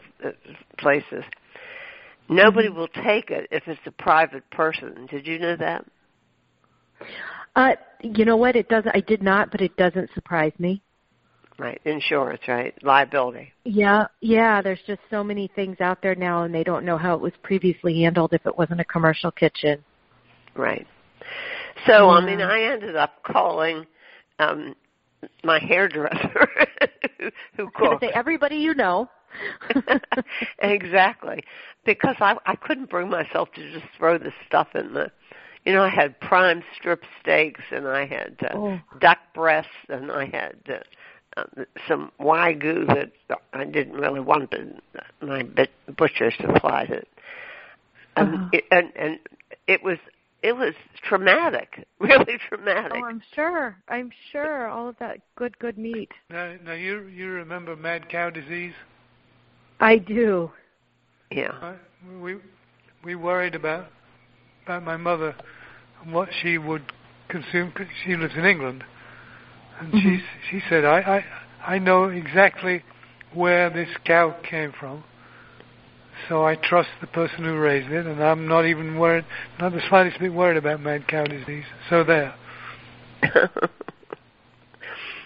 places. 0.78 1.24
Nobody 2.30 2.70
will 2.70 2.88
take 2.88 3.30
it 3.30 3.48
if 3.52 3.68
it's 3.68 3.82
a 3.86 3.92
private 3.92 4.50
person. 4.52 5.08
Did 5.10 5.28
you 5.28 5.38
know 5.38 5.56
that? 5.58 5.86
Uh, 7.56 7.72
you 8.02 8.24
know 8.24 8.38
what? 8.38 8.56
It 8.56 8.70
doesn't. 8.70 8.96
I 8.96 9.02
did 9.02 9.22
not, 9.22 9.52
but 9.52 9.62
it 9.62 9.76
doesn't 9.76 10.12
surprise 10.14 10.54
me. 10.60 10.82
Right, 11.60 11.82
insurance, 11.84 12.40
right, 12.48 12.74
liability. 12.84 13.52
Yeah, 13.66 14.06
yeah. 14.22 14.62
There's 14.62 14.80
just 14.88 15.02
so 15.10 15.26
many 15.26 15.52
things 15.56 15.82
out 15.82 16.02
there 16.02 16.16
now, 16.16 16.44
and 16.44 16.56
they 16.56 16.64
don't 16.64 16.86
know 16.86 16.98
how 16.98 17.16
it 17.16 17.20
was 17.20 17.34
previously 17.44 18.02
handled 18.02 18.32
if 18.32 18.46
it 18.46 18.58
wasn't 18.58 18.80
a 18.80 18.86
commercial 18.86 19.30
kitchen. 19.30 19.84
Right. 20.56 20.88
So 21.86 22.08
yeah. 22.08 22.18
I 22.18 22.26
mean, 22.26 22.40
I 22.40 22.62
ended 22.62 22.96
up 22.96 23.24
calling 23.24 23.86
um 24.40 24.74
my 25.44 25.60
hairdresser 25.60 26.48
who, 27.20 27.30
who 27.58 27.70
cooked. 27.72 28.04
Say 28.04 28.12
everybody 28.14 28.56
you 28.56 28.74
know. 28.74 29.10
exactly, 30.60 31.44
because 31.86 32.16
I 32.22 32.38
I 32.46 32.56
couldn't 32.56 32.90
bring 32.90 33.10
myself 33.10 33.52
to 33.56 33.72
just 33.74 33.86
throw 33.98 34.18
this 34.18 34.34
stuff 34.48 34.70
in 34.76 34.94
the 34.94 35.12
you 35.66 35.74
know, 35.74 35.84
I 35.84 35.90
had 35.90 36.20
prime 36.20 36.64
strip 36.76 37.04
steaks 37.22 37.62
and 37.72 37.88
I 37.88 38.06
had 38.06 38.38
uh, 38.42 38.56
oh. 38.58 38.80
duck 39.00 39.20
breasts 39.34 39.70
and 39.90 40.12
I 40.12 40.26
had 40.26 40.56
uh, 40.68 40.80
some 41.88 42.12
wagyu 42.20 42.88
that 42.88 43.12
I 43.54 43.66
didn't 43.66 43.94
really 43.94 44.20
want, 44.20 44.52
but 44.52 45.02
my 45.22 45.44
butcher 45.98 46.32
supplied 46.32 46.90
it. 46.90 47.08
Um, 48.16 48.34
uh-huh. 48.34 48.50
it 48.54 48.64
and 48.72 48.92
and 48.96 49.20
it 49.68 49.84
was 49.84 49.98
it 50.42 50.54
was 50.54 50.74
traumatic, 51.04 51.86
really 52.00 52.38
traumatic. 52.48 52.94
Oh, 52.96 53.06
I'm 53.06 53.22
sure. 53.34 53.78
I'm 53.88 54.12
sure 54.32 54.68
all 54.68 54.90
of 54.90 54.98
that 55.00 55.20
good 55.36 55.58
good 55.60 55.78
meat. 55.78 56.12
Now, 56.30 56.56
now 56.64 56.74
you 56.74 57.08
you 57.08 57.30
remember 57.30 57.76
mad 57.76 58.10
cow 58.10 58.30
disease? 58.30 58.74
I 59.80 59.98
do. 59.98 60.52
Yeah. 61.32 61.52
Uh, 61.62 61.74
we 62.22 62.38
we 63.04 63.16
worried 63.16 63.56
about 63.56 63.88
about 64.66 64.84
my 64.84 64.98
mother 64.98 65.36
and 66.04 66.14
what 66.14 66.30
she 66.42 66.58
would 66.58 66.92
consume. 67.28 67.72
Cause 67.72 67.88
she 68.06 68.16
lives 68.16 68.34
in 68.36 68.46
England, 68.46 68.84
and 69.80 69.94
mm-hmm. 69.94 70.16
she 70.16 70.22
she 70.50 70.62
said, 70.70 70.86
I, 70.86 71.24
I 71.66 71.74
I 71.76 71.80
know 71.80 72.06
exactly 72.06 72.84
where 73.34 73.70
this 73.70 73.90
cow 74.06 74.36
came 74.50 74.74
from, 74.78 75.04
so 76.28 76.46
I 76.46 76.56
trust 76.56 76.90
the 77.02 77.08
person 77.08 77.44
who 77.44 77.58
raised 77.58 77.92
it, 77.92 78.06
and 78.06 78.24
I'm 78.24 78.48
not 78.48 78.66
even 78.66 78.98
worried, 78.98 79.26
not 79.60 79.72
the 79.72 79.82
slightest 79.90 80.20
bit 80.20 80.34
worried 80.34 80.58
about 80.58 80.82
mad 80.82 81.08
cow 81.08 81.26
disease. 81.26 81.66
So 81.90 82.04
there. 82.04 82.36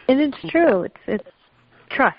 and 0.07 0.19
it's 0.19 0.37
true. 0.49 0.83
It's 0.83 0.99
it's 1.07 1.29
trust 1.89 2.17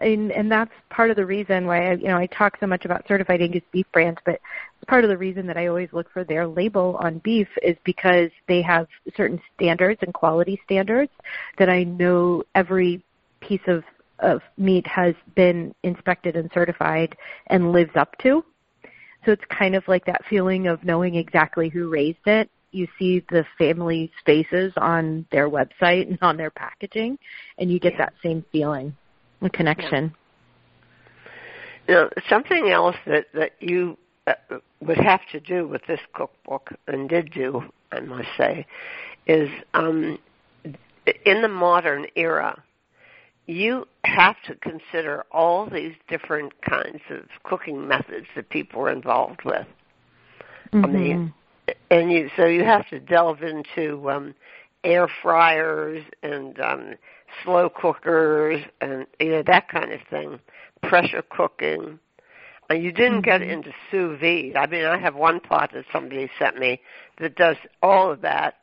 and, 0.00 0.32
and 0.32 0.50
that's 0.50 0.72
part 0.88 1.10
of 1.10 1.16
the 1.16 1.26
reason 1.26 1.66
why 1.66 1.90
I, 1.90 1.94
you 1.94 2.08
know 2.08 2.16
I 2.16 2.26
talk 2.26 2.56
so 2.58 2.66
much 2.66 2.84
about 2.84 3.06
certified 3.06 3.40
Angus 3.42 3.62
beef 3.72 3.86
brands, 3.92 4.18
but 4.24 4.40
part 4.86 5.04
of 5.04 5.10
the 5.10 5.16
reason 5.16 5.46
that 5.46 5.56
I 5.56 5.66
always 5.66 5.88
look 5.92 6.10
for 6.12 6.24
their 6.24 6.46
label 6.46 6.96
on 7.00 7.18
beef 7.18 7.48
is 7.62 7.76
because 7.84 8.30
they 8.48 8.62
have 8.62 8.86
certain 9.16 9.40
standards 9.54 10.00
and 10.02 10.12
quality 10.12 10.60
standards 10.64 11.12
that 11.58 11.68
I 11.68 11.84
know 11.84 12.42
every 12.54 13.02
piece 13.40 13.60
of 13.66 13.84
of 14.20 14.42
meat 14.58 14.86
has 14.86 15.14
been 15.34 15.74
inspected 15.82 16.36
and 16.36 16.50
certified 16.52 17.16
and 17.46 17.72
lives 17.72 17.92
up 17.96 18.16
to. 18.18 18.44
So 19.24 19.32
it's 19.32 19.44
kind 19.50 19.74
of 19.74 19.86
like 19.88 20.04
that 20.06 20.24
feeling 20.28 20.66
of 20.66 20.84
knowing 20.84 21.14
exactly 21.14 21.68
who 21.68 21.88
raised 21.88 22.26
it. 22.26 22.50
You 22.72 22.86
see 22.98 23.24
the 23.30 23.44
family 23.58 24.12
faces 24.24 24.72
on 24.76 25.26
their 25.32 25.48
website 25.48 26.08
and 26.08 26.18
on 26.22 26.36
their 26.36 26.50
packaging, 26.50 27.18
and 27.58 27.70
you 27.70 27.80
get 27.80 27.92
Yeah. 27.92 27.98
that 27.98 28.14
same 28.22 28.44
feeling, 28.52 28.94
a 29.42 29.50
connection. 29.50 30.14
Now, 31.88 32.08
something 32.28 32.70
else 32.70 32.96
that 33.06 33.26
that 33.34 33.52
you 33.60 33.98
would 34.80 34.98
have 34.98 35.20
to 35.32 35.40
do 35.40 35.66
with 35.66 35.82
this 35.86 36.00
cookbook 36.14 36.72
and 36.86 37.08
did 37.08 37.32
do, 37.32 37.64
I 37.92 38.00
must 38.00 38.28
say, 38.36 38.66
is 39.26 39.50
um, 39.74 40.18
in 41.24 41.42
the 41.42 41.48
modern 41.48 42.06
era, 42.16 42.62
you 43.46 43.86
have 44.04 44.36
to 44.46 44.54
consider 44.56 45.24
all 45.32 45.68
these 45.68 45.94
different 46.08 46.52
kinds 46.62 47.00
of 47.10 47.24
cooking 47.42 47.88
methods 47.88 48.26
that 48.36 48.48
people 48.48 48.82
are 48.82 48.92
involved 48.92 49.42
with. 49.44 49.66
Mm-hmm. 50.72 50.84
I 50.84 50.88
mean, 50.88 51.34
and 51.90 52.12
you 52.12 52.30
so 52.36 52.46
you 52.46 52.64
have 52.64 52.88
to 52.88 53.00
delve 53.00 53.42
into 53.42 54.08
um, 54.10 54.34
air 54.84 55.08
fryers 55.22 56.04
and 56.22 56.58
um, 56.60 56.94
slow 57.44 57.68
cookers 57.68 58.62
and 58.80 59.06
you 59.18 59.30
know 59.30 59.42
that 59.46 59.68
kind 59.68 59.92
of 59.92 60.00
thing, 60.08 60.38
pressure 60.82 61.22
cooking. 61.28 61.98
And 62.70 62.82
you 62.84 62.92
didn't 62.92 63.22
get 63.22 63.42
Mm-hmm. 63.42 63.50
into 63.50 63.72
sous 63.90 64.18
vide. 64.20 64.56
I 64.56 64.66
mean, 64.66 64.84
I 64.86 64.96
have 64.96 65.16
one 65.16 65.40
pot 65.40 65.72
that 65.74 65.84
somebody 65.92 66.30
sent 66.38 66.56
me 66.56 66.80
that 67.18 67.34
does 67.34 67.56
all 67.82 68.12
of 68.12 68.20
that 68.22 68.54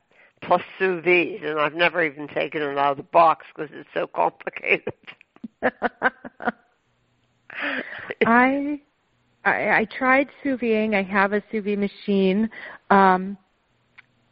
plus 0.41 0.61
sous 0.79 1.03
vide, 1.03 1.43
and 1.43 1.59
I've 1.59 1.73
never 1.73 2.01
even 2.03 2.27
taken 2.29 2.61
it 2.61 2.77
out 2.77 2.91
of 2.91 2.97
the 2.97 3.03
box 3.03 3.45
because 3.53 3.69
it's 3.73 3.89
so 3.93 4.07
complicated. 4.07 4.93
I, 8.25 8.79
I 9.45 9.69
I 9.79 9.87
tried 9.97 10.29
sous 10.43 10.59
videing. 10.59 10.95
I 10.95 11.03
have 11.03 11.33
a 11.33 11.43
sous 11.51 11.63
vide 11.65 11.79
machine. 11.79 12.49
Um, 12.89 13.37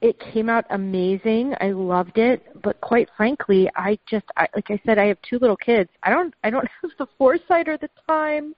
it 0.01 0.19
came 0.19 0.49
out 0.49 0.65
amazing. 0.69 1.53
I 1.59 1.71
loved 1.71 2.17
it, 2.17 2.61
but 2.61 2.79
quite 2.81 3.09
frankly, 3.17 3.69
I 3.75 3.97
just 4.07 4.25
I, 4.37 4.47
like 4.55 4.69
I 4.69 4.79
said, 4.85 4.97
I 4.99 5.07
have 5.07 5.17
two 5.27 5.39
little 5.39 5.57
kids. 5.57 5.89
I 6.03 6.09
don't 6.11 6.33
I 6.43 6.49
don't 6.49 6.67
have 6.81 6.91
the 6.97 7.07
foresight 7.17 7.67
or 7.67 7.77
the 7.77 7.89
time, 8.07 8.55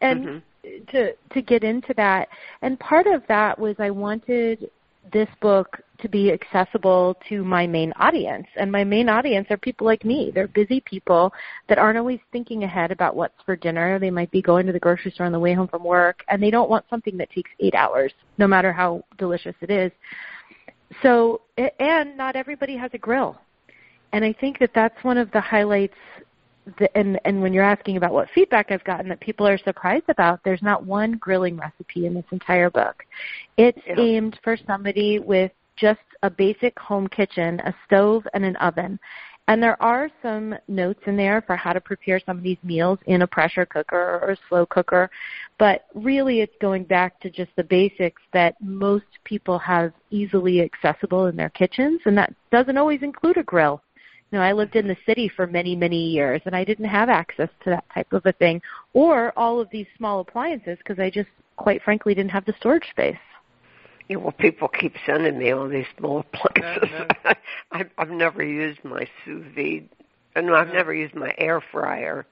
and 0.00 0.26
Mhm. 0.26 0.42
To 0.62 1.12
to 1.12 1.42
get 1.42 1.64
into 1.64 1.94
that. 1.96 2.28
And 2.62 2.78
part 2.78 3.06
of 3.06 3.22
that 3.28 3.58
was 3.58 3.76
I 3.78 3.90
wanted 3.90 4.70
this 5.12 5.28
book 5.40 5.80
to 6.00 6.08
be 6.08 6.32
accessible 6.32 7.16
to 7.28 7.44
my 7.44 7.66
main 7.66 7.92
audience. 7.96 8.46
And 8.56 8.70
my 8.70 8.84
main 8.84 9.08
audience 9.08 9.46
are 9.50 9.56
people 9.56 9.86
like 9.86 10.04
me. 10.04 10.30
They're 10.34 10.48
busy 10.48 10.80
people 10.80 11.32
that 11.68 11.78
aren't 11.78 11.98
always 11.98 12.20
thinking 12.30 12.64
ahead 12.64 12.90
about 12.90 13.16
what's 13.16 13.40
for 13.44 13.56
dinner. 13.56 13.98
They 13.98 14.10
might 14.10 14.30
be 14.30 14.42
going 14.42 14.66
to 14.66 14.72
the 14.72 14.80
grocery 14.80 15.12
store 15.12 15.26
on 15.26 15.32
the 15.32 15.38
way 15.38 15.54
home 15.54 15.68
from 15.68 15.84
work 15.84 16.24
and 16.28 16.42
they 16.42 16.50
don't 16.50 16.70
want 16.70 16.84
something 16.90 17.16
that 17.18 17.30
takes 17.30 17.50
eight 17.60 17.74
hours, 17.74 18.12
no 18.38 18.46
matter 18.46 18.72
how 18.72 19.04
delicious 19.18 19.54
it 19.60 19.70
is. 19.70 19.92
So, 21.02 21.42
and 21.56 22.16
not 22.16 22.36
everybody 22.36 22.76
has 22.76 22.90
a 22.94 22.98
grill. 22.98 23.40
And 24.12 24.24
I 24.24 24.32
think 24.32 24.58
that 24.58 24.70
that's 24.74 25.02
one 25.04 25.16
of 25.16 25.30
the 25.30 25.40
highlights 25.40 25.94
the, 26.78 26.96
and 26.96 27.20
and 27.24 27.42
when 27.42 27.52
you're 27.52 27.64
asking 27.64 27.96
about 27.96 28.12
what 28.12 28.28
feedback 28.34 28.70
I've 28.70 28.84
gotten 28.84 29.08
that 29.08 29.20
people 29.20 29.46
are 29.46 29.58
surprised 29.58 30.08
about, 30.08 30.40
there's 30.44 30.62
not 30.62 30.84
one 30.84 31.12
grilling 31.12 31.56
recipe 31.56 32.06
in 32.06 32.14
this 32.14 32.24
entire 32.30 32.70
book. 32.70 33.04
It's 33.56 33.78
Yeah. 33.86 33.96
aimed 33.98 34.38
for 34.42 34.56
somebody 34.56 35.18
with 35.18 35.52
just 35.76 36.00
a 36.22 36.30
basic 36.30 36.78
home 36.78 37.08
kitchen, 37.08 37.60
a 37.60 37.74
stove 37.86 38.26
and 38.34 38.44
an 38.44 38.56
oven. 38.56 38.98
And 39.48 39.60
there 39.60 39.80
are 39.82 40.08
some 40.22 40.54
notes 40.68 41.00
in 41.06 41.16
there 41.16 41.42
for 41.42 41.56
how 41.56 41.72
to 41.72 41.80
prepare 41.80 42.20
some 42.20 42.36
of 42.36 42.44
these 42.44 42.62
meals 42.62 43.00
in 43.06 43.22
a 43.22 43.26
pressure 43.26 43.66
cooker 43.66 44.20
or 44.22 44.30
a 44.30 44.36
slow 44.48 44.64
cooker, 44.66 45.10
but 45.58 45.86
really 45.94 46.40
it's 46.40 46.54
going 46.60 46.84
back 46.84 47.18
to 47.20 47.30
just 47.30 47.50
the 47.56 47.64
basics 47.64 48.22
that 48.32 48.54
most 48.60 49.04
people 49.24 49.58
have 49.58 49.92
easily 50.10 50.62
accessible 50.62 51.26
in 51.26 51.34
their 51.34 51.50
kitchens, 51.50 52.00
and 52.04 52.16
that 52.16 52.32
doesn't 52.52 52.78
always 52.78 53.02
include 53.02 53.36
a 53.36 53.42
grill. 53.42 53.82
You 54.32 54.38
know, 54.38 54.44
I 54.44 54.52
lived 54.52 54.76
in 54.76 54.88
the 54.88 54.96
city 55.04 55.28
for 55.28 55.46
many, 55.46 55.76
many 55.76 55.98
years, 56.08 56.40
and 56.46 56.56
I 56.56 56.64
didn't 56.64 56.86
have 56.86 57.10
access 57.10 57.50
to 57.64 57.70
that 57.70 57.84
type 57.94 58.10
of 58.14 58.24
a 58.24 58.32
thing, 58.32 58.62
or 58.94 59.30
all 59.38 59.60
of 59.60 59.68
these 59.70 59.86
small 59.98 60.20
appliances 60.20 60.78
because 60.78 60.98
I 60.98 61.10
just, 61.10 61.28
quite 61.56 61.82
frankly, 61.82 62.14
didn't 62.14 62.30
have 62.30 62.46
the 62.46 62.54
storage 62.58 62.88
space. 62.88 63.14
Yeah, 64.08 64.16
well, 64.16 64.32
people 64.32 64.68
keep 64.68 64.94
sending 65.04 65.38
me 65.38 65.52
all 65.52 65.68
these 65.68 65.84
small 65.98 66.20
appliances. 66.20 66.88
No, 67.24 67.34
I've, 67.72 67.90
I've 67.98 68.10
never 68.10 68.42
used 68.42 68.82
my 68.84 69.06
sous 69.24 69.44
vide. 69.54 69.86
uh, 70.34 70.40
No, 70.40 70.54
I've 70.54 70.72
never 70.72 70.94
used 70.94 71.14
my 71.14 71.34
air 71.36 71.60
fryer. 71.70 72.26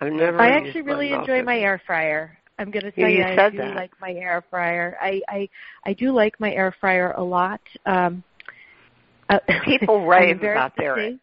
I've 0.00 0.12
never. 0.12 0.40
I 0.40 0.50
actually 0.50 0.82
my 0.82 0.92
really 0.92 1.10
mouth- 1.10 1.28
enjoy 1.28 1.42
my 1.42 1.58
air 1.58 1.82
fryer. 1.84 2.38
I'm 2.60 2.70
going 2.70 2.84
to 2.84 2.92
Yeah, 2.96 3.06
tell 3.06 3.10
you 3.10 3.18
you, 3.18 3.24
I 3.24 3.50
do 3.50 3.56
that. 3.58 3.74
like 3.76 3.90
my 4.00 4.12
air 4.12 4.44
fryer. 4.48 4.96
I 5.00 5.20
I 5.28 5.48
I 5.84 5.92
do 5.94 6.12
like 6.12 6.38
my 6.38 6.52
air 6.52 6.72
fryer 6.80 7.12
a 7.16 7.22
lot. 7.22 7.60
Um, 7.86 8.22
uh, 9.28 9.38
People 9.64 10.00
I'm 10.02 10.08
rave 10.08 10.42
about 10.42 10.76
to 10.76 10.82
their- 10.82 10.96
say- 10.96 11.18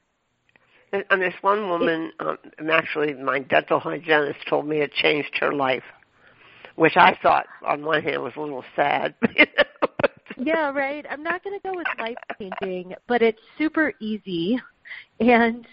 And, 0.92 1.06
and 1.10 1.22
this 1.22 1.34
one 1.42 1.70
woman, 1.70 2.12
um, 2.20 2.38
actually, 2.72 3.14
my 3.14 3.40
dental 3.40 3.80
hygienist 3.80 4.40
told 4.50 4.68
me 4.68 4.78
it 4.78 4.92
changed 4.94 5.38
her 5.40 5.54
life, 5.54 5.84
which 6.76 6.98
I 6.98 7.18
thought, 7.22 7.46
on 7.66 7.84
one 7.84 8.02
hand, 8.02 8.24
was 8.24 8.34
a 8.36 8.42
little 8.42 8.66
sad. 8.76 9.14
yeah, 10.38 10.72
right. 10.72 11.06
I'm 11.10 11.22
not 11.22 11.44
going 11.44 11.60
to 11.60 11.68
go 11.68 11.76
with 11.76 11.88
life 12.00 12.18
changing, 12.40 12.96
but 13.08 13.22
it's 13.22 13.42
super 13.58 13.94
easy, 14.00 14.60
and 15.20 15.68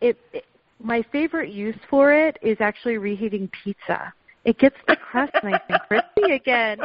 it, 0.00 0.18
it. 0.32 0.44
My 0.84 1.04
favorite 1.12 1.52
use 1.52 1.76
for 1.88 2.12
it 2.12 2.38
is 2.42 2.56
actually 2.60 2.98
reheating 2.98 3.48
pizza. 3.62 4.12
It 4.44 4.58
gets 4.58 4.74
the 4.88 4.96
crust 4.96 5.32
nice 5.44 5.60
and 5.68 5.80
crispy 5.86 6.34
again. 6.34 6.78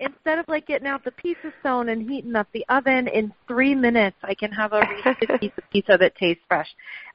Instead 0.00 0.38
of 0.38 0.46
like 0.46 0.66
getting 0.66 0.86
out 0.86 1.04
the 1.04 1.10
pizza 1.10 1.52
stone 1.60 1.88
and 1.88 2.08
heating 2.08 2.36
up 2.36 2.46
the 2.52 2.64
oven, 2.68 3.08
in 3.08 3.32
three 3.48 3.74
minutes 3.74 4.16
I 4.22 4.34
can 4.34 4.52
have 4.52 4.72
a 4.72 4.80
reheated 4.80 5.30
piece 5.40 5.52
of 5.58 5.64
pizza 5.70 5.96
that 5.98 6.14
tastes 6.16 6.42
fresh. 6.46 6.68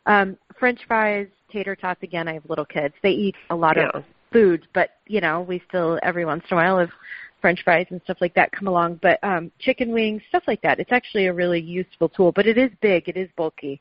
Um, 0.05 0.37
French 0.59 0.81
fries, 0.85 1.27
tater 1.49 1.75
tots. 1.75 2.03
Again, 2.03 2.27
I 2.27 2.33
have 2.33 2.43
little 2.49 2.65
kids. 2.65 2.93
They 3.01 3.11
eat 3.11 3.35
a 3.49 3.55
lot 3.55 3.77
Yeah. 3.77 3.89
of 3.93 4.03
food, 4.33 4.67
but 4.73 4.89
you 5.07 5.21
know 5.21 5.41
we 5.41 5.61
still 5.69 5.99
every 6.03 6.25
once 6.25 6.43
in 6.49 6.57
a 6.57 6.59
while 6.59 6.79
have 6.79 6.89
French 7.39 7.63
fries 7.63 7.87
and 7.89 8.01
stuff 8.03 8.17
like 8.19 8.33
that 8.33 8.51
come 8.51 8.67
along. 8.67 8.99
But 9.01 9.19
um, 9.23 9.51
chicken 9.59 9.91
wings, 9.91 10.21
stuff 10.29 10.43
like 10.47 10.61
that. 10.63 10.79
It's 10.79 10.91
actually 10.91 11.27
a 11.27 11.33
really 11.33 11.61
useful 11.61 12.09
tool, 12.09 12.31
but 12.31 12.47
it 12.47 12.57
is 12.57 12.71
big. 12.81 13.07
It 13.07 13.15
is 13.15 13.29
bulky. 13.37 13.79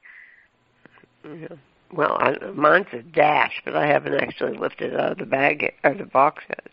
Yeah. 1.24 1.48
Well, 1.92 2.16
I, 2.20 2.36
mine's 2.52 2.86
a 2.92 3.02
dash, 3.02 3.60
but 3.64 3.76
I 3.76 3.86
haven't 3.86 4.14
actually 4.14 4.56
lifted 4.56 4.94
it 4.94 5.00
out 5.00 5.12
of 5.12 5.18
the 5.18 5.26
bag 5.26 5.74
or 5.84 5.94
the 5.94 6.04
box 6.06 6.42
yet. 6.48 6.68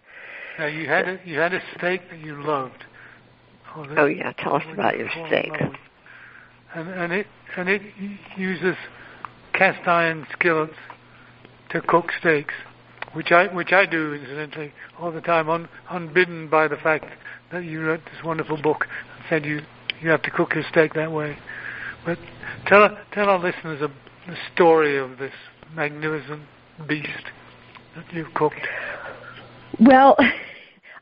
Now 0.60 0.66
you 0.66 0.88
had 0.90 1.08
a 1.08 1.20
you 1.24 1.40
had 1.40 1.54
a 1.54 1.62
steak 1.78 2.02
that 2.12 2.20
you 2.20 2.44
loved. 2.44 2.84
Oh, 3.78 3.86
Oh 3.96 4.06
yeah, 4.08 4.34
tell 4.34 4.58
us 4.58 4.64
about 4.74 4.98
your 4.98 5.10
steak. 5.10 5.54
And 6.76 6.90
and 6.90 7.14
it 7.14 7.28
and 7.56 7.70
it 7.70 7.82
uses 8.36 8.76
cast 9.54 9.88
iron 9.88 10.28
skillets 10.34 10.76
to 11.70 11.80
cook 11.80 12.12
steaks, 12.20 12.54
which 13.14 13.32
I 13.32 13.48
which 13.48 13.72
I 13.72 13.86
do 13.86 14.14
incidentally 14.14 14.74
all 15.00 15.14
the 15.14 15.22
time, 15.22 15.50
un, 15.50 15.70
unbidden 15.90 16.50
by 16.50 16.68
the 16.68 16.76
fact 16.76 17.06
that 17.54 17.64
you 17.64 17.82
wrote 17.82 18.02
this 18.04 18.22
wonderful 18.26 18.62
book 18.62 18.86
and 19.16 19.26
said 19.30 19.46
you 19.46 19.62
you 20.02 20.10
have 20.10 20.24
to 20.24 20.30
cook 20.30 20.56
your 20.56 20.66
steak 20.70 20.94
that 20.96 21.14
way. 21.14 21.38
But 22.06 22.20
tell 22.68 22.98
tell 23.14 23.30
our 23.30 23.40
listeners 23.40 23.82
a, 23.82 23.88
the 24.30 24.36
story 24.54 24.98
of 24.98 25.20
this 25.20 25.34
magnificent 25.74 26.42
beast 26.86 27.32
that 27.96 28.12
you've 28.12 28.34
cooked. 28.34 28.68
Well, 29.80 30.18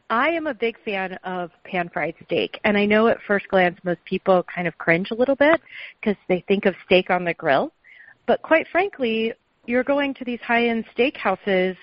I 0.10 0.30
am 0.30 0.48
a 0.48 0.54
big 0.54 0.78
fan 0.86 1.14
of 1.24 1.52
pan 1.66 1.90
fried 1.90 2.16
steak, 2.26 2.60
and 2.64 2.78
I 2.78 2.86
know 2.86 3.08
at 3.08 3.18
first 3.28 3.48
glance 3.50 3.78
most 3.84 4.04
people 4.06 4.44
kind 4.44 4.68
of 4.68 4.78
cringe 4.78 5.12
a 5.12 5.16
little 5.16 5.36
bit 5.36 5.60
because 6.00 6.16
they 6.30 6.44
think 6.48 6.66
of 6.66 6.76
steak 6.86 7.10
on 7.10 7.26
the 7.26 7.34
grill. 7.34 7.74
But 8.26 8.42
quite 8.42 8.68
frankly, 8.72 9.34
you're 9.66 9.84
going 9.84 10.14
to 10.16 10.26
these 10.26 10.40
high 10.40 10.68
end 10.68 10.86
steakhouses. 10.98 11.76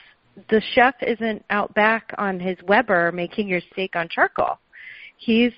The 0.49 0.63
chef 0.75 0.95
isn't 1.03 1.45
out 1.51 1.75
back 1.75 2.15
on 2.17 2.41
his 2.41 2.57
Weber 2.67 3.13
making 3.13 3.49
your 3.49 3.61
steak 3.73 3.95
on 3.95 4.09
charcoal. 4.09 4.59
He's 5.19 5.53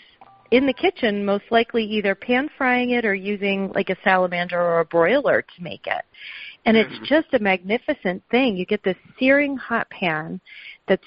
in 0.50 0.66
the 0.66 0.72
kitchen, 0.72 1.24
most 1.24 1.44
likely 1.50 1.84
either 1.84 2.14
pan 2.14 2.48
frying 2.56 2.90
it 2.90 3.04
or 3.04 3.14
using 3.14 3.72
like 3.74 3.90
a 3.90 3.96
salamander 4.04 4.60
or 4.60 4.80
a 4.80 4.84
broiler 4.84 5.42
to 5.42 5.62
make 5.62 5.86
it. 5.86 6.04
And 6.64 6.76
it's 6.76 6.92
mm. 6.92 7.04
just 7.04 7.32
a 7.32 7.38
magnificent 7.38 8.22
thing. 8.30 8.56
You 8.56 8.66
get 8.66 8.82
this 8.82 8.96
searing 9.18 9.56
hot 9.56 9.88
pan 9.90 10.40
that's 10.88 11.04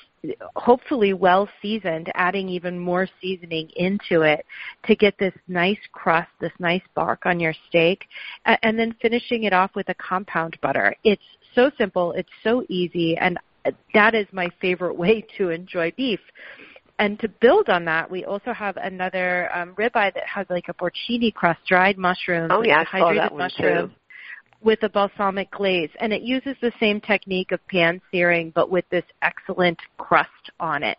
hopefully 0.55 1.13
well 1.13 1.47
seasoned, 1.61 2.11
adding 2.15 2.49
even 2.49 2.80
more 2.80 3.07
seasoning 3.22 3.70
into 3.76 4.22
it 4.22 4.45
to 4.86 4.95
get 4.95 5.17
this 5.17 5.34
nice 5.47 5.80
crust, 5.91 6.30
this 6.39 6.51
nice 6.59 6.82
bark 6.95 7.26
on 7.26 7.39
your 7.39 7.53
steak, 7.67 8.05
and 8.45 8.78
then 8.78 8.95
finishing 9.01 9.43
it 9.43 9.53
off 9.53 9.72
with 9.76 9.89
a 9.89 9.95
compound 9.95 10.57
butter. 10.61 10.95
It's 11.03 11.22
so 11.55 11.72
simple, 11.78 12.11
it's 12.13 12.30
so 12.43 12.63
easy, 12.70 13.17
and 13.17 13.38
that 13.93 14.15
is 14.15 14.28
my 14.32 14.49
favorite 14.61 14.95
way 14.95 15.26
to 15.38 15.49
enjoy 15.49 15.91
beef. 15.95 16.20
And 16.99 17.17
to 17.22 17.30
build 17.30 17.70
on 17.70 17.86
that, 17.86 18.11
we 18.11 18.26
also 18.26 18.51
have 18.51 18.76
another 18.76 19.49
um, 19.55 19.74
ribeye 19.76 20.13
that 20.13 20.26
has 20.26 20.45
like 20.49 20.65
a 20.67 20.74
porcini 20.74 21.34
crust, 21.34 21.61
dried 21.65 21.97
mushrooms, 21.97 22.51
Oh 22.53 22.61
yeah, 22.61 22.84
I 22.91 22.99
saw 22.99 23.13
that 23.13 23.32
one 23.32 23.39
mushrooms 23.39 23.91
too. 23.91 23.99
With 24.62 24.84
a 24.84 24.89
balsamic 24.89 25.49
glaze 25.51 25.89
and 25.99 26.12
it 26.12 26.22
uses 26.22 26.55
the 26.62 26.72
same 26.80 26.99
technique 26.99 27.51
of 27.51 27.66
pan 27.68 28.01
searing 28.12 28.51
but 28.51 28.70
with 28.70 28.86
this 28.89 29.05
excellent 29.22 29.80
crust 29.97 30.51
on 30.60 30.84
it 30.84 30.97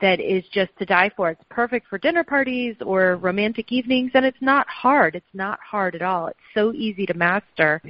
that 0.00 0.18
is 0.18 0.42
just 0.52 0.76
to 0.80 0.84
die 0.84 1.10
for. 1.16 1.30
It's 1.30 1.44
perfect 1.48 1.86
for 1.86 1.96
dinner 1.96 2.24
parties 2.24 2.74
or 2.84 3.16
romantic 3.16 3.70
evenings 3.70 4.10
and 4.14 4.26
it's 4.26 4.40
not 4.40 4.66
hard. 4.68 5.14
It's 5.14 5.24
not 5.32 5.60
hard 5.60 5.94
at 5.94 6.02
all. 6.02 6.26
It's 6.26 6.38
so 6.54 6.72
easy 6.72 7.06
to 7.06 7.14
master 7.14 7.80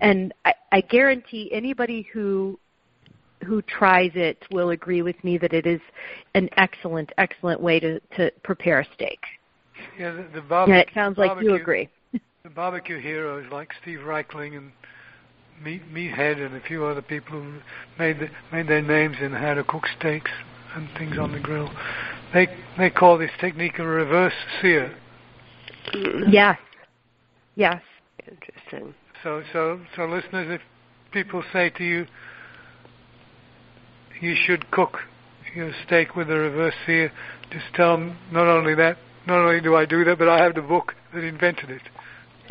and 0.00 0.34
I, 0.44 0.52
I 0.70 0.80
guarantee 0.82 1.50
anybody 1.52 2.06
who 2.12 2.58
who 3.44 3.60
tries 3.62 4.12
it 4.14 4.44
will 4.52 4.70
agree 4.70 5.02
with 5.02 5.22
me 5.24 5.36
that 5.38 5.52
it 5.52 5.66
is 5.66 5.80
an 6.34 6.48
excellent, 6.58 7.10
excellent 7.18 7.60
way 7.60 7.80
to 7.80 7.98
to 8.16 8.30
prepare 8.44 8.80
a 8.80 8.86
steak. 8.94 9.18
Yeah, 9.98 10.12
the, 10.12 10.26
the 10.34 10.42
barbecue. 10.42 10.74
Yeah, 10.74 10.80
it 10.82 10.88
sounds 10.94 11.18
like 11.18 11.30
barbecue, 11.30 11.50
you 11.50 11.56
agree. 11.56 11.88
The 12.44 12.50
barbecue 12.50 12.98
heroes 12.98 13.46
like 13.52 13.68
Steve 13.80 14.00
Raichlen 14.00 14.56
and 14.56 14.72
Meat 15.62 15.82
Meathead 15.94 16.44
and 16.44 16.56
a 16.56 16.60
few 16.60 16.84
other 16.84 17.00
people 17.00 17.40
who 17.40 17.60
made 18.00 18.18
the, 18.18 18.30
made 18.50 18.66
their 18.66 18.82
names 18.82 19.18
in 19.20 19.30
how 19.30 19.54
to 19.54 19.62
cook 19.62 19.84
steaks 19.96 20.32
and 20.74 20.88
things 20.98 21.18
on 21.20 21.30
the 21.30 21.38
grill. 21.38 21.70
They 22.34 22.48
they 22.76 22.90
call 22.90 23.16
this 23.16 23.30
technique 23.40 23.78
a 23.78 23.86
reverse 23.86 24.32
sear. 24.60 24.92
Mm-hmm. 25.94 26.30
Yes. 26.32 26.58
Yes. 27.54 27.80
Interesting. 28.28 28.92
So 29.22 29.44
so 29.52 29.80
so 29.94 30.06
listeners, 30.06 30.48
if 30.50 30.60
people 31.12 31.44
say 31.52 31.70
to 31.70 31.84
you, 31.84 32.06
you 34.20 34.34
should 34.34 34.68
cook 34.72 34.98
your 35.54 35.70
steak 35.86 36.16
with 36.16 36.28
a 36.28 36.36
reverse 36.36 36.74
sear, 36.86 37.12
just 37.52 37.66
tell 37.76 37.96
them 37.96 38.18
not 38.32 38.48
only 38.48 38.74
that, 38.74 38.96
not 39.28 39.38
only 39.38 39.60
do 39.60 39.76
I 39.76 39.86
do 39.86 40.04
that, 40.06 40.18
but 40.18 40.28
I 40.28 40.42
have 40.42 40.56
the 40.56 40.62
book 40.62 40.94
that 41.14 41.22
invented 41.22 41.70
it. 41.70 41.82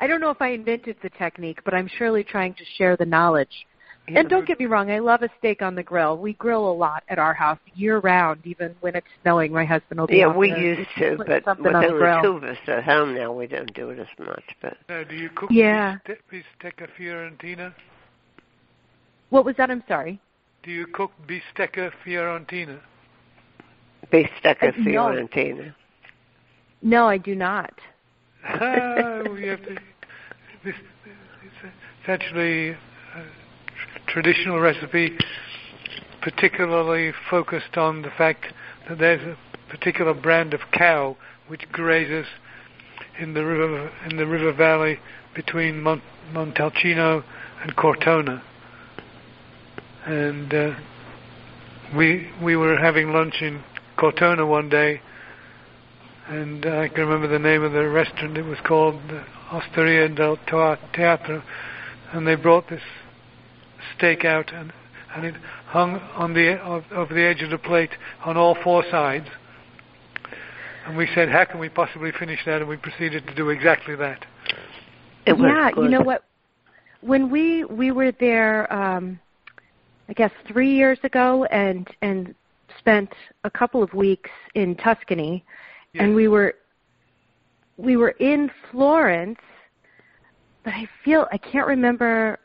I 0.00 0.06
don't 0.06 0.20
know 0.20 0.30
if 0.30 0.40
I 0.40 0.48
invented 0.48 0.96
the 1.02 1.10
technique, 1.10 1.60
but 1.64 1.74
I'm 1.74 1.88
surely 1.98 2.24
trying 2.24 2.54
to 2.54 2.64
share 2.76 2.96
the 2.96 3.06
knowledge. 3.06 3.66
And 4.08 4.28
don't 4.28 4.46
get 4.46 4.58
me 4.58 4.66
wrong, 4.66 4.90
I 4.90 4.98
love 4.98 5.22
a 5.22 5.28
steak 5.38 5.62
on 5.62 5.74
the 5.74 5.82
grill. 5.82 6.18
We 6.18 6.34
grill 6.34 6.70
a 6.70 6.72
lot 6.72 7.02
at 7.08 7.18
our 7.18 7.32
house 7.32 7.58
year 7.74 7.98
round, 7.98 8.40
even 8.44 8.74
when 8.80 8.94
it's 8.96 9.06
snowing. 9.22 9.52
My 9.52 9.64
husband 9.64 10.00
will 10.00 10.06
be 10.06 10.16
Yeah, 10.18 10.36
we 10.36 10.48
there 10.48 10.58
used 10.58 10.88
to, 10.98 11.16
but 11.18 11.28
with 11.58 11.74
on 11.74 11.82
the 11.82 11.88
only 11.88 11.98
grill. 12.00 12.20
two 12.22 12.36
of 12.36 12.44
us 12.44 12.58
at 12.66 12.84
home 12.84 13.14
now, 13.14 13.32
we 13.32 13.46
don't 13.46 13.72
do 13.74 13.90
it 13.90 13.98
as 13.98 14.08
much. 14.18 14.44
But 14.60 14.76
Now, 14.88 15.04
do 15.04 15.14
you 15.14 15.30
cook 15.30 15.50
Yeah. 15.50 15.98
bistecca 16.06 16.88
fiorentina? 16.98 17.72
What 19.30 19.44
was 19.44 19.56
that? 19.56 19.70
I'm 19.70 19.84
sorry. 19.88 20.20
Do 20.62 20.70
you 20.70 20.86
cook 20.88 21.12
bistecca 21.26 21.90
fiorentina? 22.04 22.80
bistecca 24.12 24.68
Uh, 24.68 24.82
fiorentina. 24.84 25.66
No, 25.66 25.72
I 26.90 27.18
do 27.18 27.34
not. 27.34 27.72
Ah, 28.44 29.22
we 29.32 29.46
have 29.46 29.62
to. 29.66 29.76
This, 30.64 30.74
it's, 31.04 32.08
actually 32.08 32.70
a 32.70 32.76
traditional 34.08 34.58
recipe, 34.58 35.16
particularly 36.20 37.12
focused 37.30 37.76
on 37.76 38.02
the 38.02 38.10
fact 38.10 38.46
that 38.88 38.98
there's 38.98 39.22
a 39.22 39.36
particular 39.70 40.12
brand 40.12 40.54
of 40.54 40.60
cow 40.72 41.16
which 41.48 41.62
grazes 41.70 42.26
in 43.18 43.34
the 43.34 43.44
river 43.44 43.90
in 44.10 44.16
the 44.16 44.26
river 44.26 44.52
valley 44.52 44.98
between 45.34 45.80
Mont, 45.80 46.02
Montalcino 46.32 47.22
and 47.62 47.76
Cortona, 47.76 48.42
and 50.06 50.52
uh, 50.52 50.74
we 51.96 52.28
we 52.42 52.56
were 52.56 52.76
having 52.76 53.12
lunch 53.12 53.36
in 53.40 53.62
Cortona 53.96 54.46
one 54.46 54.68
day 54.68 55.00
and 56.28 56.64
I 56.64 56.88
can 56.88 57.06
remember 57.06 57.28
the 57.28 57.38
name 57.38 57.62
of 57.62 57.72
the 57.72 57.88
restaurant. 57.88 58.38
It 58.38 58.44
was 58.44 58.58
called 58.64 58.94
the 59.08 59.24
Osteria 59.50 60.08
del 60.08 60.36
Teatro, 60.46 61.42
and 62.12 62.26
they 62.26 62.36
brought 62.36 62.68
this 62.68 62.82
steak 63.96 64.24
out, 64.24 64.52
and 64.52 64.72
and 65.14 65.26
it 65.26 65.34
hung 65.66 65.96
on 66.14 66.34
the 66.34 66.58
of, 66.60 66.84
of 66.90 67.08
the 67.08 67.22
edge 67.22 67.42
of 67.42 67.50
the 67.50 67.58
plate 67.58 67.90
on 68.24 68.36
all 68.36 68.56
four 68.62 68.84
sides. 68.90 69.26
And 70.86 70.96
we 70.96 71.08
said, 71.14 71.28
"How 71.28 71.44
can 71.44 71.60
we 71.60 71.68
possibly 71.68 72.12
finish 72.12 72.40
that?" 72.46 72.60
And 72.60 72.68
we 72.68 72.76
proceeded 72.76 73.26
to 73.26 73.34
do 73.34 73.50
exactly 73.50 73.94
that. 73.96 74.24
It 75.26 75.34
was 75.34 75.50
yeah, 75.54 75.70
good. 75.70 75.84
you 75.84 75.90
know 75.90 76.00
what? 76.00 76.24
When 77.00 77.30
we 77.30 77.64
we 77.64 77.90
were 77.90 78.12
there, 78.12 78.72
um, 78.72 79.18
I 80.08 80.12
guess 80.12 80.32
three 80.46 80.74
years 80.74 80.98
ago, 81.02 81.44
and 81.46 81.88
and 82.00 82.34
spent 82.78 83.12
a 83.44 83.50
couple 83.50 83.82
of 83.82 83.92
weeks 83.92 84.30
in 84.54 84.74
Tuscany, 84.76 85.44
And 85.98 86.14
we 86.14 86.28
were 86.28 86.54
we 87.76 87.96
were 87.96 88.10
in 88.10 88.50
Florence, 88.70 89.38
but 90.64 90.72
I 90.72 90.88
feel 91.04 91.26
I 91.32 91.38
can't 91.38 91.66
remember. 91.66 92.38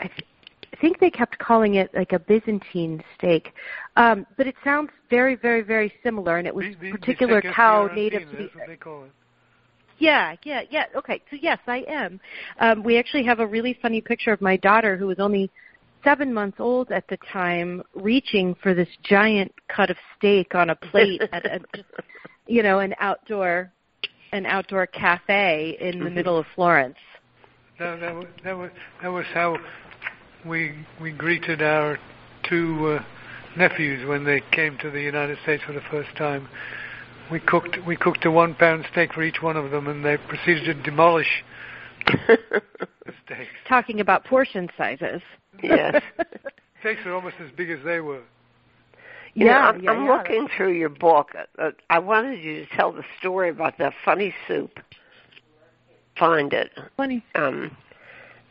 I, 0.00 0.08
th- 0.08 0.24
I 0.72 0.76
think 0.80 0.98
they 0.98 1.10
kept 1.10 1.38
calling 1.38 1.76
it 1.76 1.90
like 1.94 2.12
a 2.12 2.18
Byzantine 2.18 3.02
steak, 3.16 3.54
um, 3.96 4.26
but 4.36 4.46
it 4.46 4.56
sounds 4.64 4.90
very, 5.08 5.36
very, 5.36 5.62
very 5.62 5.92
similar, 6.02 6.38
and 6.38 6.46
it 6.46 6.54
was 6.54 6.64
bi- 6.80 6.90
particular 6.90 7.40
cow 7.40 7.88
native 7.94 8.22
to 8.30 8.36
the 8.36 8.50
what 8.54 8.66
they 8.66 8.76
call 8.76 9.04
it. 9.04 9.12
yeah, 9.98 10.34
yeah, 10.44 10.62
yeah. 10.70 10.86
Okay, 10.96 11.22
so 11.30 11.36
yes, 11.40 11.58
I 11.66 11.84
am. 11.88 12.20
Um, 12.58 12.82
we 12.82 12.98
actually 12.98 13.24
have 13.24 13.38
a 13.38 13.46
really 13.46 13.78
funny 13.80 14.00
picture 14.00 14.32
of 14.32 14.40
my 14.40 14.56
daughter, 14.56 14.96
who 14.96 15.06
was 15.06 15.20
only 15.20 15.50
seven 16.02 16.34
months 16.34 16.58
old 16.60 16.90
at 16.90 17.06
the 17.08 17.16
time, 17.32 17.82
reaching 17.94 18.54
for 18.62 18.74
this 18.74 18.88
giant 19.04 19.54
cut 19.68 19.90
of 19.90 19.96
steak 20.18 20.54
on 20.54 20.70
a 20.70 20.76
plate 20.76 21.22
at 21.32 21.46
a, 21.46 21.60
you 22.46 22.62
know, 22.62 22.78
an 22.78 22.94
outdoor, 22.98 23.72
an 24.32 24.46
outdoor 24.46 24.86
cafe 24.86 25.76
in 25.80 26.02
the 26.02 26.10
middle 26.10 26.38
of 26.38 26.46
Florence. 26.54 26.96
That, 27.78 28.00
that, 28.00 28.14
was, 28.14 28.26
that 28.44 28.56
was 28.56 28.70
that 29.02 29.08
was 29.08 29.26
how 29.34 29.58
we 30.46 30.86
we 31.00 31.10
greeted 31.10 31.60
our 31.60 31.98
two 32.48 32.98
uh, 32.98 33.04
nephews 33.56 34.06
when 34.06 34.24
they 34.24 34.42
came 34.52 34.78
to 34.78 34.90
the 34.90 35.00
United 35.00 35.38
States 35.42 35.62
for 35.66 35.72
the 35.72 35.82
first 35.90 36.14
time. 36.16 36.48
We 37.32 37.40
cooked 37.40 37.78
we 37.86 37.96
cooked 37.96 38.24
a 38.26 38.30
one 38.30 38.54
pound 38.54 38.86
steak 38.92 39.12
for 39.12 39.22
each 39.22 39.42
one 39.42 39.56
of 39.56 39.70
them, 39.70 39.88
and 39.88 40.04
they 40.04 40.18
proceeded 40.18 40.64
to 40.66 40.74
demolish 40.82 41.42
the 42.06 42.38
steaks. 43.24 43.50
Talking 43.68 44.00
about 44.00 44.24
portion 44.24 44.68
sizes. 44.76 45.22
Yes. 45.62 46.02
Steaks 46.80 47.00
are 47.06 47.14
almost 47.14 47.36
as 47.40 47.50
big 47.56 47.70
as 47.70 47.78
they 47.84 48.00
were. 48.00 48.20
You 49.34 49.46
know, 49.46 49.50
Yeah, 49.50 49.58
I'm, 49.68 49.80
yeah, 49.82 49.90
I'm 49.90 50.04
yeah. 50.04 50.16
looking 50.16 50.48
through 50.56 50.72
your 50.72 50.88
book. 50.88 51.30
Uh, 51.58 51.70
I 51.90 51.98
wanted 51.98 52.40
you 52.40 52.64
to 52.64 52.76
tell 52.76 52.92
the 52.92 53.02
story 53.18 53.50
about 53.50 53.76
the 53.78 53.90
funny 54.04 54.34
soup. 54.46 54.78
Find 56.16 56.52
it. 56.52 56.70
Funny. 56.96 57.24
Um, 57.34 57.76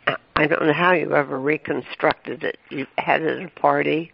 I- 0.08 0.18
I 0.36 0.48
don't 0.48 0.66
know 0.66 0.74
how 0.74 0.94
you 0.94 1.16
ever 1.16 1.40
reconstructed 1.40 2.44
it. 2.44 2.58
You 2.70 2.86
had 2.98 3.22
it 3.22 3.40
at 3.40 3.46
a 3.46 3.60
party. 3.60 4.12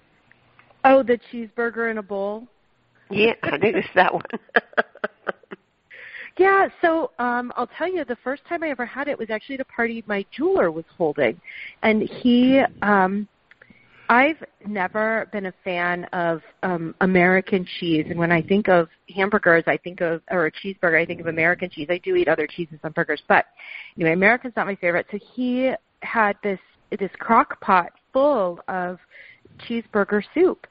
Oh, 0.86 1.02
the 1.02 1.18
cheeseburger 1.32 1.90
in 1.90 1.98
a 1.98 2.04
bowl. 2.04 2.48
Yeah, 3.10 3.34
I 3.42 3.58
think 3.58 3.76
it's 3.76 3.88
that 3.96 4.14
one. 4.14 4.24
Yeah, 6.38 6.70
so 6.82 7.12
um 7.20 7.52
I'll 7.58 7.68
tell 7.78 7.92
you 7.92 8.06
the 8.06 8.16
first 8.24 8.46
time 8.46 8.64
I 8.64 8.70
ever 8.70 8.86
had 8.86 9.10
it 9.10 9.20
was 9.20 9.30
actually 9.30 9.56
at 9.56 9.62
a 9.62 9.66
party 9.66 10.04
my 10.08 10.26
jeweler 10.32 10.72
was 10.72 10.86
holding. 10.98 11.40
And 11.84 12.04
he 12.04 12.62
um 12.82 13.28
I've 14.10 14.44
never 14.66 15.30
been 15.32 15.46
a 15.46 15.54
fan 15.64 16.06
of 16.06 16.42
um 16.64 16.96
American 17.00 17.66
cheese 17.80 18.08
and 18.10 18.18
when 18.18 18.32
I 18.32 18.42
think 18.42 18.68
of 18.68 18.90
hamburgers 19.16 19.64
I 19.68 19.78
think 19.78 20.02
of 20.02 20.22
or 20.32 20.48
a 20.48 20.52
cheeseburger 20.52 21.00
I 21.00 21.06
think 21.06 21.22
of 21.22 21.28
American 21.28 21.70
cheese. 21.70 21.88
I 21.90 22.00
do 22.00 22.16
eat 22.16 22.28
other 22.28 22.48
cheeses 22.48 22.80
on 22.84 22.92
burgers, 22.92 23.22
but 23.28 23.46
anyway, 23.96 24.14
American's 24.14 24.56
not 24.56 24.66
my 24.66 24.76
favorite. 24.76 25.06
So 25.12 25.20
he 25.34 25.72
had 26.02 26.36
this 26.44 26.60
this 27.00 27.12
crock 27.20 27.62
pot 27.62 27.92
full 28.12 28.60
of 28.68 28.98
cheeseburger 29.68 30.24
soup. 30.34 30.66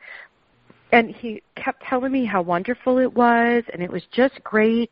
And 0.90 1.14
he 1.14 1.42
kept 1.54 1.82
telling 1.82 2.10
me 2.10 2.24
how 2.24 2.42
wonderful 2.42 2.98
it 2.98 3.12
was 3.12 3.62
and 3.72 3.82
it 3.82 3.92
was 3.92 4.02
just 4.10 4.42
great 4.42 4.90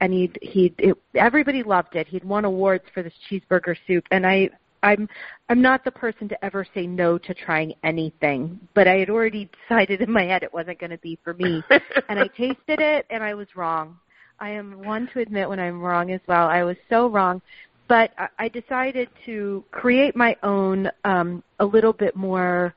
and 0.00 0.12
he'd 0.12 0.38
it, 0.78 0.96
everybody 1.14 1.62
loved 1.62 1.96
it. 1.96 2.06
He'd 2.06 2.24
won 2.24 2.44
awards 2.44 2.84
for 2.92 3.02
this 3.02 3.12
cheeseburger 3.30 3.76
soup, 3.86 4.04
and 4.10 4.26
I 4.26 4.50
I'm 4.82 5.08
I'm 5.48 5.62
not 5.62 5.84
the 5.84 5.90
person 5.90 6.28
to 6.28 6.44
ever 6.44 6.66
say 6.74 6.86
no 6.86 7.18
to 7.18 7.34
trying 7.34 7.74
anything, 7.84 8.60
but 8.74 8.86
I 8.86 8.98
had 8.98 9.10
already 9.10 9.48
decided 9.68 10.00
in 10.00 10.10
my 10.10 10.24
head 10.24 10.42
it 10.42 10.52
wasn't 10.52 10.78
going 10.78 10.90
to 10.90 10.98
be 10.98 11.18
for 11.24 11.34
me, 11.34 11.62
and 12.08 12.18
I 12.18 12.28
tasted 12.28 12.80
it 12.80 13.06
and 13.10 13.22
I 13.22 13.34
was 13.34 13.48
wrong. 13.56 13.98
I 14.40 14.50
am 14.50 14.84
one 14.84 15.08
to 15.12 15.20
admit 15.20 15.48
when 15.48 15.58
I'm 15.58 15.80
wrong 15.80 16.12
as 16.12 16.20
well. 16.28 16.46
I 16.46 16.62
was 16.62 16.76
so 16.88 17.08
wrong, 17.08 17.42
but 17.88 18.12
I, 18.18 18.28
I 18.38 18.48
decided 18.48 19.08
to 19.26 19.64
create 19.72 20.14
my 20.14 20.36
own 20.42 20.88
um, 21.04 21.42
a 21.58 21.64
little 21.64 21.92
bit 21.92 22.14
more 22.14 22.74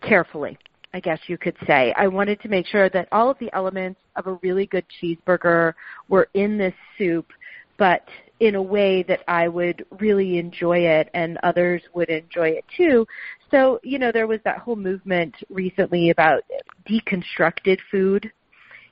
carefully. 0.00 0.58
I 0.94 1.00
guess 1.00 1.18
you 1.26 1.38
could 1.38 1.56
say. 1.66 1.94
I 1.96 2.06
wanted 2.06 2.40
to 2.42 2.48
make 2.48 2.66
sure 2.66 2.90
that 2.90 3.08
all 3.12 3.30
of 3.30 3.38
the 3.38 3.50
elements 3.54 3.98
of 4.16 4.26
a 4.26 4.34
really 4.42 4.66
good 4.66 4.84
cheeseburger 5.00 5.72
were 6.08 6.28
in 6.34 6.58
this 6.58 6.74
soup, 6.98 7.32
but 7.78 8.06
in 8.42 8.56
a 8.56 8.62
way 8.76 9.04
that 9.04 9.20
I 9.28 9.46
would 9.46 9.86
really 10.00 10.36
enjoy 10.36 10.78
it 10.78 11.08
and 11.14 11.38
others 11.44 11.80
would 11.94 12.08
enjoy 12.08 12.48
it 12.48 12.64
too. 12.76 13.06
So, 13.52 13.78
you 13.84 14.00
know, 14.00 14.10
there 14.10 14.26
was 14.26 14.40
that 14.44 14.58
whole 14.58 14.74
movement 14.74 15.32
recently 15.48 16.10
about 16.10 16.42
deconstructed 16.84 17.78
food. 17.88 18.32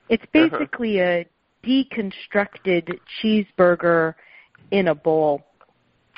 It's 0.07 0.23
Uh-huh. 0.23 0.47
basically 0.49 0.99
a 0.99 1.25
deconstructed 1.65 2.97
cheeseburger 3.17 4.15
in 4.71 4.87
a 4.87 4.95
bowl. 4.95 5.43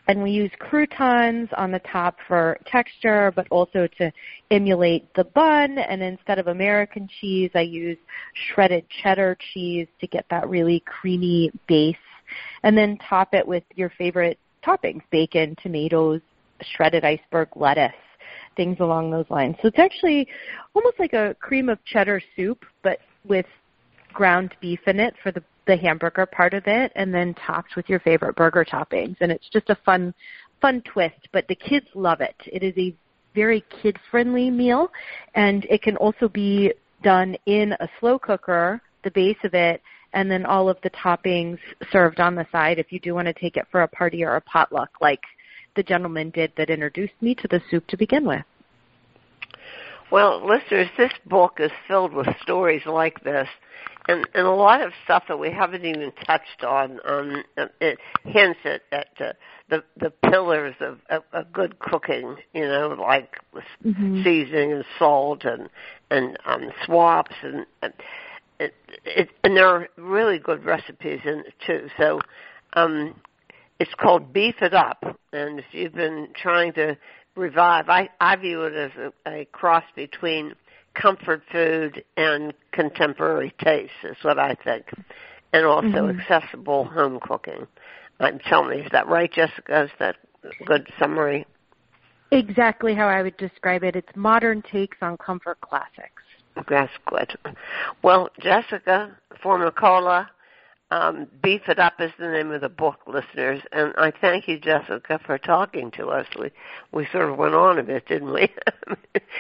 And 0.08 0.22
we 0.22 0.30
use 0.30 0.52
croutons 0.60 1.50
on 1.58 1.72
the 1.72 1.80
top 1.80 2.18
for 2.28 2.60
texture, 2.68 3.32
but 3.36 3.48
also 3.50 3.88
to 3.98 4.12
emulate 4.52 5.12
the 5.16 5.24
bun. 5.24 5.80
And 5.80 6.04
instead 6.04 6.38
of 6.38 6.48
American 6.50 7.08
cheese, 7.20 7.50
I 7.56 7.62
use 7.62 7.98
shredded 8.46 8.86
cheddar 9.02 9.38
cheese 9.54 9.88
to 10.02 10.06
get 10.06 10.26
that 10.30 10.48
really 10.48 10.82
creamy 10.86 11.52
base. 11.68 11.96
And 12.64 12.78
then 12.78 12.98
top 13.10 13.34
it 13.34 13.48
with 13.48 13.64
your 13.76 13.90
favorite 13.98 14.40
toppings, 14.66 15.02
bacon, 15.12 15.56
tomatoes, 15.62 16.22
shredded 16.62 17.04
iceberg 17.04 17.50
lettuce. 17.56 17.92
things 18.56 18.78
along 18.80 19.12
those 19.12 19.26
lines. 19.30 19.56
So 19.62 19.68
it's 19.68 19.80
actually 19.80 20.28
almost 20.74 21.00
like 21.00 21.14
a 21.14 21.36
cream 21.40 21.70
of 21.70 21.84
cheddar 21.86 22.22
soup, 22.36 22.66
but 22.84 23.00
with 23.28 23.46
ground 24.14 24.54
beef 24.62 24.80
in 24.88 25.00
it 25.00 25.16
for 25.22 25.32
the 25.32 25.44
the 25.66 25.78
hamburger 25.78 26.26
part 26.26 26.54
of 26.54 26.64
it, 26.68 26.92
and 26.96 27.14
then 27.14 27.34
topped 27.36 27.78
with 27.78 27.88
your 27.88 28.02
favorite 28.02 28.36
burger 28.36 28.66
toppings. 28.66 29.16
And 29.22 29.32
it's 29.32 29.48
just 29.52 29.70
a 29.70 29.78
fun 29.86 30.14
fun 30.62 30.82
twist. 30.82 31.30
But 31.32 31.48
the 31.48 31.56
kids 31.56 31.88
love 31.96 32.20
it. 32.20 32.36
It 32.46 32.64
is 32.64 32.74
a 32.78 32.94
very 33.34 33.64
kid 33.82 33.98
friendly 34.12 34.50
meal, 34.50 34.92
and 35.36 35.66
it 35.70 35.82
can 35.82 35.96
also 35.98 36.28
be 36.28 36.74
done 37.02 37.38
in 37.46 37.72
a 37.80 37.88
slow 38.00 38.20
cooker. 38.20 38.82
The 39.06 39.12
base 39.12 39.38
of 39.46 39.54
it 39.54 39.82
and 40.14 40.30
then 40.30 40.46
all 40.46 40.70
of 40.70 40.78
the 40.84 40.90
toppings 40.92 41.58
served 41.92 42.20
on 42.20 42.36
the 42.36 42.46
side 42.52 42.80
if 42.80 42.92
you 42.92 43.00
do 43.00 43.14
want 43.14 43.28
to 43.28 43.34
take 43.34 43.58
it 43.58 43.68
for 43.72 43.82
a 43.82 43.88
party 43.88 44.24
or 44.24 44.36
a 44.36 44.42
potluck 44.42 44.90
like 45.02 45.22
the 45.76 45.84
gentleman 45.84 46.30
did 46.30 46.52
that 46.58 46.70
introduced 46.70 47.14
me 47.22 47.36
to 47.36 47.48
the 47.48 47.62
soup 47.70 47.86
to 47.88 47.98
begin 47.98 48.26
with. 48.26 48.44
Well, 50.12 50.46
listeners, 50.48 50.90
this 50.98 51.12
book 51.26 51.58
is 51.60 51.72
filled 51.88 52.14
with 52.14 52.28
stories 52.44 52.84
like 52.86 53.24
this, 53.24 53.48
and 54.08 54.28
and 54.36 54.46
a 54.46 54.52
lot 54.52 54.82
of 54.82 54.92
stuff 55.04 55.24
that 55.28 55.40
we 55.40 55.50
haven't 55.50 55.86
even 55.86 56.12
touched 56.28 56.64
on. 56.64 57.00
Um, 57.04 57.44
it 57.82 57.98
hints 58.24 58.60
at, 58.64 58.82
at 58.92 59.08
uh, 59.20 59.34
the 59.70 59.84
the 59.98 60.12
pillars 60.30 60.76
of, 60.82 61.00
of, 61.10 61.24
of 61.34 61.52
good 61.52 61.80
cooking. 61.80 62.36
You 62.54 62.68
know, 62.68 62.96
like 63.00 63.40
mm-hmm. 63.84 64.24
seasoning 64.24 64.74
and 64.74 64.86
salt 65.00 65.46
and 65.46 65.68
and 66.12 66.38
um, 66.46 66.70
swaps 66.86 67.36
and. 67.42 67.66
and 67.82 67.94
it, 68.60 68.74
it, 69.06 69.30
and 69.44 69.56
there 69.56 69.68
are 69.68 69.88
really 69.98 70.40
good 70.40 70.64
recipes 70.64 71.20
in 71.26 71.40
it 71.40 71.54
too. 71.66 71.88
So 71.98 72.20
um, 72.74 73.16
it's 73.80 73.94
called 73.96 74.34
Beef 74.34 74.56
It 74.62 74.74
Up, 74.74 75.04
and 75.32 75.60
if 75.60 75.66
you've 75.72 75.94
been 75.94 76.30
trying 76.36 76.74
to 76.74 76.98
revive, 77.36 77.90
I, 77.90 78.10
I 78.20 78.36
view 78.36 78.64
it 78.64 78.74
as 78.74 78.92
a, 79.26 79.30
a 79.30 79.46
cross 79.46 79.84
between 79.96 80.54
comfort 80.94 81.42
food 81.52 82.04
and 82.18 82.54
contemporary 82.72 83.54
taste, 83.64 83.92
is 84.04 84.18
what 84.22 84.38
I 84.38 84.56
think, 84.64 84.86
and 85.52 85.66
also 85.66 85.88
mm-hmm. 85.88 86.20
accessible 86.20 86.86
home 86.86 87.20
cooking. 87.22 87.68
I'm 88.20 88.40
telling 88.40 88.70
me, 88.70 88.84
is 88.84 88.92
that 88.92 89.08
right, 89.08 89.32
Jessica? 89.32 89.84
Is 89.84 89.92
that 90.00 90.16
a 90.44 90.64
good 90.66 90.88
summary? 91.00 91.46
Exactly 92.32 92.96
how 92.96 93.08
I 93.08 93.22
would 93.22 93.38
describe 93.38 93.84
it. 93.84 93.96
It's 93.96 94.16
modern 94.16 94.62
takes 94.62 94.98
on 95.02 95.18
comfort 95.18 95.60
classics. 95.62 96.24
That's 96.70 96.92
good. 97.08 97.36
Well, 98.04 98.30
Jessica 98.40 99.16
Formicola, 99.44 100.28
um, 100.92 101.28
Beef 101.42 101.62
It 101.68 101.80
Up 101.80 101.94
is 102.00 102.12
the 102.20 102.30
name 102.30 102.52
of 102.52 102.62
the 102.62 102.70
book, 102.70 103.00
listeners. 103.08 103.62
And 103.72 103.94
I 103.98 104.12
thank 104.22 104.48
you, 104.48 104.60
Jessica, 104.60 105.20
for 105.26 105.38
talking 105.38 105.90
to 105.92 106.08
us. 106.08 106.28
We 106.40 106.52
we 106.92 107.08
sort 107.12 107.30
of 107.30 107.38
went 107.38 107.56
on 107.56 107.80
a 107.80 107.84
bit, 107.84 108.08
didn't 108.08 108.32
we? 108.32 108.50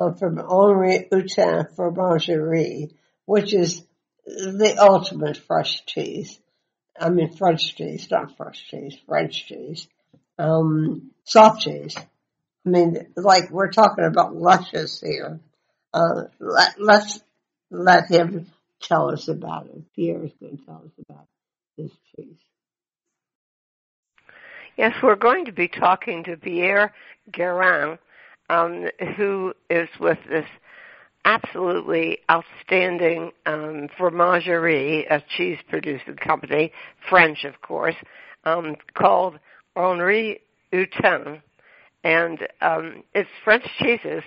uh, 0.00 0.12
from 0.12 0.38
Henri 0.38 1.08
Hutin 1.10 1.74
Fromagerie, 1.74 2.92
which 3.24 3.54
is 3.54 3.84
the 4.24 4.76
ultimate 4.78 5.36
fresh 5.36 5.84
cheese. 5.86 6.38
I 7.00 7.10
mean 7.10 7.32
French 7.36 7.76
cheese, 7.76 8.08
not 8.10 8.36
fresh 8.36 8.64
cheese, 8.68 8.96
French 9.06 9.46
cheese. 9.46 9.88
Um, 10.38 11.10
soft 11.24 11.62
cheese. 11.62 11.96
I 11.96 12.68
mean, 12.68 13.12
like 13.16 13.50
we're 13.50 13.70
talking 13.70 14.04
about 14.04 14.36
luscious 14.36 15.00
here. 15.00 15.40
Uh, 15.92 16.24
let, 16.38 16.80
let's 16.80 17.20
let 17.70 18.10
him 18.10 18.46
tell 18.80 19.10
us 19.10 19.28
about 19.28 19.66
it. 19.66 19.82
Pierre 19.94 20.24
is 20.24 20.32
going 20.40 20.58
to 20.58 20.64
tell 20.64 20.82
us 20.84 21.04
about 21.08 21.26
this 21.76 21.90
cheese. 22.14 22.36
Yes, 24.78 24.94
we're 25.02 25.16
going 25.16 25.44
to 25.46 25.52
be 25.52 25.66
talking 25.66 26.22
to 26.22 26.36
Pierre 26.36 26.94
Guerin, 27.32 27.98
um, 28.48 28.86
who 29.16 29.52
is 29.68 29.88
with 29.98 30.18
this 30.30 30.46
absolutely 31.24 32.18
outstanding 32.30 33.32
um, 33.44 33.88
fromagerie, 33.98 35.04
a 35.10 35.20
cheese 35.36 35.58
producing 35.68 36.14
company, 36.14 36.70
French, 37.10 37.42
of 37.42 37.60
course, 37.60 37.96
um, 38.44 38.76
called 38.94 39.40
Henri 39.74 40.42
Hutin. 40.72 41.42
And 42.04 42.46
um, 42.60 43.02
it's 43.16 43.28
French 43.42 43.64
cheeses, 43.80 44.22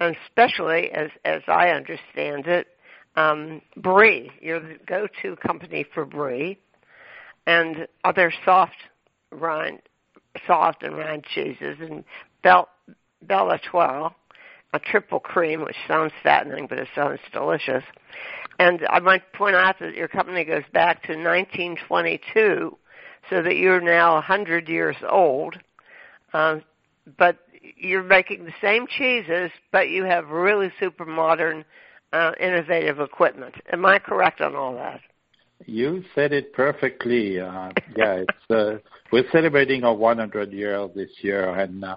especially 0.00 0.90
as, 0.92 1.10
as 1.26 1.42
I 1.46 1.72
understand 1.72 2.46
it, 2.46 2.68
um, 3.16 3.60
brie. 3.76 4.30
You're 4.40 4.60
the 4.60 4.78
go-to 4.86 5.36
company 5.36 5.84
for 5.92 6.06
brie 6.06 6.58
and 7.46 7.86
other 8.02 8.32
soft 8.46 8.76
rind 9.30 9.80
soft 10.46 10.82
and 10.82 10.96
round 10.96 11.24
cheeses, 11.24 11.78
and 11.80 12.04
Belle, 12.42 12.68
Belle 13.22 13.52
Etoile, 13.52 14.14
a 14.72 14.78
triple 14.78 15.20
cream, 15.20 15.62
which 15.62 15.76
sounds 15.88 16.12
fattening, 16.22 16.66
but 16.68 16.78
it 16.78 16.88
sounds 16.94 17.20
delicious. 17.32 17.84
And 18.58 18.86
I 18.90 19.00
might 19.00 19.32
point 19.32 19.56
out 19.56 19.78
that 19.80 19.94
your 19.94 20.08
company 20.08 20.44
goes 20.44 20.64
back 20.72 21.02
to 21.04 21.12
1922, 21.12 22.76
so 23.28 23.42
that 23.42 23.56
you're 23.56 23.80
now 23.80 24.14
100 24.14 24.68
years 24.68 24.96
old. 25.08 25.56
Uh, 26.32 26.56
but 27.18 27.38
you're 27.76 28.02
making 28.02 28.44
the 28.44 28.52
same 28.60 28.86
cheeses, 28.86 29.50
but 29.72 29.88
you 29.88 30.04
have 30.04 30.28
really 30.28 30.72
super 30.78 31.04
modern, 31.04 31.64
uh, 32.12 32.32
innovative 32.40 33.00
equipment. 33.00 33.54
Am 33.72 33.84
I 33.84 33.98
correct 33.98 34.40
on 34.40 34.54
all 34.54 34.74
that? 34.74 35.00
You 35.66 36.04
said 36.14 36.32
it 36.32 36.52
perfectly. 36.52 37.40
Uh, 37.40 37.70
yeah, 37.96 38.22
it's 38.24 38.50
uh, 38.50 38.78
we're 39.12 39.30
celebrating 39.30 39.84
our 39.84 39.94
100 39.94 40.52
year 40.52 40.88
this 40.94 41.10
year, 41.20 41.50
and 41.54 41.84
uh, 41.84 41.96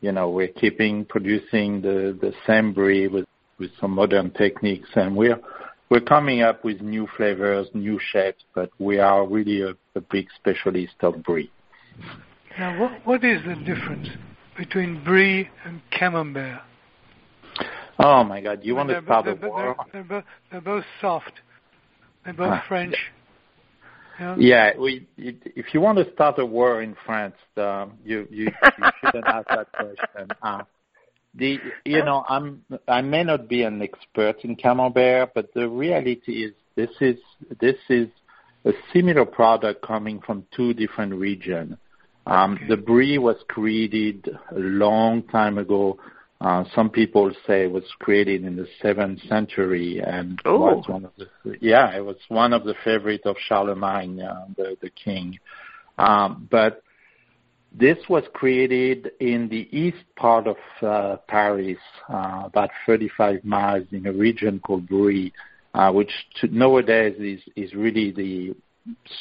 you 0.00 0.12
know 0.12 0.30
we're 0.30 0.48
keeping 0.48 1.04
producing 1.04 1.80
the 1.82 2.18
the 2.20 2.32
same 2.46 2.72
brie 2.72 3.06
with 3.06 3.26
with 3.58 3.70
some 3.80 3.92
modern 3.92 4.30
techniques, 4.32 4.88
and 4.94 5.16
we're 5.16 5.40
we're 5.88 6.00
coming 6.00 6.42
up 6.42 6.64
with 6.64 6.80
new 6.80 7.06
flavors, 7.16 7.68
new 7.74 7.98
shapes, 8.12 8.42
but 8.54 8.70
we 8.78 8.98
are 8.98 9.26
really 9.26 9.62
a, 9.62 9.74
a 9.94 10.00
big 10.00 10.26
specialist 10.34 10.94
of 11.00 11.22
brie. 11.22 11.50
Now, 12.58 12.80
what 12.80 13.06
what 13.06 13.24
is 13.24 13.40
the 13.46 13.54
difference 13.54 14.08
between 14.56 15.04
brie 15.04 15.48
and 15.64 15.80
camembert? 15.90 16.60
Oh 17.98 18.24
my 18.24 18.40
God! 18.40 18.60
You 18.62 18.74
want 18.74 18.88
to 18.88 19.00
start 19.02 19.28
a 19.28 19.34
war? 19.34 19.76
They're, 19.92 20.04
they're, 20.08 20.24
they're 20.50 20.60
both 20.60 20.84
soft. 21.00 21.32
They're 22.26 22.34
both 22.34 22.48
Ah, 22.50 22.64
French. 22.68 22.96
Yeah. 24.18 24.36
Yeah, 24.38 24.70
we. 24.78 25.06
If 25.16 25.72
you 25.72 25.80
want 25.80 25.98
to 25.98 26.12
start 26.12 26.38
a 26.38 26.44
war 26.44 26.82
in 26.82 26.96
France, 27.06 27.36
um, 27.56 27.92
you 28.04 28.26
you, 28.30 28.46
you 28.46 28.90
shouldn't 29.00 29.26
ask 29.26 29.46
that 29.48 29.70
question. 29.72 30.28
Uh, 30.42 30.62
the 31.34 31.58
you 31.84 32.04
know 32.04 32.24
I'm 32.28 32.62
I 32.88 33.02
may 33.02 33.22
not 33.22 33.46
be 33.48 33.62
an 33.62 33.80
expert 33.80 34.42
in 34.42 34.56
camembert, 34.56 35.32
but 35.34 35.52
the 35.54 35.68
reality 35.68 36.44
is 36.44 36.52
this 36.74 36.90
is 37.00 37.16
this 37.60 37.76
is 37.88 38.08
a 38.64 38.72
similar 38.92 39.24
product 39.24 39.82
coming 39.82 40.20
from 40.20 40.44
two 40.50 40.74
different 40.74 41.14
regions. 41.14 41.76
Um, 42.26 42.54
Okay. 42.54 42.66
The 42.68 42.76
brie 42.76 43.18
was 43.18 43.36
created 43.48 44.28
a 44.50 44.58
long 44.58 45.22
time 45.24 45.58
ago. 45.58 45.98
Uh, 46.40 46.64
some 46.74 46.90
people 46.90 47.30
say 47.46 47.64
it 47.64 47.72
was 47.72 47.84
created 47.98 48.44
in 48.44 48.56
the 48.56 48.66
seventh 48.82 49.20
century 49.22 50.02
and 50.04 50.38
Ooh. 50.46 50.58
was 50.58 50.84
one 50.86 51.04
of 51.06 51.12
the 51.16 51.26
yeah 51.60 51.96
it 51.96 52.04
was 52.04 52.16
one 52.28 52.52
of 52.52 52.64
the 52.64 52.74
favorite 52.84 53.24
of 53.24 53.36
Charlemagne, 53.48 54.20
uh, 54.20 54.46
the 54.56 54.76
the 54.82 54.90
king. 54.90 55.38
Um, 55.98 56.46
but 56.50 56.82
this 57.78 57.98
was 58.08 58.24
created 58.32 59.10
in 59.20 59.48
the 59.48 59.68
east 59.76 60.04
part 60.16 60.46
of 60.46 60.56
uh, 60.82 61.16
Paris, 61.28 61.78
uh, 62.08 62.42
about 62.44 62.70
35 62.86 63.44
miles 63.44 63.86
in 63.92 64.06
a 64.06 64.12
region 64.12 64.60
called 64.60 64.88
Brie, 64.88 65.32
uh, 65.74 65.92
which 65.92 66.10
to, 66.40 66.48
nowadays 66.48 67.16
is, 67.18 67.40
is 67.54 67.74
really 67.74 68.12
the 68.12 68.54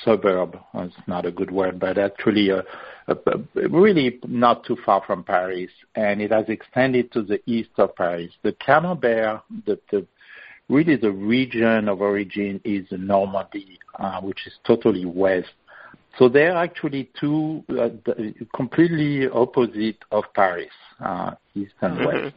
suburb. 0.04 0.58
It's 0.76 0.96
not 1.08 1.26
a 1.26 1.32
good 1.32 1.52
word, 1.52 1.80
but 1.80 1.98
actually 1.98 2.50
a, 2.50 2.64
a, 3.08 3.16
a, 3.16 3.70
really 3.70 4.20
not 4.28 4.66
too 4.66 4.78
far 4.86 5.04
from 5.06 5.24
Paris, 5.24 5.72
and 5.96 6.22
it 6.22 6.32
has 6.32 6.46
extended 6.48 7.12
to 7.14 7.22
the 7.22 7.40
east 7.46 7.72
of 7.78 7.96
Paris. 7.96 8.32
The 8.44 8.54
Camembert, 8.54 9.42
the, 9.66 9.80
the 9.92 10.06
really 10.70 10.96
the 10.96 11.12
region 11.12 11.88
of 11.88 12.02
origin 12.02 12.62
is 12.64 12.86
Normandy, 12.92 13.80
uh, 14.00 14.22
which 14.22 14.48
is 14.48 14.54
totally 14.66 15.06
west. 15.06 15.54
So 16.18 16.30
they're 16.30 16.56
actually 16.56 17.10
two 17.20 17.64
uh, 17.78 17.90
completely 18.56 19.28
opposite 19.28 19.98
of 20.12 20.24
Paris, 20.34 20.72
uh, 21.00 21.32
east 21.56 21.74
and 21.82 21.98
mm-hmm. 21.98 22.24
west. 22.24 22.36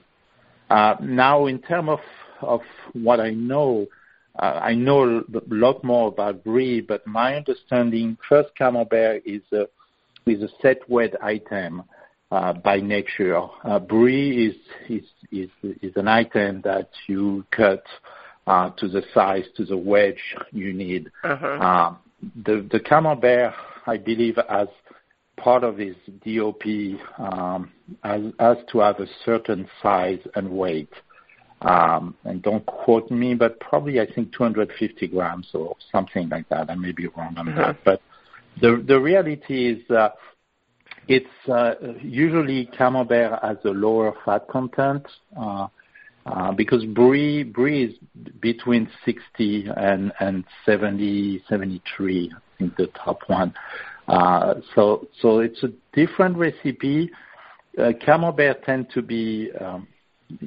Uh, 0.69 0.95
now, 1.01 1.47
in 1.47 1.59
terms 1.61 1.91
of 1.91 2.01
of 2.41 2.61
what 2.93 3.21
I 3.21 3.31
know, 3.31 3.87
I 4.39 4.75
know 4.75 5.19
a 5.19 5.23
lot 5.49 5.83
more 5.83 6.09
about 6.09 6.45
brie, 6.45 6.81
but 6.81 7.07
my 7.07 7.35
understanding, 7.37 8.17
first 8.29 8.51
camembert 8.57 9.23
is 9.27 9.43
a 9.53 9.67
is 10.27 10.43
a 10.43 10.49
set 10.63 10.89
wet 10.89 11.15
item 11.23 11.83
uh, 12.31 12.53
by 12.53 12.77
nature. 12.77 13.41
Uh, 13.65 13.79
brie 13.79 14.49
is, 14.49 14.57
is 14.89 15.09
is 15.33 15.51
is 15.83 15.93
an 15.97 16.09
item 16.09 16.61
that 16.63 16.91
you 17.07 17.45
cut 17.51 17.83
uh, 18.47 18.71
to 18.79 18.89
the 18.89 19.03
size 19.13 19.45
to 19.57 19.65
the 19.65 19.77
wedge 19.77 20.37
you 20.53 20.73
need. 20.73 21.11
Uh-huh. 21.25 21.47
Uh, 21.47 21.95
the 22.45 22.67
the 22.71 22.81
camembert, 22.81 23.55
I 23.87 23.97
believe, 23.97 24.39
as 24.39 24.69
part 25.37 25.65
of 25.65 25.79
his 25.79 25.97
DOP, 26.25 26.63
um, 27.19 27.73
has, 28.03 28.23
has 28.39 28.57
to 28.73 28.81
have 28.81 29.01
a 29.01 29.07
certain 29.25 29.69
size 29.83 30.21
and 30.35 30.51
weight 30.51 30.91
um, 31.63 32.15
and 32.25 32.43
don't 32.43 32.65
quote 32.67 33.11
me, 33.11 33.35
but 33.35 33.59
probably 33.61 34.01
I 34.01 34.07
think 34.07 34.33
250 34.33 35.09
grams 35.09 35.49
or 35.55 35.77
something 35.91 36.29
like 36.29 36.49
that. 36.51 36.71
I 36.71 36.75
may 36.75 36.93
be 36.93 37.09
wrong 37.09 37.35
on 37.37 37.47
mm-hmm. 37.47 37.59
that, 37.59 37.85
but 37.85 38.01
the 38.61 38.83
the 38.87 38.99
reality 39.01 39.73
is 39.73 39.91
uh, 39.91 40.11
it's 41.09 41.27
uh, 41.49 41.75
usually 42.01 42.67
camembert 42.77 43.41
has 43.43 43.57
a 43.65 43.71
lower 43.71 44.15
fat 44.25 44.47
content 44.49 45.07
uh, 45.37 45.67
uh, 46.27 46.53
because 46.53 46.85
brie 46.85 47.43
brie 47.43 47.85
is 47.85 47.95
between 48.41 48.89
60 49.05 49.69
and 49.77 50.13
and 50.21 50.45
70 50.65 51.43
73. 51.49 52.33
I 52.35 52.59
think 52.59 52.77
the 52.77 52.89
top 52.89 53.21
one. 53.27 53.55
Uh, 54.07 54.55
so 54.75 55.09
so 55.21 55.41
it's 55.41 55.63
a 55.63 55.73
different 55.93 56.37
recipe. 56.37 57.11
Uh, 57.79 57.93
camembert 58.05 58.65
tend 58.65 58.91
to 58.91 59.03
be 59.03 59.51
um, 59.61 59.87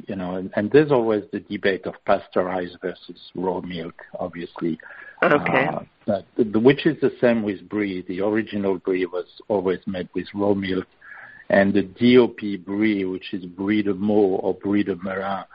you 0.08 0.16
know, 0.16 0.48
and, 0.56 0.72
there's 0.72 0.92
always 0.92 1.24
the 1.32 1.40
debate 1.40 1.86
of 1.86 1.96
pasteurized 2.06 2.78
versus 2.82 3.32
raw 3.36 3.60
milk, 3.62 3.96
obviously. 4.20 4.80
Okay. 5.24 5.68
Uh, 5.68 5.80
but, 6.06 6.26
which 6.62 6.86
is 6.86 7.00
the 7.02 7.12
same 7.20 7.44
with 7.44 7.68
brie. 7.68 8.04
The 8.08 8.22
original 8.22 8.78
brie 8.78 9.06
was 9.06 9.26
always 9.48 9.80
made 9.86 10.10
with 10.14 10.28
raw 10.34 10.54
milk, 10.54 10.88
and 11.50 11.74
the 11.74 11.84
DOP 11.84 12.66
brie, 12.66 13.06
which 13.06 13.34
is 13.34 13.46
brie 13.46 13.84
de 13.84 13.94
Meaux 13.94 14.40
or 14.42 14.54
brie 14.54 14.84
de 14.84 14.96
Melun, 14.96 15.46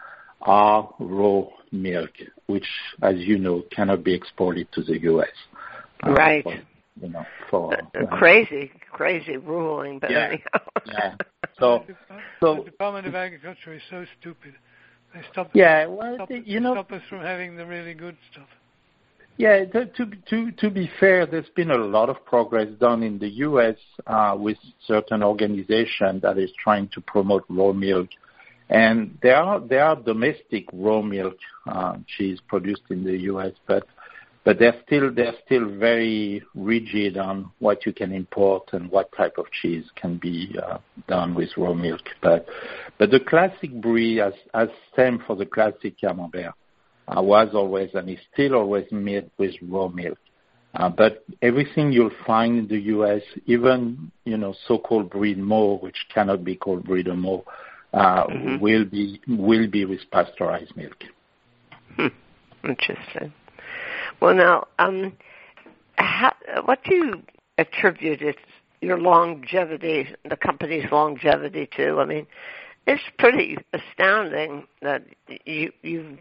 are 0.43 0.95
raw 0.99 1.43
milk, 1.73 2.11
which, 2.47 2.67
as 3.03 3.17
you 3.19 3.39
know, 3.39 3.63
cannot 3.75 4.05
be 4.05 4.15
exported 4.15 4.69
to 4.73 4.83
the 4.83 5.01
U.S. 5.03 5.29
Uh, 6.05 6.13
right. 6.13 6.45
For, 6.45 6.55
you 7.01 7.09
know, 7.11 7.27
for 7.51 7.75
uh, 7.75 8.07
crazy, 8.19 8.71
crazy 8.91 9.37
ruling, 9.37 9.99
but 9.99 10.11
yeah, 10.11 10.29
anyhow. 10.29 10.61
yeah. 10.87 11.15
So, 11.59 11.85
so 12.41 12.57
the 12.57 12.65
Department 12.65 13.07
of 13.07 13.15
Agriculture 13.15 13.75
is 13.75 13.83
so 13.91 14.05
stupid. 14.21 14.55
They 15.15 15.21
stop. 15.33 15.51
Yeah, 15.55 15.87
well, 15.87 16.15
stop, 16.17 16.31
you 16.31 16.61
know, 16.61 16.75
stop 16.75 16.93
us 16.93 17.03
from 17.09 17.21
having 17.21 17.57
the 17.57 17.67
really 17.67 17.95
good 17.95 18.17
stuff. 18.33 18.49
Yeah, 19.39 19.67
to, 19.67 19.87
to 19.87 20.07
to 20.31 20.51
to 20.53 20.71
be 20.71 20.91
fair, 20.99 21.27
there's 21.27 21.49
been 21.55 21.71
a 21.71 21.77
lot 21.77 22.09
of 22.09 22.25
progress 22.25 22.69
done 22.81 23.03
in 23.03 23.19
the 23.19 23.29
U.S. 23.29 23.77
Uh, 24.07 24.35
with 24.39 24.57
certain 24.87 25.23
organization 25.23 26.21
that 26.23 26.39
is 26.39 26.51
trying 26.63 26.89
to 26.95 27.03
promote 27.03 27.45
raw 27.51 27.73
milk, 27.73 28.09
and 28.71 29.19
there 29.23 29.37
are 29.37 29.61
there 29.61 29.85
are 29.85 29.97
domestic 29.97 30.65
raw 30.73 31.03
milk 31.03 31.37
uh, 31.67 31.97
cheese 32.17 32.39
produced 32.49 32.85
in 32.89 33.05
the 33.05 33.17
U.S. 33.33 33.53
But 33.67 33.87
but 34.47 34.61
they're 34.61 34.81
still 34.87 35.13
they're 35.13 35.35
still 35.45 35.69
very 35.69 36.41
rigid 36.55 37.19
on 37.19 37.51
what 37.59 37.85
you 37.85 37.93
can 37.93 38.13
import 38.13 38.63
and 38.73 38.89
what 38.93 39.11
type 39.11 39.39
of 39.39 39.47
cheese 39.51 39.85
can 39.97 40.19
be 40.19 40.57
uh, 40.65 40.79
done 41.09 41.35
with 41.35 41.49
raw 41.57 41.75
milk. 41.75 42.03
But 42.23 42.47
but 42.97 43.11
the 43.11 43.19
classic 43.19 43.73
brie, 43.83 44.21
as 44.21 44.35
as 44.55 44.69
same 44.95 45.21
for 45.27 45.35
the 45.35 45.47
classic 45.47 45.99
camembert, 46.01 46.55
uh, 47.09 47.21
was 47.21 47.49
always 47.55 47.91
and 47.95 48.09
is 48.09 48.21
still 48.33 48.55
always 48.55 48.87
made 48.93 49.29
with 49.37 49.55
raw 49.63 49.89
milk. 49.89 50.19
Uh, 50.75 50.91
but 50.91 51.25
everything 51.43 51.91
you'll 51.91 52.11
find 52.25 52.57
in 52.59 52.69
the 52.69 52.79
U.S., 52.95 53.23
even 53.47 54.13
you 54.25 54.37
know 54.37 54.55
so-called 54.69 55.11
brie 55.11 55.35
de 55.35 55.43
Meaux, 55.43 55.79
which 55.81 56.07
cannot 56.15 56.45
be 56.45 56.55
called 56.55 56.85
brie 56.85 57.03
de 57.03 57.17
Meaux, 57.17 57.45
uh, 57.93 58.27
mm-hmm. 58.27 58.61
will 58.61 58.85
be 58.85 59.21
will 59.27 59.69
be 59.69 59.85
with 59.85 60.09
pasteurized 60.13 60.77
milk. 60.77 61.03
Hmm. 61.97 62.07
Interesting. 62.63 63.33
Well, 64.21 64.35
now, 64.35 64.67
um, 64.79 65.13
how, 65.97 66.35
what 66.65 66.83
do 66.85 66.95
you 66.95 67.23
attribute 67.59 68.23
it, 68.23 68.37
your 68.81 68.99
longevity, 68.99 70.09
the 70.29 70.37
company's 70.37 70.91
longevity 70.91 71.69
to? 71.77 71.99
I 71.99 72.05
mean, 72.05 72.27
it's 72.87 73.03
pretty 73.19 73.59
astounding 73.73 74.67
that 74.83 75.03
you 75.45 75.73
you 75.83 76.19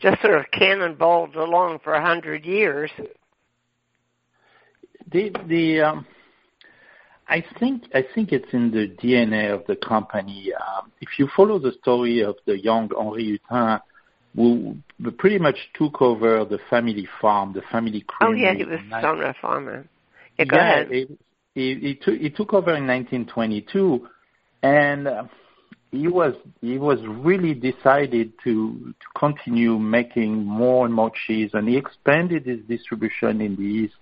just 0.00 0.20
sort 0.22 0.38
of 0.38 0.46
cannonballed 0.52 1.36
along 1.36 1.80
for 1.84 1.92
a 1.92 2.04
hundred 2.04 2.44
years. 2.44 2.90
The 5.12 5.30
the 5.46 5.80
um, 5.80 6.06
I 7.28 7.44
think 7.58 7.84
I 7.94 8.04
think 8.14 8.32
it's 8.32 8.52
in 8.52 8.70
the 8.70 8.88
DNA 9.02 9.52
of 9.52 9.66
the 9.66 9.76
company. 9.76 10.52
Um, 10.54 10.90
if 11.00 11.18
you 11.18 11.28
follow 11.36 11.58
the 11.58 11.72
story 11.80 12.20
of 12.20 12.36
the 12.46 12.58
young 12.58 12.90
Henri 12.96 13.40
Hutin, 13.50 13.80
who 14.34 14.76
pretty 15.18 15.38
much 15.38 15.56
took 15.74 16.00
over 16.00 16.44
the 16.44 16.58
family 16.68 17.08
farm, 17.20 17.52
the 17.52 17.62
family 17.70 18.04
creamery. 18.06 18.40
Oh 18.40 18.44
yeah, 18.44 18.54
he 18.54 18.64
was 18.64 18.80
a 18.90 19.34
farmer. 19.40 19.86
Yeah, 20.38 20.44
go 20.44 20.56
yeah, 20.56 20.72
ahead. 20.72 20.88
He, 20.90 21.06
he, 21.54 21.80
he, 21.80 21.94
took, 21.96 22.14
he 22.14 22.30
took 22.30 22.54
over 22.54 22.74
in 22.76 22.86
1922, 22.86 24.08
and 24.62 25.08
uh, 25.08 25.24
he 25.90 26.06
was 26.06 26.34
he 26.60 26.78
was 26.78 26.98
really 27.06 27.54
decided 27.54 28.32
to 28.44 28.94
to 29.00 29.18
continue 29.18 29.78
making 29.78 30.44
more 30.44 30.86
and 30.86 30.94
more 30.94 31.10
cheese, 31.26 31.50
and 31.54 31.68
he 31.68 31.76
expanded 31.76 32.46
his 32.46 32.60
distribution 32.68 33.40
in 33.40 33.56
the 33.56 33.62
east 33.62 33.94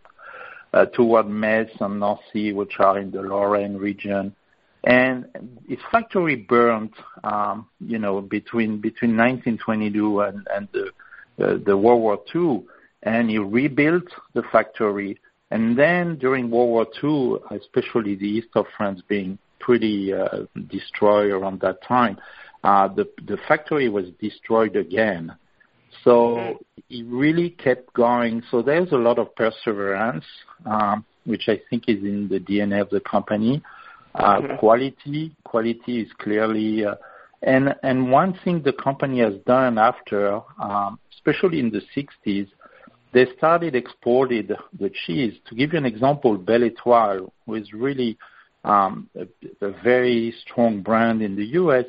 uh, 0.74 0.84
toward 0.86 1.26
Metz 1.26 1.72
and 1.80 2.00
Nancy, 2.00 2.52
which 2.52 2.74
are 2.78 2.98
in 2.98 3.10
the 3.10 3.22
Lorraine 3.22 3.76
region 3.76 4.34
and 4.84 5.26
his 5.68 5.78
factory 5.90 6.36
burned, 6.36 6.92
um, 7.24 7.66
you 7.80 7.98
know, 7.98 8.20
between 8.20 8.80
between 8.80 9.16
1922 9.16 10.20
and, 10.20 10.46
and 10.54 10.68
the, 10.72 10.90
the, 11.36 11.62
the 11.66 11.76
World 11.76 12.00
War 12.00 12.20
II, 12.34 12.64
and 13.02 13.30
he 13.30 13.38
rebuilt 13.38 14.08
the 14.34 14.42
factory. 14.52 15.20
And 15.50 15.78
then 15.78 16.16
during 16.18 16.50
World 16.50 16.68
War 16.68 16.86
II, 17.02 17.58
especially 17.58 18.14
the 18.14 18.28
east 18.28 18.48
of 18.54 18.66
France 18.76 19.02
being 19.08 19.38
pretty 19.58 20.12
uh, 20.12 20.44
destroyed 20.68 21.30
around 21.30 21.60
that 21.60 21.82
time, 21.82 22.18
uh, 22.64 22.88
the 22.88 23.08
the 23.26 23.38
factory 23.48 23.88
was 23.88 24.06
destroyed 24.20 24.76
again. 24.76 25.34
So 26.04 26.36
mm-hmm. 26.36 26.56
he 26.88 27.02
really 27.02 27.50
kept 27.50 27.92
going. 27.94 28.42
So 28.50 28.62
there's 28.62 28.92
a 28.92 28.96
lot 28.96 29.18
of 29.18 29.34
perseverance, 29.34 30.24
um, 30.64 31.04
which 31.24 31.48
I 31.48 31.60
think 31.68 31.84
is 31.88 32.02
in 32.02 32.28
the 32.28 32.38
DNA 32.38 32.80
of 32.80 32.90
the 32.90 33.00
company. 33.00 33.62
Uh, 34.14 34.40
mm-hmm. 34.40 34.56
Quality 34.56 35.34
quality 35.44 36.00
is 36.02 36.08
clearly. 36.18 36.84
Uh, 36.84 36.94
and 37.42 37.74
and 37.82 38.10
One 38.10 38.38
thing 38.44 38.62
the 38.62 38.72
company 38.72 39.20
has 39.20 39.34
done 39.46 39.78
after, 39.78 40.40
um, 40.60 40.98
especially 41.12 41.60
in 41.60 41.70
the 41.70 41.82
60s, 41.96 42.48
they 43.12 43.26
started 43.36 43.74
exporting 43.74 44.48
the 44.78 44.90
cheese. 45.06 45.34
To 45.48 45.54
give 45.54 45.72
you 45.72 45.78
an 45.78 45.86
example, 45.86 46.36
Belle 46.36 46.70
Étoile, 46.70 47.30
who 47.46 47.54
is 47.54 47.72
really 47.72 48.18
um, 48.64 49.08
a 49.60 49.70
very 49.82 50.34
strong 50.42 50.82
brand 50.82 51.22
in 51.22 51.36
the 51.36 51.46
U.S., 51.62 51.86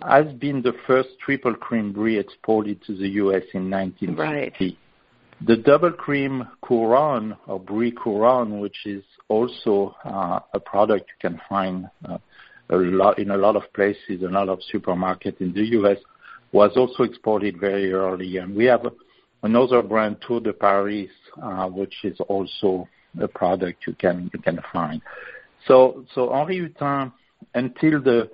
has 0.00 0.32
been 0.34 0.62
the 0.62 0.74
first 0.86 1.10
triple 1.24 1.54
cream 1.54 1.92
brie 1.92 2.18
exported 2.18 2.82
to 2.84 2.96
the 2.96 3.08
U.S. 3.10 3.42
in 3.52 3.70
1960. 3.70 4.78
The 5.46 5.56
double 5.56 5.92
cream 5.92 6.48
couronne 6.62 7.36
or 7.46 7.60
brie 7.60 7.92
couronne, 7.92 8.60
which 8.60 8.86
is 8.86 9.04
also 9.28 9.94
uh, 10.04 10.40
a 10.54 10.60
product 10.60 11.10
you 11.10 11.28
can 11.30 11.38
find 11.48 11.90
uh, 12.08 12.16
a 12.70 12.76
lot 12.76 13.18
in 13.18 13.30
a 13.30 13.36
lot 13.36 13.54
of 13.54 13.70
places, 13.74 14.22
a 14.22 14.28
lot 14.28 14.48
of 14.48 14.60
supermarkets 14.72 15.40
in 15.40 15.52
the 15.52 15.64
U.S., 15.78 15.98
was 16.52 16.70
also 16.76 17.02
exported 17.02 17.60
very 17.60 17.92
early. 17.92 18.38
And 18.38 18.56
we 18.56 18.64
have 18.66 18.86
another 19.42 19.82
brand, 19.82 20.16
Tour 20.26 20.40
de 20.40 20.52
Paris, 20.54 21.10
uh, 21.42 21.66
which 21.66 21.94
is 22.04 22.18
also 22.20 22.88
a 23.20 23.28
product 23.28 23.86
you 23.86 23.94
can 23.94 24.30
you 24.32 24.40
can 24.40 24.60
find. 24.72 25.02
So 25.66 26.06
so 26.14 26.32
Henri 26.32 26.60
Hutin, 26.60 27.12
until 27.54 28.00
the 28.00 28.30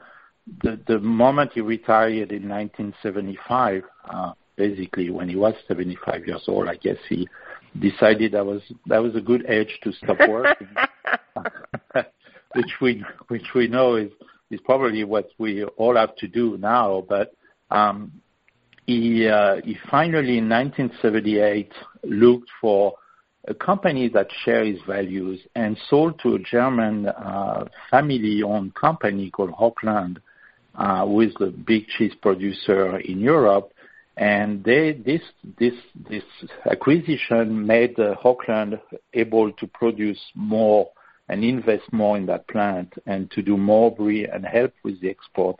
the, 0.62 0.80
the 0.86 0.98
moment 1.00 1.52
he 1.54 1.60
retired 1.60 2.32
in 2.32 2.48
1975, 2.48 3.82
uh, 4.08 4.32
basically 4.60 5.08
when 5.08 5.28
he 5.28 5.36
was 5.36 5.54
75 5.66 6.26
years 6.26 6.44
old. 6.46 6.68
I 6.68 6.76
guess 6.76 6.98
he 7.08 7.26
decided 7.78 8.32
that 8.32 8.44
was 8.44 8.60
that 8.86 9.02
was 9.02 9.14
a 9.16 9.20
good 9.20 9.46
age 9.48 9.72
to 9.84 9.92
stop 9.92 10.18
working, 10.28 10.68
which 12.54 12.72
we 12.82 13.02
which 13.28 13.48
we 13.54 13.68
know 13.68 13.96
is 13.96 14.10
is 14.50 14.60
probably 14.64 15.02
what 15.04 15.28
we 15.38 15.64
all 15.64 15.96
have 15.96 16.14
to 16.16 16.28
do 16.28 16.58
now. 16.58 17.04
But 17.08 17.32
um, 17.70 18.12
he 18.86 19.26
uh, 19.26 19.56
he 19.64 19.78
finally 19.90 20.36
in 20.36 20.48
1978 20.48 21.72
looked 22.04 22.50
for 22.60 22.94
a 23.48 23.54
company 23.54 24.08
that 24.10 24.28
shares 24.44 24.76
his 24.76 24.86
values 24.86 25.40
and 25.54 25.78
sold 25.88 26.20
to 26.22 26.34
a 26.34 26.38
German 26.38 27.06
uh, 27.06 27.64
family-owned 27.90 28.74
company 28.74 29.30
called 29.30 29.52
Hochland, 29.52 30.18
uh, 30.74 31.06
who 31.06 31.22
is 31.22 31.32
the 31.38 31.46
big 31.46 31.86
cheese 31.86 32.12
producer 32.20 32.98
in 32.98 33.18
Europe. 33.18 33.72
And 34.16 34.62
they, 34.64 34.92
this, 34.92 35.22
this, 35.58 35.74
this 36.08 36.24
acquisition 36.70 37.66
made 37.66 37.98
uh, 37.98 38.14
Hochland 38.22 38.80
able 39.14 39.52
to 39.52 39.66
produce 39.66 40.20
more 40.34 40.90
and 41.28 41.44
invest 41.44 41.92
more 41.92 42.16
in 42.16 42.26
that 42.26 42.48
plant 42.48 42.92
and 43.06 43.30
to 43.30 43.40
do 43.40 43.56
more 43.56 43.94
brie 43.94 44.26
and 44.26 44.44
help 44.44 44.72
with 44.82 45.00
the 45.00 45.08
export. 45.08 45.56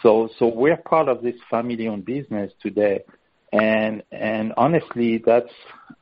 So, 0.00 0.28
so 0.38 0.46
we're 0.46 0.76
part 0.76 1.08
of 1.08 1.22
this 1.22 1.34
family-owned 1.50 2.04
business 2.04 2.52
today. 2.62 3.02
And, 3.52 4.02
and 4.10 4.54
honestly, 4.56 5.22
that's, 5.24 5.52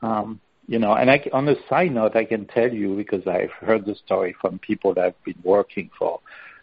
um, 0.01 0.39
you 0.67 0.79
know, 0.79 0.93
and 0.93 1.09
I, 1.11 1.27
on 1.33 1.49
a 1.49 1.55
side 1.67 1.91
note, 1.91 2.15
I 2.15 2.25
can 2.25 2.45
tell 2.45 2.71
you 2.71 2.95
because 2.95 3.27
I've 3.27 3.51
heard 3.51 3.85
the 3.85 3.95
story 3.95 4.35
from 4.39 4.59
people 4.59 4.93
that 4.93 5.03
have 5.03 5.23
been 5.25 5.41
working 5.43 5.89
for 5.97 6.21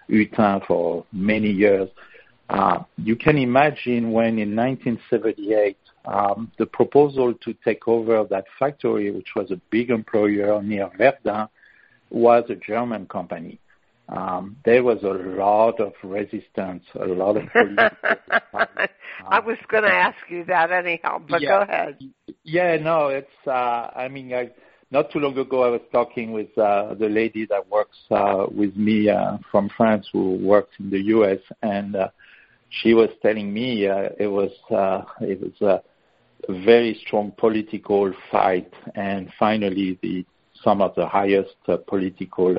Hutin 0.09 0.67
for 0.67 1.05
many 1.13 1.51
years. 1.51 1.91
Uh, 2.49 2.83
you 2.97 3.15
can 3.15 3.37
imagine 3.37 4.11
when 4.11 4.39
in 4.39 4.57
1978, 4.57 5.77
um, 6.07 6.51
the 6.59 6.67
proposal 6.67 7.35
to 7.35 7.55
take 7.65 7.87
over 7.87 8.25
that 8.31 8.45
factory, 8.59 9.11
which 9.11 9.29
was 9.37 9.51
a 9.51 9.61
big 9.71 9.91
employer 9.91 10.63
near 10.63 10.89
Verdun, 10.97 11.49
was 12.11 12.45
a 12.49 12.55
German 12.55 13.07
company. 13.07 13.61
Um, 14.09 14.57
there 14.65 14.83
was 14.83 15.03
a 15.03 15.09
lot 15.09 15.81
of 15.81 15.93
resistance, 16.03 16.83
a 16.99 17.05
lot 17.05 17.37
of. 17.37 17.43
I 19.29 19.41
was 19.41 19.59
going 19.69 19.83
to 19.83 19.93
ask 19.93 20.17
you 20.31 20.45
that 20.47 20.73
anyhow, 20.73 21.21
but 21.29 21.43
yeah, 21.43 21.49
go 21.49 21.61
ahead. 21.61 21.99
Yeah, 22.43 22.77
no, 22.77 23.09
it's. 23.09 23.29
Uh, 23.47 23.51
I 23.95 24.09
mean, 24.09 24.33
I, 24.33 24.51
not 24.91 25.11
too 25.13 25.19
long 25.19 25.37
ago, 25.37 25.63
I 25.65 25.69
was 25.69 25.83
talking 25.93 26.33
with 26.33 26.57
uh, 26.57 26.95
the 26.95 27.11
lady 27.11 27.45
that 27.51 27.69
works 27.69 27.99
uh, 28.11 28.47
with 28.51 28.75
me 28.77 29.11
uh, 29.11 29.37
from 29.51 29.69
France, 29.77 30.09
who 30.11 30.37
works 30.37 30.75
in 30.79 30.89
the 30.89 31.01
U.S., 31.01 31.41
and 31.61 31.95
uh, 31.95 32.09
she 32.71 32.95
was 32.95 33.09
telling 33.23 33.53
me 33.53 33.87
uh, 33.87 34.11
it 34.19 34.29
was 34.29 34.51
uh, 34.71 35.03
it 35.21 35.41
was 35.41 35.61
a 35.61 35.83
very 36.65 37.01
strong 37.07 37.33
political 37.37 38.13
fight, 38.31 38.73
and 38.95 39.31
finally, 39.39 39.99
the 40.03 40.25
some 40.63 40.83
of 40.83 40.95
the 40.95 41.07
highest 41.07 41.57
uh, 41.69 41.77
political 41.87 42.57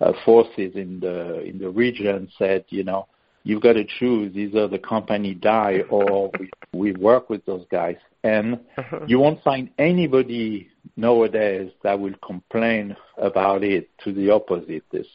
uh, 0.00 0.12
forces 0.24 0.74
in 0.74 1.00
the 1.00 1.42
in 1.42 1.58
the 1.58 1.70
region 1.70 2.28
said, 2.38 2.64
you 2.68 2.84
know, 2.84 3.06
you've 3.44 3.62
got 3.62 3.74
to 3.74 3.84
choose 3.84 4.36
either 4.36 4.68
the 4.68 4.78
company 4.78 5.32
die 5.32 5.82
or 5.88 6.30
we, 6.38 6.50
we 6.72 6.92
work 6.92 7.30
with 7.30 7.44
those 7.46 7.64
guys. 7.70 7.96
And 8.24 8.58
uh-huh. 8.76 9.00
you 9.06 9.20
won't 9.20 9.42
find 9.44 9.70
anybody 9.78 10.68
nowadays 10.96 11.70
that 11.84 11.98
will 11.98 12.16
complain 12.26 12.96
about 13.18 13.62
it. 13.62 13.88
To 14.04 14.12
the 14.12 14.30
opposite, 14.30 14.82
this 14.90 15.06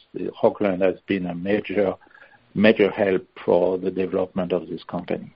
Hochland 0.42 0.80
has 0.80 0.96
been 1.06 1.26
a 1.26 1.34
major 1.34 1.94
major 2.54 2.90
help 2.90 3.26
for 3.44 3.78
the 3.78 3.90
development 3.90 4.52
of 4.52 4.68
this 4.68 4.82
company. 4.84 5.34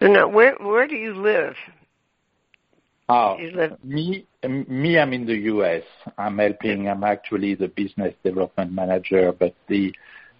So 0.00 0.08
now, 0.08 0.28
where 0.28 0.54
where 0.60 0.86
do 0.86 0.96
you 0.96 1.14
live? 1.14 1.54
Oh, 3.08 3.36
me, 3.82 4.26
me, 4.46 4.98
I'm 4.98 5.12
in 5.12 5.26
the 5.26 5.36
U.S. 5.36 5.82
I'm 6.16 6.38
helping. 6.38 6.88
I'm 6.88 7.04
actually 7.04 7.54
the 7.54 7.68
business 7.68 8.14
development 8.24 8.72
manager, 8.72 9.32
but 9.32 9.54
the 9.68 9.94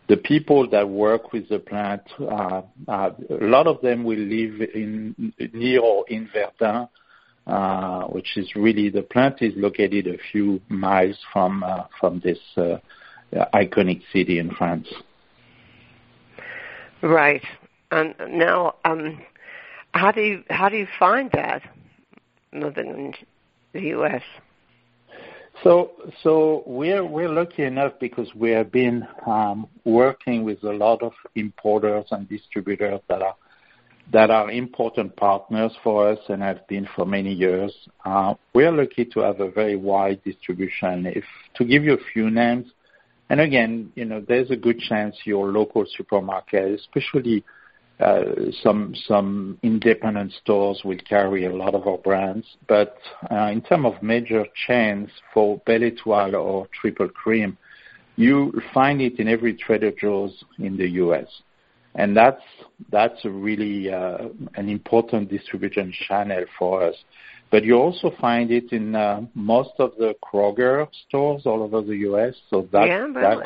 the 0.08 0.16
people 0.18 0.68
that 0.70 0.88
work 0.88 1.32
with 1.32 1.48
the 1.48 1.58
plant, 1.58 2.02
uh, 2.20 2.62
uh, 2.88 3.10
a 3.30 3.44
lot 3.44 3.66
of 3.66 3.80
them 3.80 4.04
will 4.04 4.18
live 4.18 4.60
in 4.74 5.32
near 5.52 5.80
or 5.80 6.04
in 6.08 6.28
Verdun, 6.32 6.88
uh, 7.46 8.02
which 8.04 8.36
is 8.36 8.54
really 8.54 8.90
the 8.90 9.02
plant 9.02 9.40
is 9.40 9.54
located 9.56 10.06
a 10.06 10.18
few 10.32 10.60
miles 10.68 11.16
from 11.32 11.62
uh, 11.62 11.84
from 12.00 12.20
this 12.24 12.38
uh, 12.56 12.76
iconic 13.54 14.02
city 14.12 14.38
in 14.38 14.50
France. 14.50 14.88
Right. 17.02 17.42
And 17.90 18.14
now, 18.28 18.76
um, 18.84 19.20
how 19.92 20.10
do 20.10 20.20
you 20.20 20.42
how 20.50 20.68
do 20.68 20.76
you 20.76 20.88
find 20.98 21.30
that? 21.32 21.62
living 22.54 22.88
in 22.88 23.14
the 23.72 23.88
U.S. 23.88 24.22
So, 25.62 25.92
so 26.22 26.62
we're 26.66 27.04
we're 27.04 27.28
lucky 27.28 27.64
enough 27.64 27.92
because 28.00 28.28
we 28.34 28.50
have 28.50 28.72
been 28.72 29.06
um, 29.26 29.68
working 29.84 30.44
with 30.44 30.62
a 30.64 30.72
lot 30.72 31.02
of 31.02 31.12
importers 31.34 32.06
and 32.10 32.28
distributors 32.28 33.00
that 33.08 33.22
are 33.22 33.36
that 34.12 34.30
are 34.30 34.50
important 34.50 35.16
partners 35.16 35.72
for 35.82 36.10
us 36.10 36.18
and 36.28 36.42
have 36.42 36.66
been 36.66 36.86
for 36.94 37.06
many 37.06 37.32
years. 37.32 37.72
Uh, 38.04 38.34
we 38.54 38.64
are 38.64 38.72
lucky 38.72 39.04
to 39.04 39.20
have 39.20 39.40
a 39.40 39.50
very 39.50 39.76
wide 39.76 40.22
distribution. 40.24 41.06
If 41.06 41.24
to 41.54 41.64
give 41.64 41.84
you 41.84 41.94
a 41.94 42.12
few 42.12 42.30
names, 42.30 42.66
and 43.30 43.40
again, 43.40 43.92
you 43.94 44.04
know, 44.04 44.24
there's 44.26 44.50
a 44.50 44.56
good 44.56 44.78
chance 44.78 45.16
your 45.24 45.48
local 45.48 45.84
supermarket, 45.96 46.78
especially 46.78 47.44
uh, 48.00 48.22
some 48.62 48.92
some 49.06 49.58
independent 49.62 50.32
stores 50.42 50.82
will 50.84 50.98
carry 51.08 51.46
a 51.46 51.54
lot 51.54 51.74
of 51.74 51.86
our 51.86 51.98
brands, 51.98 52.44
but 52.66 52.96
uh, 53.30 53.50
in 53.52 53.62
terms 53.62 53.86
of 53.86 54.02
major 54.02 54.44
chains 54.66 55.08
for 55.32 55.58
Belle 55.64 55.84
Etoile 55.84 56.34
or 56.34 56.66
Triple 56.80 57.08
Cream, 57.08 57.56
you 58.16 58.52
find 58.72 59.00
it 59.00 59.20
in 59.20 59.28
every 59.28 59.54
Trader 59.54 59.92
Joe's 59.92 60.44
in 60.58 60.76
the 60.76 60.88
U.S. 60.90 61.28
and 61.94 62.16
That's 62.16 62.42
that's 62.90 63.24
a 63.24 63.30
really 63.30 63.92
uh, 63.92 64.28
an 64.56 64.68
important 64.68 65.30
distribution 65.30 65.92
channel 66.08 66.44
for 66.58 66.82
us. 66.82 66.96
But 67.54 67.62
You 67.64 67.76
also 67.76 68.10
find 68.20 68.50
it 68.50 68.72
in 68.72 68.96
uh, 68.96 69.20
most 69.32 69.74
of 69.78 69.92
the 69.96 70.16
Kroger 70.24 70.88
stores 71.06 71.42
all 71.46 71.62
over 71.62 71.82
the 71.82 71.98
U.S. 71.98 72.34
So 72.50 72.66
that 72.72 72.88
Yeah, 72.88 72.96
really. 72.96 73.44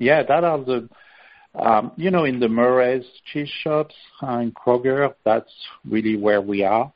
Yeah, 0.00 0.24
that 0.24 0.42
are 0.42 0.58
the 0.58 0.88
um, 1.54 1.92
you 1.94 2.10
know, 2.10 2.24
in 2.24 2.40
the 2.40 2.48
Murray's 2.48 3.06
cheese 3.32 3.52
shops 3.62 3.94
uh, 4.20 4.38
in 4.38 4.50
Kroger, 4.50 5.14
that's 5.24 5.52
really 5.88 6.16
where 6.16 6.40
we 6.40 6.64
are. 6.64 6.92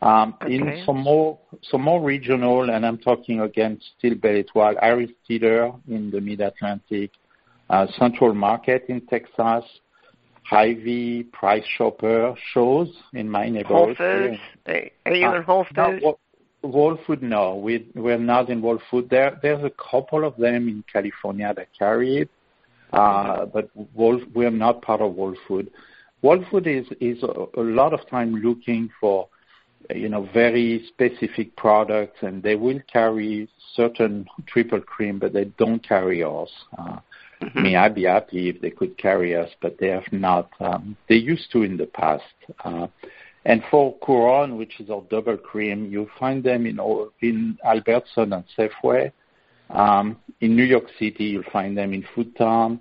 Um, 0.00 0.34
okay. 0.40 0.54
In 0.54 0.82
some 0.86 1.02
more 1.02 1.38
some 1.70 1.82
more 1.82 2.00
regional, 2.02 2.70
and 2.70 2.86
I'm 2.86 2.96
talking 2.96 3.40
again 3.40 3.78
still 3.98 4.14
Belle 4.14 4.36
Etoile, 4.36 4.76
Harris 4.80 5.10
Teeter 5.28 5.70
in 5.86 6.10
the 6.10 6.22
Mid-Atlantic, 6.22 7.10
uh, 7.68 7.88
Central 7.98 8.32
Market 8.32 8.86
in 8.88 9.02
Texas, 9.02 9.64
Hy-Vee, 10.44 11.24
Price 11.32 11.64
Chopper 11.76 12.34
shows 12.52 12.88
in 13.12 13.28
my 13.28 13.48
neighborhood. 13.48 13.96
Whole 13.98 14.28
Foods? 14.28 14.38
Are 15.06 15.14
you 15.14 15.34
in 15.34 15.42
Whole 15.42 15.64
Foods? 15.64 16.02
No, 16.02 16.18
Whole 16.62 16.98
Food, 17.06 17.22
no. 17.22 17.56
We, 17.56 17.86
we're 17.94 18.18
not 18.18 18.50
in 18.50 18.60
Whole 18.60 18.80
Food. 18.90 19.08
There, 19.10 19.38
there's 19.42 19.64
a 19.64 19.72
couple 19.90 20.24
of 20.24 20.36
them 20.36 20.68
in 20.68 20.84
California 20.90 21.52
that 21.56 21.68
carry 21.78 22.18
it. 22.18 22.30
Uh, 22.92 23.46
but 23.46 23.70
Wolf, 23.94 24.22
we 24.34 24.46
are 24.46 24.50
not 24.50 24.82
part 24.82 25.00
of 25.00 25.16
Whole 25.16 25.36
Food. 25.48 25.70
Whole 26.22 26.44
Food 26.50 26.66
is 26.66 26.86
is 27.00 27.22
a, 27.22 27.46
a 27.60 27.62
lot 27.62 27.92
of 27.92 28.08
time 28.08 28.36
looking 28.36 28.88
for 29.00 29.28
you 29.90 30.08
know 30.08 30.28
very 30.32 30.86
specific 30.86 31.56
products, 31.56 32.18
and 32.22 32.42
they 32.42 32.54
will 32.54 32.78
carry 32.90 33.48
certain 33.74 34.26
triple 34.46 34.80
cream, 34.80 35.18
but 35.18 35.32
they 35.32 35.46
don't 35.58 35.86
carry 35.86 36.22
us. 36.22 36.50
Uh, 36.78 37.00
mm-hmm. 37.44 37.58
I 37.58 37.62
mean, 37.62 37.76
I'd 37.76 37.94
be 37.94 38.04
happy 38.04 38.48
if 38.48 38.60
they 38.60 38.70
could 38.70 38.96
carry 38.98 39.36
us, 39.36 39.50
but 39.60 39.76
they 39.78 39.88
have 39.88 40.10
not. 40.12 40.50
Um, 40.60 40.96
they 41.08 41.16
used 41.16 41.50
to 41.52 41.62
in 41.62 41.76
the 41.76 41.86
past. 41.86 42.24
Uh, 42.64 42.86
and 43.44 43.62
for 43.70 43.96
Couronne, 43.98 44.56
which 44.56 44.80
is 44.80 44.90
our 44.90 45.02
double 45.10 45.36
cream, 45.36 45.90
you 45.90 46.08
find 46.18 46.42
them 46.42 46.66
in 46.66 46.78
in 47.20 47.58
Albertson 47.64 48.32
and 48.32 48.44
Safeway. 48.56 49.12
Um, 49.70 50.18
in 50.40 50.56
New 50.56 50.64
York 50.64 50.84
City, 50.98 51.24
you'll 51.24 51.50
find 51.52 51.76
them 51.76 51.92
in 51.92 52.04
Foodtown, 52.14 52.80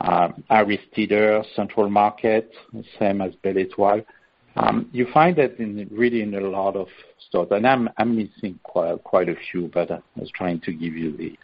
uh, 0.00 0.28
Harris 0.50 0.80
Teeter, 0.94 1.42
Central 1.54 1.88
Market, 1.88 2.50
same 2.98 3.20
as 3.20 3.34
Belle 3.36 3.58
Etoile. 3.58 4.04
Um, 4.56 4.88
you 4.92 5.06
find 5.12 5.36
that 5.36 5.58
in 5.58 5.88
really 5.90 6.22
in 6.22 6.34
a 6.34 6.40
lot 6.40 6.76
of 6.76 6.86
stores, 7.28 7.48
and 7.50 7.66
I'm 7.66 7.88
I'm 7.98 8.16
missing 8.16 8.58
quite 8.62 9.02
quite 9.02 9.28
a 9.28 9.34
few, 9.50 9.68
but 9.72 9.90
I 9.90 10.00
was 10.16 10.30
trying 10.30 10.60
to 10.60 10.72
give 10.72 10.94
you 10.94 11.16
the 11.16 11.36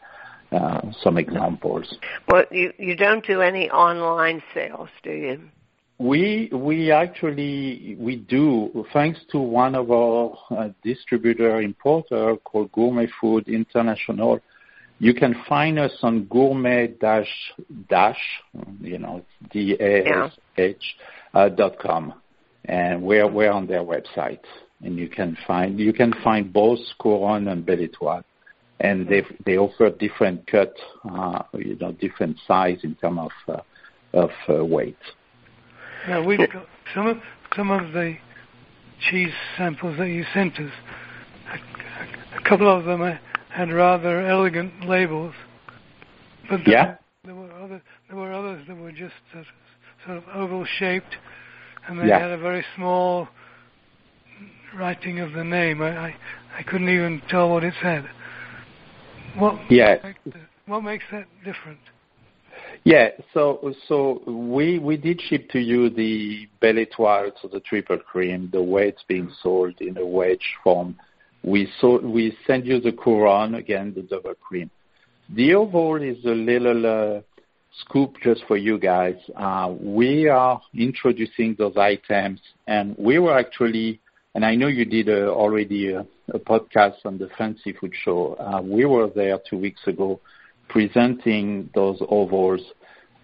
uh, 0.53 0.81
some 1.03 1.17
examples. 1.19 1.97
Well, 2.29 2.45
you 2.51 2.73
you 2.79 2.97
don't 2.97 3.25
do 3.27 3.41
any 3.41 3.71
online 3.71 4.43
sales, 4.55 4.89
do 5.03 5.11
you? 5.11 5.41
We 5.99 6.49
we 6.53 6.91
actually 6.91 7.97
we 7.99 8.17
do 8.17 8.87
thanks 8.93 9.21
to 9.33 9.39
one 9.39 9.75
of 9.75 9.91
our 9.91 10.37
uh, 10.51 10.69
distributor 10.83 11.61
importer 11.61 12.37
called 12.37 12.73
Gourmet 12.73 13.09
Food 13.21 13.49
International. 13.49 14.41
You 14.99 15.15
can 15.15 15.35
find 15.49 15.79
us 15.79 15.93
on 16.03 16.25
gourmet 16.25 16.89
dash 16.89 17.33
dash, 17.89 18.23
you 18.81 18.99
know, 18.99 19.23
D 19.51 19.77
A 19.79 20.07
S 20.27 20.33
H 20.57 20.97
uh, 21.35 21.49
dot 21.49 21.79
com, 21.79 22.15
and 22.65 23.03
we're 23.03 23.31
we're 23.31 23.53
on 23.53 23.67
their 23.67 23.83
website. 23.83 24.45
and 24.83 24.99
you 24.99 25.09
can 25.09 25.37
find 25.47 25.79
you 25.79 25.93
can 25.93 26.13
find 26.25 26.53
both 26.53 26.79
Couronne 27.01 27.49
and 27.49 27.65
Belle 27.65 27.81
Etoile, 27.81 28.25
and 28.81 29.07
they 29.09 29.23
they 29.45 29.59
offer 29.59 29.91
different 29.91 30.47
cut, 30.47 30.75
uh, 31.09 31.43
you 31.55 31.77
know, 31.77 31.93
different 31.93 32.39
size 32.47 32.79
in 32.83 32.95
terms 32.97 33.21
of 33.47 33.55
uh, 34.15 34.19
of 34.19 34.31
uh, 34.49 34.65
weight. 34.65 34.97
Now 36.09 36.25
we've 36.25 36.39
got 36.39 36.67
some 36.95 37.07
of 37.07 37.19
some 37.55 37.71
of 37.71 37.93
the 37.93 38.17
cheese 39.11 39.33
samples 39.57 39.99
that 39.99 40.09
you 40.09 40.25
sent 40.33 40.59
us. 40.59 40.73
A, 41.53 42.39
a 42.39 42.49
couple 42.49 42.75
of 42.75 42.85
them 42.85 43.19
had 43.51 43.71
rather 43.71 44.27
elegant 44.27 44.89
labels, 44.89 45.35
but 46.49 46.61
there, 46.65 46.75
yeah. 46.75 46.95
there 47.25 47.35
were 47.35 47.53
other 47.53 47.83
there 48.09 48.17
were 48.17 48.33
others 48.33 48.65
that 48.67 48.77
were 48.77 48.93
just 48.93 49.15
sort 49.33 49.45
of, 49.45 50.07
sort 50.07 50.17
of 50.19 50.25
oval 50.35 50.65
shaped, 50.65 51.17
and 51.87 52.01
they 52.01 52.09
Yeah. 52.09 52.19
had 52.21 52.31
a 52.31 52.39
very 52.39 52.65
small 52.77 53.29
writing 54.75 55.19
of 55.19 55.33
the 55.33 55.45
name. 55.45 55.83
I, 55.83 55.99
I 55.99 56.17
I 56.57 56.63
couldn't 56.63 56.89
even 56.89 57.21
tell 57.29 57.51
what 57.51 57.63
it 57.63 57.75
said. 57.83 58.09
What 59.37 59.59
Yeah. 59.71 59.99
makes 60.03 60.39
what 60.67 60.83
makes 60.83 61.05
that 61.11 61.27
different? 61.45 61.81
Yeah. 62.85 63.11
So 63.35 63.75
so 63.89 64.23
we 64.27 64.79
we 64.79 64.97
did 64.97 65.21
ship 65.21 65.51
to 65.51 65.61
you 65.61 65.91
the 65.91 66.49
Belle 66.61 66.79
Etoile, 66.79 67.33
so 67.41 67.49
the 67.49 67.61
triple 67.61 67.99
cream, 67.99 68.51
the 68.53 68.63
way 68.63 68.89
it's 68.89 69.05
being 69.09 69.31
sold 69.43 69.81
in 69.81 69.97
a 69.99 70.07
wedge 70.07 70.57
form. 70.63 70.97
We 71.43 71.69
sold, 71.81 72.05
we 72.05 72.37
send 72.47 72.67
you 72.67 72.81
the 72.81 72.93
Couronne, 72.93 73.55
again, 73.55 73.95
the 73.95 74.03
double 74.03 74.35
cream. 74.35 74.71
The 75.31 75.55
oval 75.55 75.97
is 76.03 76.23
a 76.25 76.35
little 76.35 76.87
uh, 76.87 77.21
scoop 77.79 78.17
just 78.23 78.45
for 78.47 78.57
you 78.57 78.79
guys. 78.79 79.17
Uh, 79.35 79.73
we 79.81 80.29
are 80.29 80.61
introducing 80.75 81.55
those 81.59 81.77
items, 81.77 82.41
and 82.67 82.95
we 82.99 83.19
were 83.19 83.39
actually, 83.39 84.01
and 84.35 84.45
I 84.45 84.55
know 84.55 84.69
you 84.69 84.85
did 84.85 85.09
uh, 85.09 85.29
already 85.29 85.93
a, 85.93 86.07
a 86.33 86.39
podcast 86.39 87.05
on 87.05 87.19
the 87.19 87.29
Fancy 87.37 87.73
Food 87.73 87.93
Show. 88.05 88.35
Uh, 88.35 88.61
we 88.63 88.85
were 88.85 89.09
there 89.09 89.39
two 89.49 89.59
weeks 89.59 89.81
ago 89.87 90.21
presenting 90.69 91.69
those 91.75 92.01
ovals 92.09 92.61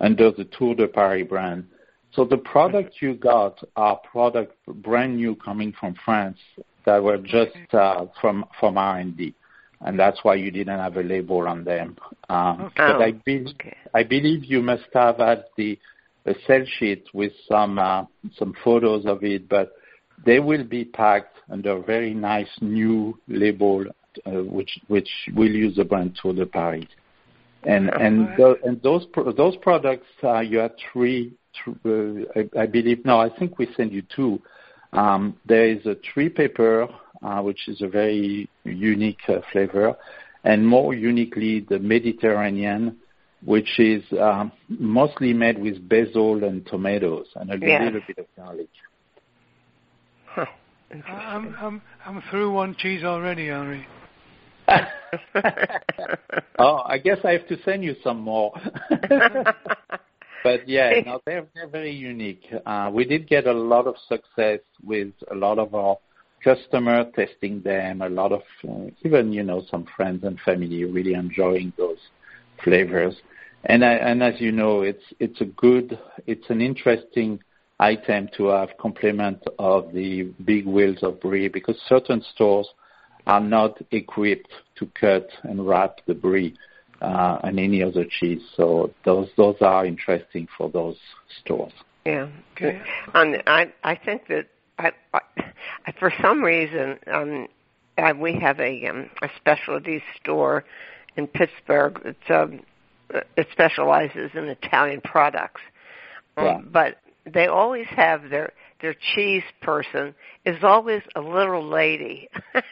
under 0.01 0.31
the 0.33 0.45
Tour 0.45 0.75
de 0.75 0.89
Paris 0.89 1.27
brand. 1.29 1.67
So 2.13 2.25
the 2.25 2.39
product 2.39 2.97
you 3.01 3.15
got 3.15 3.63
are 3.77 3.99
product 4.11 4.55
brand 4.67 5.17
new 5.17 5.37
coming 5.37 5.73
from 5.79 5.95
France 6.05 6.39
that 6.85 7.03
were 7.03 7.19
just 7.19 7.57
uh, 7.73 8.07
from 8.21 8.45
from 8.59 8.79
R&D, 8.79 9.35
and 9.83 9.99
that's 9.99 10.19
why 10.23 10.35
you 10.35 10.51
didn't 10.51 10.79
have 10.79 10.97
a 10.97 11.03
label 11.03 11.47
on 11.47 11.65
them. 11.65 11.97
Um, 12.29 12.73
But 12.77 13.03
I, 13.03 13.13
be- 13.13 13.47
okay. 13.51 13.77
I 13.95 14.03
believe 14.03 14.45
you 14.45 14.63
must 14.63 14.85
have 14.95 15.19
had 15.19 15.45
the 15.57 15.79
a 16.25 16.35
sell 16.47 16.65
sheet 16.79 17.05
with 17.13 17.33
some 17.49 17.79
uh, 17.79 18.05
some 18.39 18.55
photos 18.65 19.05
of 19.07 19.23
it, 19.23 19.49
but 19.49 19.73
they 20.25 20.41
will 20.41 20.65
be 20.65 20.85
packed 20.85 21.37
under 21.51 21.73
a 21.73 21.83
very 21.83 22.15
nice 22.15 22.49
new 22.61 23.19
label, 23.29 23.85
uh, 24.27 24.31
which 24.45 24.79
which 24.89 25.09
will 25.35 25.51
use 25.51 25.77
the 25.77 25.85
brand 25.85 26.19
Tour 26.21 26.35
de 26.35 26.47
Paris. 26.47 26.87
And 27.65 27.91
and 27.91 28.29
tho- 28.37 28.59
and 28.65 28.81
those 28.83 29.05
pro- 29.13 29.33
those 29.33 29.57
products, 29.57 30.07
uh, 30.23 30.41
you 30.41 30.59
have 30.59 30.75
three. 30.93 31.33
tr- 31.55 31.71
Uh, 31.85 32.25
I, 32.39 32.63
I 32.63 32.67
believe 32.67 33.05
no, 33.05 33.19
I 33.19 33.29
think 33.39 33.59
we 33.59 33.67
send 33.77 33.93
you 33.93 34.03
two. 34.15 34.41
Um, 34.93 35.37
there 35.47 35.67
is 35.69 35.85
a 35.87 35.95
tree 35.97 36.29
paper, 36.29 36.89
uh, 37.23 37.41
which 37.43 37.69
is 37.69 37.83
a 37.83 37.89
very 37.89 38.49
unique 38.65 39.25
uh, 39.29 39.41
flavor, 39.53 39.97
and 40.45 40.67
more 40.67 40.95
uniquely 40.95 41.61
the 41.61 41.79
Mediterranean, 41.79 42.97
which 43.45 43.79
is 43.79 44.03
um, 44.21 44.53
mostly 44.69 45.33
made 45.33 45.59
with 45.59 45.77
basil 45.89 46.45
and 46.45 46.65
tomatoes 46.67 47.27
and 47.37 47.51
a 47.51 47.59
Yes. 47.59 47.83
little 47.85 48.01
bit 48.07 48.19
of 48.19 48.27
garlic. 48.37 48.69
Huh. 50.37 50.45
I'm 51.09 51.57
I'm 51.59 51.83
I'm 52.05 52.23
through 52.31 52.53
one 52.53 52.77
cheese 52.79 53.05
already, 53.05 53.49
Henri. 53.49 53.87
oh, 56.59 56.83
I 56.85 56.99
guess 56.99 57.17
I 57.25 57.31
have 57.33 57.49
to 57.49 57.57
send 57.65 57.83
you 57.83 57.97
some 58.05 58.21
more. 58.21 58.53
but 60.45 60.69
yeah, 60.69 61.01
no, 61.07 61.23
they're 61.25 61.47
they're 61.55 61.69
very 61.69 61.95
unique. 61.95 62.43
Uh, 62.67 62.91
we 62.93 63.07
did 63.07 63.27
get 63.27 63.47
a 63.47 63.53
lot 63.53 63.87
of 63.87 63.95
success 64.11 64.61
with 64.85 65.15
a 65.31 65.35
lot 65.35 65.59
of 65.59 65.75
our 65.75 65.97
customer 66.45 67.11
testing 67.13 67.63
them. 67.63 68.03
A 68.03 68.11
lot 68.11 68.33
of 68.33 68.43
uh, 68.69 68.91
even 69.07 69.33
you 69.33 69.43
know 69.43 69.65
some 69.71 69.87
friends 69.97 70.23
and 70.23 70.39
family 70.41 70.85
really 70.85 71.15
enjoying 71.15 71.73
those 71.79 71.99
flavors. 72.63 73.15
And 73.65 73.83
I, 73.83 73.95
and 73.95 74.23
as 74.23 74.39
you 74.39 74.53
know, 74.53 74.83
it's 74.83 75.03
it's 75.19 75.41
a 75.41 75.47
good, 75.47 75.99
it's 76.27 76.51
an 76.51 76.61
interesting 76.61 77.41
item 77.79 78.29
to 78.37 78.47
have 78.47 78.71
complement 78.79 79.43
of 79.59 79.93
the 79.93 80.25
big 80.45 80.67
wheels 80.67 80.99
of 81.03 81.21
brie 81.21 81.49
because 81.49 81.77
certain 81.89 82.23
stores 82.35 82.69
are 83.27 83.41
not 83.41 83.77
equipped 83.91 84.51
to 84.77 84.87
cut 84.99 85.29
and 85.43 85.67
wrap 85.67 85.99
the 86.07 86.15
brie 86.15 86.55
uh, 87.03 87.39
and 87.43 87.59
any 87.59 87.83
other 87.83 88.05
cheese. 88.05 88.43
So 88.57 88.93
those 89.05 89.29
those 89.37 89.57
are 89.61 89.85
interesting 89.85 90.49
for 90.57 90.71
those 90.71 90.97
stores. 91.41 91.73
Yeah. 92.05 92.29
Um, 93.15 93.35
I 93.47 93.73
I 93.83 93.95
think 93.97 94.29
that 94.29 94.47
I, 94.79 94.93
I 95.13 95.21
for 95.99 96.13
some 96.23 96.43
reason 96.43 96.99
um, 97.13 97.49
uh, 97.99 98.15
we 98.19 98.39
have 98.41 98.61
a 98.61 98.87
um, 98.87 99.11
a 99.23 99.29
specialty 99.37 100.03
store 100.21 100.65
in 101.17 101.27
Pittsburgh. 101.27 102.01
It's 102.05 102.31
um, 102.31 102.61
it 103.37 103.49
specializes 103.53 104.31
in 104.35 104.45
Italian 104.45 105.01
products, 105.01 105.61
um, 106.37 106.45
Yeah. 106.45 106.61
but 106.65 106.99
they 107.33 107.47
always 107.47 107.87
have 107.89 108.31
their 108.31 108.53
their 108.81 108.95
cheese 109.15 109.43
person 109.63 110.15
is 110.45 110.63
always 110.63 111.03
a 111.15 111.21
little 111.21 111.67
lady. 111.67 112.29
and 112.55 112.65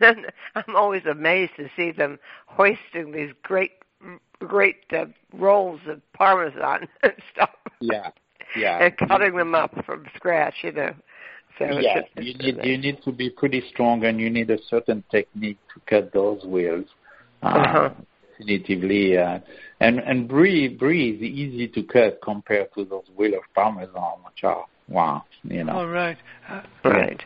then 0.00 0.26
I'm 0.54 0.76
always 0.76 1.02
amazed 1.10 1.52
to 1.56 1.68
see 1.76 1.90
them 1.90 2.18
hoisting 2.46 3.12
these 3.12 3.32
great 3.42 3.72
great 4.40 4.84
uh, 4.92 5.06
rolls 5.32 5.80
of 5.88 6.00
parmesan 6.12 6.86
and 7.02 7.12
stuff 7.32 7.50
Yeah, 7.80 8.10
yeah. 8.56 8.84
and 8.84 8.96
cutting 9.08 9.36
them 9.36 9.54
up 9.54 9.74
from 9.84 10.06
scratch, 10.16 10.54
you 10.62 10.72
know. 10.72 10.94
So 11.58 11.64
it's 11.64 12.08
Yeah, 12.16 12.22
you 12.22 12.34
need 12.34 12.58
you 12.62 12.78
need 12.78 13.02
to 13.02 13.12
be 13.12 13.30
pretty 13.30 13.62
strong, 13.72 14.04
and 14.04 14.20
you 14.20 14.30
need 14.30 14.50
a 14.50 14.58
certain 14.68 15.02
technique 15.10 15.58
to 15.74 15.80
cut 15.86 16.12
those 16.12 16.44
wheels. 16.44 16.86
Uh, 17.42 17.48
Uh-huh. 17.48 17.90
Definitively, 18.38 19.18
uh, 19.18 19.40
and 19.80 19.98
and 19.98 20.28
brie 20.28 20.68
brie 20.68 21.10
is 21.10 21.22
easy 21.22 21.66
to 21.68 21.82
cut 21.82 22.20
compared 22.22 22.72
to 22.74 22.84
those 22.84 23.04
wheel 23.16 23.34
of 23.34 23.42
parmesan, 23.54 24.18
which 24.24 24.44
are 24.44 24.64
wow, 24.88 25.24
you 25.42 25.64
know. 25.64 25.78
All 25.78 25.88
right. 25.88 26.16
Uh, 26.48 26.62
right. 26.84 27.20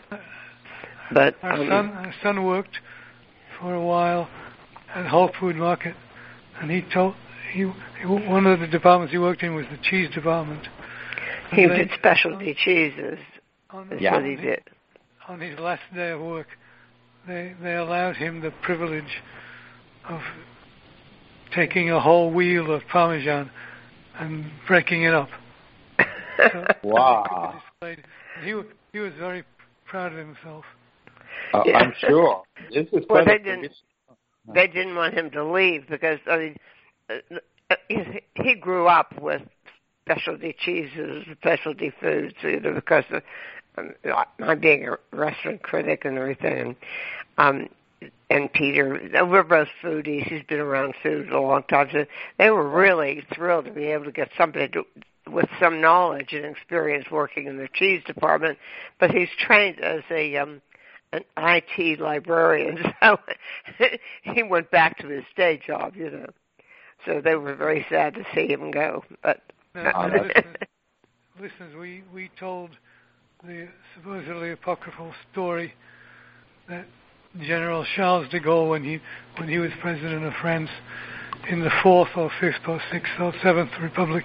But 1.12 1.34
our 1.42 1.52
um, 1.52 1.68
son, 1.68 1.88
our 1.90 2.14
son 2.22 2.44
worked 2.44 2.78
for 3.60 3.74
a 3.74 3.84
while 3.84 4.28
at 4.94 5.06
Whole 5.06 5.30
Food 5.38 5.56
Market, 5.56 5.94
and 6.60 6.70
he 6.70 6.82
told 6.92 7.14
he, 7.52 7.70
he 8.00 8.06
one 8.06 8.46
of 8.46 8.60
the 8.60 8.66
departments 8.66 9.12
he 9.12 9.18
worked 9.18 9.42
in 9.42 9.54
was 9.54 9.66
the 9.70 9.78
cheese 9.82 10.08
department. 10.14 10.66
And 11.50 11.60
he 11.60 11.66
did 11.66 11.90
specialty 11.98 12.54
cheeses. 12.64 13.18
on, 13.70 13.90
That's 13.90 14.00
Yeah. 14.00 14.16
what 14.16 14.24
he 14.24 14.36
did. 14.36 14.62
on 15.28 15.40
his 15.40 15.58
last 15.58 15.82
day 15.94 16.10
of 16.10 16.20
work, 16.20 16.48
they 17.26 17.54
they 17.62 17.74
allowed 17.74 18.16
him 18.16 18.40
the 18.40 18.50
privilege 18.62 19.20
of 20.08 20.20
taking 21.54 21.90
a 21.90 22.00
whole 22.00 22.30
wheel 22.30 22.72
of 22.72 22.82
Parmesan 22.88 23.50
and 24.18 24.50
breaking 24.66 25.02
it 25.02 25.14
up. 25.14 25.28
So 26.52 26.64
Wow. 26.82 27.60
displayed 27.80 27.98
it. 28.00 28.04
And 28.36 28.44
He 28.44 28.54
wa- 28.54 28.62
he 28.92 28.98
was 29.00 29.12
very 29.18 29.44
proud 29.84 30.12
of 30.12 30.18
himself. 30.18 30.64
Uh, 31.54 31.62
Yeah. 31.66 31.78
I'm 31.78 31.92
sure 31.98 32.42
this 32.70 32.88
is 32.92 33.04
Well, 33.08 33.24
they 33.24 33.38
didn't- 33.38 33.70
They 34.54 34.66
didn't 34.66 34.96
want 34.96 35.14
him 35.14 35.30
to 35.32 35.44
leave 35.44 35.86
because 35.88 36.18
I 36.26 36.36
mean, 36.38 36.56
uh, 37.10 37.14
uh, 37.70 37.76
he- 37.88 38.22
he 38.34 38.54
grew 38.54 38.88
up 38.88 39.14
with 39.20 39.42
specialty 40.04 40.52
cheeses, 40.58 41.26
specialty 41.38 41.90
foods, 41.90 42.34
you 42.42 42.58
know, 42.58 42.72
because 42.72 43.04
of 43.10 43.22
um, 43.78 43.94
I'm 44.40 44.58
being 44.58 44.88
a 44.88 44.98
restaurant 45.12 45.62
critic 45.62 46.04
and 46.04 46.18
everything. 46.18 46.76
Um, 47.38 47.68
and 48.30 48.52
Peter, 48.52 49.26
we're 49.26 49.42
both 49.42 49.68
foodies. 49.82 50.26
He's 50.28 50.42
been 50.48 50.60
around 50.60 50.94
food 51.02 51.30
a 51.30 51.40
long 51.40 51.62
time, 51.64 51.88
so 51.92 52.04
they 52.38 52.50
were 52.50 52.68
really 52.68 53.24
thrilled 53.34 53.66
to 53.66 53.70
be 53.70 53.84
able 53.86 54.04
to 54.06 54.12
get 54.12 54.30
somebody 54.36 54.68
to, 54.68 54.84
with 55.30 55.48
some 55.60 55.80
knowledge 55.80 56.32
and 56.32 56.44
experience 56.44 57.06
working 57.10 57.46
in 57.46 57.56
the 57.58 57.68
cheese 57.72 58.02
department. 58.06 58.58
But 58.98 59.10
he's 59.10 59.28
trained 59.38 59.80
as 59.80 60.02
a 60.10 60.36
um, 60.36 60.62
an 61.12 61.24
IT 61.36 62.00
librarian, 62.00 62.78
so 63.02 63.18
he 64.22 64.42
went 64.42 64.70
back 64.70 64.98
to 64.98 65.08
his 65.08 65.24
day 65.36 65.60
job, 65.64 65.94
you 65.96 66.10
know. 66.10 66.30
So 67.04 67.20
they 67.20 67.34
were 67.34 67.54
very 67.54 67.84
sad 67.90 68.14
to 68.14 68.24
see 68.34 68.46
him 68.46 68.70
go. 68.70 69.04
But 69.22 69.42
Now, 69.74 69.82
now 69.92 70.06
listeners, 70.06 70.56
listeners, 71.40 71.76
we 71.78 72.02
we 72.12 72.30
told 72.38 72.70
the 73.44 73.68
supposedly 73.94 74.52
apocryphal 74.52 75.12
story 75.32 75.74
that 76.68 76.86
General 77.40 77.86
Charles 77.96 78.28
de 78.30 78.40
Gaulle, 78.40 78.68
when 78.68 78.84
he 78.84 79.00
when 79.38 79.48
he 79.48 79.58
was 79.58 79.70
president 79.80 80.24
of 80.24 80.34
France 80.40 80.68
in 81.48 81.60
the 81.60 81.70
fourth 81.82 82.10
or 82.16 82.30
fifth 82.40 82.68
or 82.68 82.80
sixth 82.92 83.12
or 83.18 83.32
seventh 83.42 83.70
republic, 83.80 84.24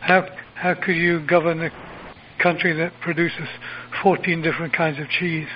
how 0.00 0.26
how 0.54 0.74
could 0.74 0.96
you 0.96 1.24
govern 1.26 1.62
a 1.62 1.70
country 2.42 2.72
that 2.74 2.92
produces 3.00 3.46
14 4.02 4.42
different 4.42 4.72
kinds 4.72 4.98
of 4.98 5.08
cheese? 5.08 5.46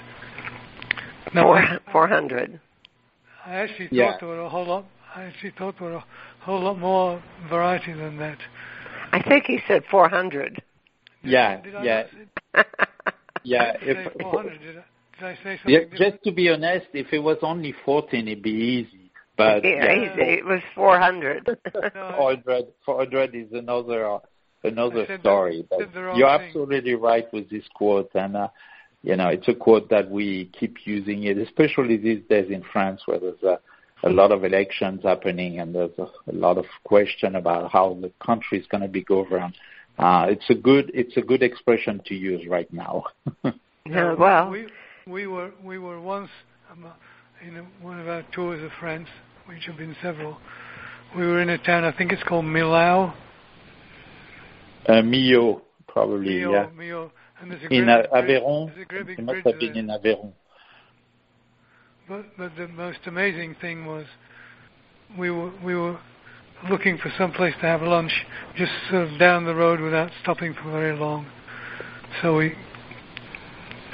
No, 1.35 1.43
Four 1.43 1.81
four 1.93 2.09
hundred. 2.09 2.61
I 3.45 3.55
actually 3.57 3.89
thought 3.89 3.95
Yeah. 3.95 4.17
there 4.21 4.29
were 4.29 4.41
a 4.41 4.49
whole 4.49 4.67
lot. 4.67 4.85
I 5.15 5.25
actually 5.25 5.53
thought 5.59 5.75
there 5.79 5.91
were 5.91 5.97
a 5.97 6.05
whole 6.41 6.61
lot 6.63 6.79
more 6.79 7.23
variety 7.51 7.93
than 7.93 8.17
that. 8.19 8.39
I 9.13 9.23
think 9.23 9.45
he 9.45 9.61
said 9.69 9.85
four 9.91 10.09
hundred. 10.09 10.63
Did 11.23 11.33
Yeah, 11.33 11.59
I, 11.59 11.63
did 11.65 11.75
I 11.75 11.85
yeah. 11.85 12.03
not 12.55 12.65
say, 12.65 12.65
Yeah, 13.45 13.73
did 13.79 13.97
I 13.99 14.05
say 14.05 14.11
if 14.17 14.23
400? 14.23 14.61
Did 14.61 14.79
I, 14.79 14.85
did 15.19 15.25
I 15.29 15.35
say 15.43 15.57
something 15.57 15.61
yeah, 15.67 15.81
different? 15.81 15.99
just 16.13 16.25
to 16.25 16.33
be 16.33 16.51
honest, 16.51 16.87
if 16.93 17.13
it 17.13 17.19
was 17.19 17.39
only 17.43 17.75
14, 17.85 18.27
it'd 18.29 18.43
be 18.43 18.51
easy. 18.51 19.11
But 19.37 19.65
yeah, 19.65 19.93
yeah, 19.93 20.15
he- 20.15 20.23
it 20.39 20.45
was 20.45 20.61
four 20.75 20.99
hundred. 20.99 21.47
No, 21.95 22.15
400, 22.17 22.65
400 22.85 23.35
is 23.35 23.53
another 23.53 24.19
another 24.65 25.03
I 25.03 25.07
said 25.07 25.19
the- 25.19 25.23
story. 25.23 25.67
But 25.69 25.79
you're 25.95 26.39
thing. 26.39 26.47
absolutely 26.47 26.95
right 26.95 27.31
with 27.33 27.51
this 27.51 27.65
quote, 27.75 28.11
and 28.15 28.37
uh, 28.37 28.49
you 29.03 29.15
know 29.17 29.29
it's 29.29 29.47
a 29.49 29.55
quote 29.55 29.91
that 29.91 30.11
we 30.11 30.51
keep 30.59 30.77
using 30.87 31.25
it, 31.25 31.37
especially 31.39 31.99
these 31.99 32.23
days 32.31 32.51
in 32.51 32.63
France, 32.73 33.03
where 33.05 33.19
there's 33.19 33.43
a, 33.43 33.59
a 34.05 34.11
lot 34.11 34.33
of 34.33 34.43
elections 34.45 35.03
happening, 35.05 35.61
and 35.61 35.75
there's 35.75 35.99
a, 35.99 36.09
a 36.31 36.33
lot 36.33 36.57
of 36.57 36.65
question 36.85 37.37
about 37.37 37.71
how 37.71 37.93
the 38.01 38.11
country 38.25 38.59
is 38.59 38.67
going 38.69 38.83
to 38.83 38.89
be 38.89 39.03
governed. 39.05 39.55
Uh, 39.99 40.27
it's 40.31 40.49
a 40.49 40.55
good 40.55 40.91
it's 40.95 41.17
a 41.19 41.23
good 41.23 41.43
expression 41.43 42.01
to 42.07 42.15
use 42.15 42.47
right 42.49 42.73
now. 42.73 43.05
yeah, 43.87 44.15
well, 44.15 44.49
we 44.51 44.67
we 45.07 45.27
were 45.27 45.53
we 45.65 45.79
were 45.79 46.01
once 46.01 46.31
um, 46.71 46.85
in 47.47 47.65
one 47.81 48.01
of 48.01 48.09
our 48.09 48.25
tours 48.33 48.63
of 48.63 48.71
France, 48.81 49.09
which 49.47 49.65
have 49.67 49.77
been 49.77 49.95
several. 50.03 50.37
We 51.17 51.25
were 51.25 51.41
in 51.41 51.49
a 51.51 51.59
town, 51.59 51.85
I 51.85 51.97
think 51.97 52.11
it's 52.13 52.23
called 52.25 52.45
Millau. 52.45 53.15
uh, 54.89 54.93
Millau, 54.95 55.61
probably, 55.87 56.35
Millau, 56.41 56.53
yeah. 56.53 56.67
Millau. 56.77 57.11
And 57.41 57.51
there's 57.51 57.63
a 57.63 57.73
In 57.73 57.85
great, 57.85 58.07
uh, 58.07 58.17
Aveyron, 58.17 58.89
great 58.89 59.09
it 59.11 59.23
must 59.23 59.47
have 59.47 59.59
been 59.61 59.75
there. 59.75 59.83
in 59.83 59.89
Aveyron. 59.89 60.33
But 62.09 62.25
but 62.37 62.57
the 62.57 62.67
most 62.69 62.99
amazing 63.07 63.55
thing 63.61 63.87
was 63.87 64.07
we 65.17 65.31
were 65.31 65.53
we 65.65 65.77
were 65.77 65.99
looking 66.69 66.99
for 66.99 67.13
some 67.17 67.31
place 67.33 67.55
to 67.61 67.67
have 67.67 67.83
lunch, 67.83 68.13
just 68.57 68.73
sort 68.91 69.09
of 69.09 69.19
down 69.21 69.45
the 69.45 69.55
road 69.55 69.81
without 69.81 70.11
stopping 70.23 70.55
for 70.55 70.71
very 70.73 70.97
long. 70.97 71.27
So 72.23 72.39
we 72.39 72.55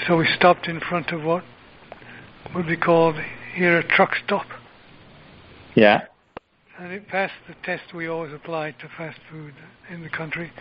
so 0.07 0.17
we 0.17 0.27
stopped 0.37 0.69
in 0.69 0.81
front 0.81 1.11
of 1.11 1.23
what 1.23 1.45
would 2.55 2.67
be 2.67 2.77
called 2.77 3.17
here 3.55 3.79
a 3.79 3.87
truck 3.87 4.15
stop, 4.25 4.47
Yeah. 5.75 6.03
and 6.79 6.93
it 6.93 7.09
passed 7.09 7.35
the 7.49 7.55
test 7.63 7.95
we 7.95 8.07
always 8.09 8.33
apply 8.33 8.73
to 8.73 8.89
fast 8.97 9.21
food 9.31 9.55
in 9.91 10.03
the 10.03 10.09
country. 10.09 10.53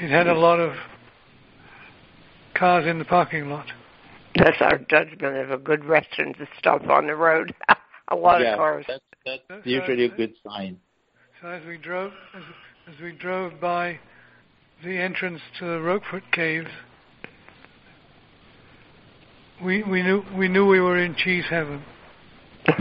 It 0.00 0.10
had 0.10 0.26
a 0.26 0.34
lot 0.34 0.60
of 0.60 0.74
cars 2.54 2.86
in 2.86 2.98
the 2.98 3.04
parking 3.04 3.48
lot. 3.48 3.66
that's 4.34 4.60
our 4.60 4.78
judgment 4.78 5.36
of 5.36 5.50
a 5.50 5.58
good 5.58 5.84
restaurant 5.84 6.36
to 6.38 6.46
stop 6.58 6.88
on 6.88 7.06
the 7.06 7.16
road. 7.16 7.54
a 8.08 8.16
lot 8.16 8.40
yeah, 8.40 8.52
of 8.52 8.58
cars. 8.58 8.84
That's, 8.88 9.04
that's 9.26 9.42
That's 9.48 9.66
usually 9.66 10.04
a 10.04 10.08
good 10.08 10.34
sign. 10.46 10.78
So 11.40 11.48
as 11.48 11.64
we 11.66 11.78
drove, 11.78 12.12
as, 12.34 12.42
as 12.94 13.00
we 13.00 13.12
drove 13.12 13.60
by 13.60 13.98
the 14.84 14.98
entrance 14.98 15.40
to 15.58 15.64
the 15.66 15.80
Roquefort 15.80 16.24
Caves, 16.32 16.70
we 19.64 19.82
we 19.82 20.02
knew 20.02 20.22
we 20.36 20.48
knew 20.48 20.66
we 20.66 20.80
were 20.80 20.98
in 20.98 21.14
cheese 21.14 21.44
heaven. 21.48 21.82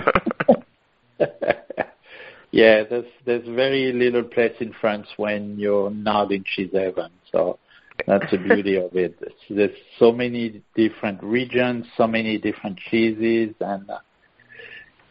yeah, 2.52 2.84
there's 2.84 3.06
there's 3.26 3.48
very 3.48 3.92
little 3.94 4.24
place 4.24 4.56
in 4.60 4.74
France 4.80 5.08
when 5.18 5.60
you're 5.60 5.90
not 5.90 6.32
in 6.32 6.44
cheese 6.44 6.72
heaven. 6.74 7.12
So 7.32 7.60
that's 8.08 8.32
the 8.32 8.38
beauty 8.38 8.78
of 8.78 8.96
it. 8.96 9.20
There's, 9.50 9.72
so 9.98 10.12
many 10.12 10.62
different 10.76 11.22
regions, 11.22 11.86
so 11.98 12.08
many 12.08 12.38
different 12.38 12.80
cheeses, 12.90 13.54
and 13.60 13.90
uh, 13.90 14.00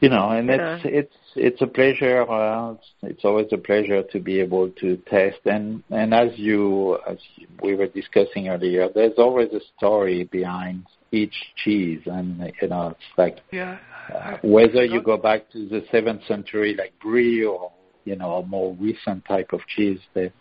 you 0.00 0.08
know, 0.08 0.30
and 0.30 0.48
it's 0.48 0.82
it's 0.84 1.16
it's 1.34 1.62
a 1.62 1.66
pleasure. 1.66 2.22
Uh, 2.30 2.74
it's, 3.02 3.24
always 3.24 3.48
a 3.52 3.58
pleasure 3.58 4.02
to 4.02 4.20
be 4.20 4.40
able 4.40 4.70
to 4.70 4.96
test. 5.08 5.38
And 5.44 5.82
and 5.90 6.14
as 6.14 6.30
you 6.36 6.98
as 7.08 7.18
we 7.62 7.74
were 7.74 7.88
discussing 7.88 8.48
earlier, 8.48 8.88
there's 8.94 9.18
always 9.18 9.52
a 9.52 9.60
story 9.76 10.24
behind 10.24 10.84
each 11.10 11.34
cheese, 11.56 12.02
and 12.06 12.52
you 12.60 12.68
know, 12.68 12.88
it's 12.88 13.18
like 13.18 13.40
Yeah. 13.50 13.78
uh, 14.14 14.38
whether 14.42 14.84
you 14.84 15.02
go 15.02 15.16
back 15.16 15.50
to 15.50 15.68
the 15.68 15.84
seventh 15.90 16.24
century 16.26 16.76
like 16.78 16.92
brie 17.00 17.44
or 17.44 17.72
you 18.04 18.16
know 18.16 18.36
a 18.36 18.46
more 18.46 18.76
recent 18.80 19.24
type 19.24 19.52
of 19.52 19.60
cheese 19.66 20.00
there 20.14 20.32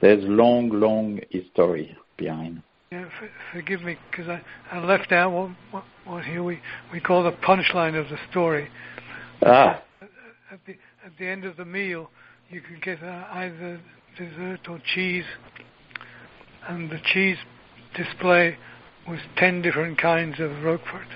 there's 0.00 0.24
long 0.24 0.70
long 0.70 1.20
history 1.30 1.96
behind 2.16 2.62
Yeah, 2.92 3.06
f- 3.06 3.30
forgive 3.52 3.82
me 3.82 3.96
because 4.10 4.28
I, 4.28 4.40
I 4.72 4.78
left 4.84 5.12
out 5.12 5.30
what, 5.32 5.50
what 5.70 5.84
what 6.04 6.24
here 6.24 6.42
we 6.42 6.60
we 6.92 7.00
call 7.00 7.22
the 7.22 7.32
punchline 7.32 7.94
of 7.98 8.08
the 8.08 8.18
story. 8.30 8.68
Ah. 9.44 9.82
At 10.52 10.58
the 10.66 10.72
at 11.04 11.12
the 11.18 11.26
end 11.28 11.44
of 11.44 11.56
the 11.56 11.64
meal, 11.64 12.10
you 12.50 12.60
can 12.60 12.80
get 12.82 13.02
uh, 13.02 13.24
either 13.32 13.80
dessert 14.18 14.60
or 14.68 14.80
cheese, 14.94 15.24
and 16.68 16.90
the 16.90 16.98
cheese 17.12 17.36
display 17.94 18.56
was 19.08 19.20
ten 19.36 19.62
different 19.62 19.98
kinds 19.98 20.40
of 20.40 20.50
Roquefort. 20.62 21.06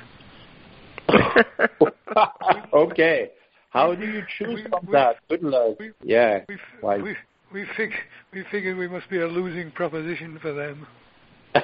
okay. 2.73 3.31
How 3.71 3.95
do 3.95 4.07
you 4.07 4.23
choose 4.39 4.63
We- 4.65 4.71
from 4.71 4.87
we- 4.87 4.93
that? 4.93 5.17
Good 5.29 5.43
luck. 5.43 5.79
we- 5.81 5.93
yeah. 6.03 6.41
We 6.49 6.57
we 7.03 7.17
we 7.53 7.65
fig 7.77 7.91
we 8.33 8.45
figured 8.51 8.77
we 8.77 8.89
must 8.89 9.09
be 9.11 9.19
a 9.21 9.27
losing 9.27 9.71
proposition 9.73 10.39
for 10.41 10.53
them. 10.53 10.87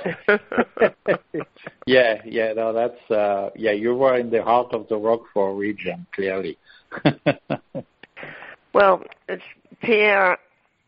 yeah 1.86 2.20
yeah 2.24 2.52
no 2.52 2.72
that's 2.72 3.10
uh 3.10 3.50
yeah 3.56 3.72
you 3.72 3.94
were 3.94 4.16
in 4.16 4.30
the 4.30 4.42
heart 4.42 4.72
of 4.72 4.86
the 4.88 4.96
roquefort 4.96 5.56
region 5.56 6.06
clearly 6.14 6.56
Well, 8.72 9.02
it's 9.28 9.42
Pierre. 9.82 10.38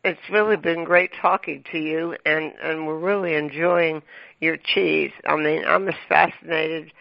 It's 0.05 0.21
really 0.31 0.57
been 0.57 0.85
great 0.85 1.11
talking 1.21 1.65
to 1.73 1.79
you, 1.79 2.17
and 2.27 2.53
and 2.63 2.87
we're 2.87 2.99
really 2.99 3.35
enjoying 3.35 4.03
your 4.41 4.57
cheese. 4.57 5.13
I 5.27 5.37
mean, 5.37 5.65
I'm 5.65 5.89
as 5.89 5.95
fascinated 6.09 6.93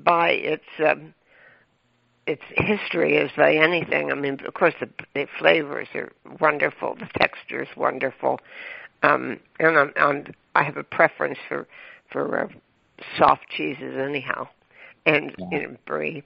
by 0.00 0.30
its 0.30 0.64
um, 0.84 1.14
its 2.26 2.42
history 2.56 3.18
as 3.18 3.30
by 3.36 3.54
anything. 3.54 4.12
I 4.12 4.14
mean, 4.14 4.38
of 4.46 4.54
course, 4.54 4.74
the, 4.80 4.88
the 5.14 5.26
flavors 5.38 5.88
are 5.94 6.12
wonderful, 6.40 6.94
the 6.94 7.08
texture 7.18 7.62
is 7.62 7.68
wonderful, 7.76 8.40
um, 9.04 9.40
and 9.58 9.78
I'm, 9.78 9.92
I'm 9.96 10.34
I 10.54 10.62
have 10.62 10.76
a 10.76 10.84
preference 10.84 11.38
for 11.48 11.66
for 12.10 12.40
uh, 12.40 12.48
soft 13.18 13.48
cheeses 13.50 13.96
anyhow, 13.98 14.48
and 15.04 15.34
you 15.50 15.62
know, 15.62 15.76
brie. 15.86 16.22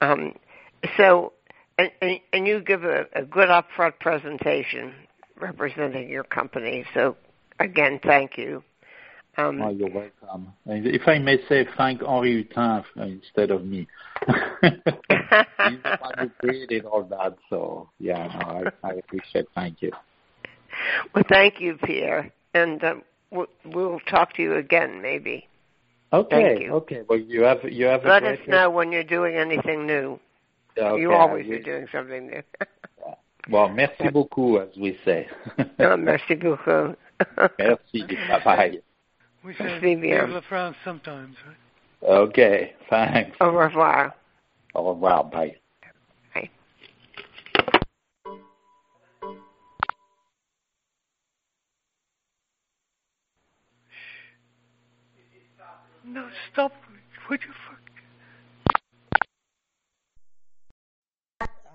Um, 0.00 0.34
so 0.96 1.32
and, 1.76 1.90
and, 2.00 2.20
and 2.32 2.46
you 2.46 2.60
give 2.60 2.84
a, 2.84 3.06
a 3.14 3.22
good 3.24 3.48
upfront 3.48 3.98
presentation 4.00 4.94
representing 5.40 6.08
your 6.08 6.24
company. 6.24 6.84
So 6.94 7.16
again, 7.60 8.00
thank 8.02 8.38
you. 8.38 8.62
Um, 9.36 9.62
oh, 9.62 9.68
you're 9.68 9.88
welcome 9.88 10.52
And 10.66 10.84
if 10.84 11.02
i 11.06 11.16
may 11.20 11.38
say 11.48 11.64
thank 11.76 12.02
henri 12.02 12.42
hutin 12.42 12.82
instead 12.96 13.52
of 13.52 13.64
me 13.64 13.86
he's 14.26 14.72
the 15.84 15.98
one 16.00 16.14
who 16.18 16.28
created 16.40 16.84
all 16.84 17.04
that 17.04 17.36
so 17.48 17.88
yeah 18.00 18.26
no 18.26 18.70
i, 18.82 18.88
I 18.88 18.92
appreciate 18.94 19.46
thank 19.54 19.80
you 19.80 19.92
well, 21.14 21.24
thank 21.28 21.60
you, 21.60 21.76
Pierre, 21.84 22.30
and 22.54 22.82
um, 22.84 23.02
we'll, 23.30 23.46
we'll 23.64 24.00
talk 24.00 24.34
to 24.34 24.42
you 24.42 24.54
again 24.56 25.02
maybe. 25.02 25.46
Okay. 26.12 26.42
Thank 26.42 26.62
you. 26.62 26.72
Okay. 26.74 27.02
Well, 27.08 27.18
you 27.18 27.42
have 27.42 27.58
you 27.64 27.86
have 27.86 28.04
a 28.04 28.08
Let 28.08 28.22
us 28.24 28.38
great 28.38 28.48
know 28.48 28.70
when 28.70 28.92
you're 28.92 29.04
doing 29.04 29.36
anything 29.36 29.86
new. 29.86 30.18
Okay, 30.78 31.00
you 31.00 31.12
always 31.12 31.46
I 31.46 31.54
are 31.54 31.56
will. 31.58 31.64
doing 31.64 31.86
something 31.92 32.26
new. 32.28 32.42
Well, 33.50 33.70
merci 33.70 34.08
beaucoup, 34.12 34.60
as 34.60 34.76
we 34.76 34.98
say. 35.06 35.26
oh, 35.78 35.96
merci 35.96 36.34
beaucoup. 36.34 36.98
merci. 37.58 38.02
Bye 38.28 38.44
bye. 38.44 38.78
We 39.42 39.54
say 39.54 39.64
Merci 39.64 39.94
bien. 39.96 40.26
Vive 40.26 40.34
la 40.34 40.40
France 40.42 40.76
sometimes, 40.84 41.34
right? 41.46 42.10
Okay. 42.28 42.74
Thanks. 42.90 43.36
Au 43.40 43.50
revoir. 43.50 44.14
Au 44.74 44.82
revoir. 44.82 45.24
Bye. 45.24 45.46
Bye. 45.46 45.56
Stop. 56.52 56.72
Would 57.30 57.40
you 57.42 57.52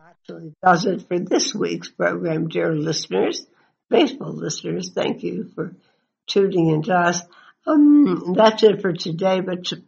actually 0.10 0.54
does 0.64 0.86
it 0.86 1.08
for 1.08 1.20
this 1.20 1.54
week's 1.54 1.90
program, 1.90 2.48
dear 2.48 2.74
listeners, 2.74 3.46
baseball 3.90 4.34
listeners. 4.34 4.92
Thank 4.94 5.24
you 5.24 5.52
for 5.56 5.76
tuning 6.28 6.70
in 6.70 6.84
to 6.84 6.94
us. 6.94 7.22
Um, 7.66 8.34
that's 8.36 8.64
it 8.64 8.82
for 8.82 8.94
today, 8.94 9.42
but 9.42 9.66
t- 9.66 9.84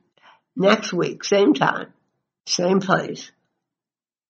next 0.56 0.94
week, 0.94 1.24
same 1.24 1.53
time, 1.53 1.94
same 2.45 2.80
place, 2.80 3.32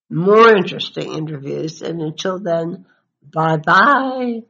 more 0.10 0.56
interesting 0.56 1.14
interviews. 1.14 1.82
And 1.82 2.02
until 2.02 2.40
then, 2.40 2.86
bye 3.24 3.58
bye. 3.58 4.44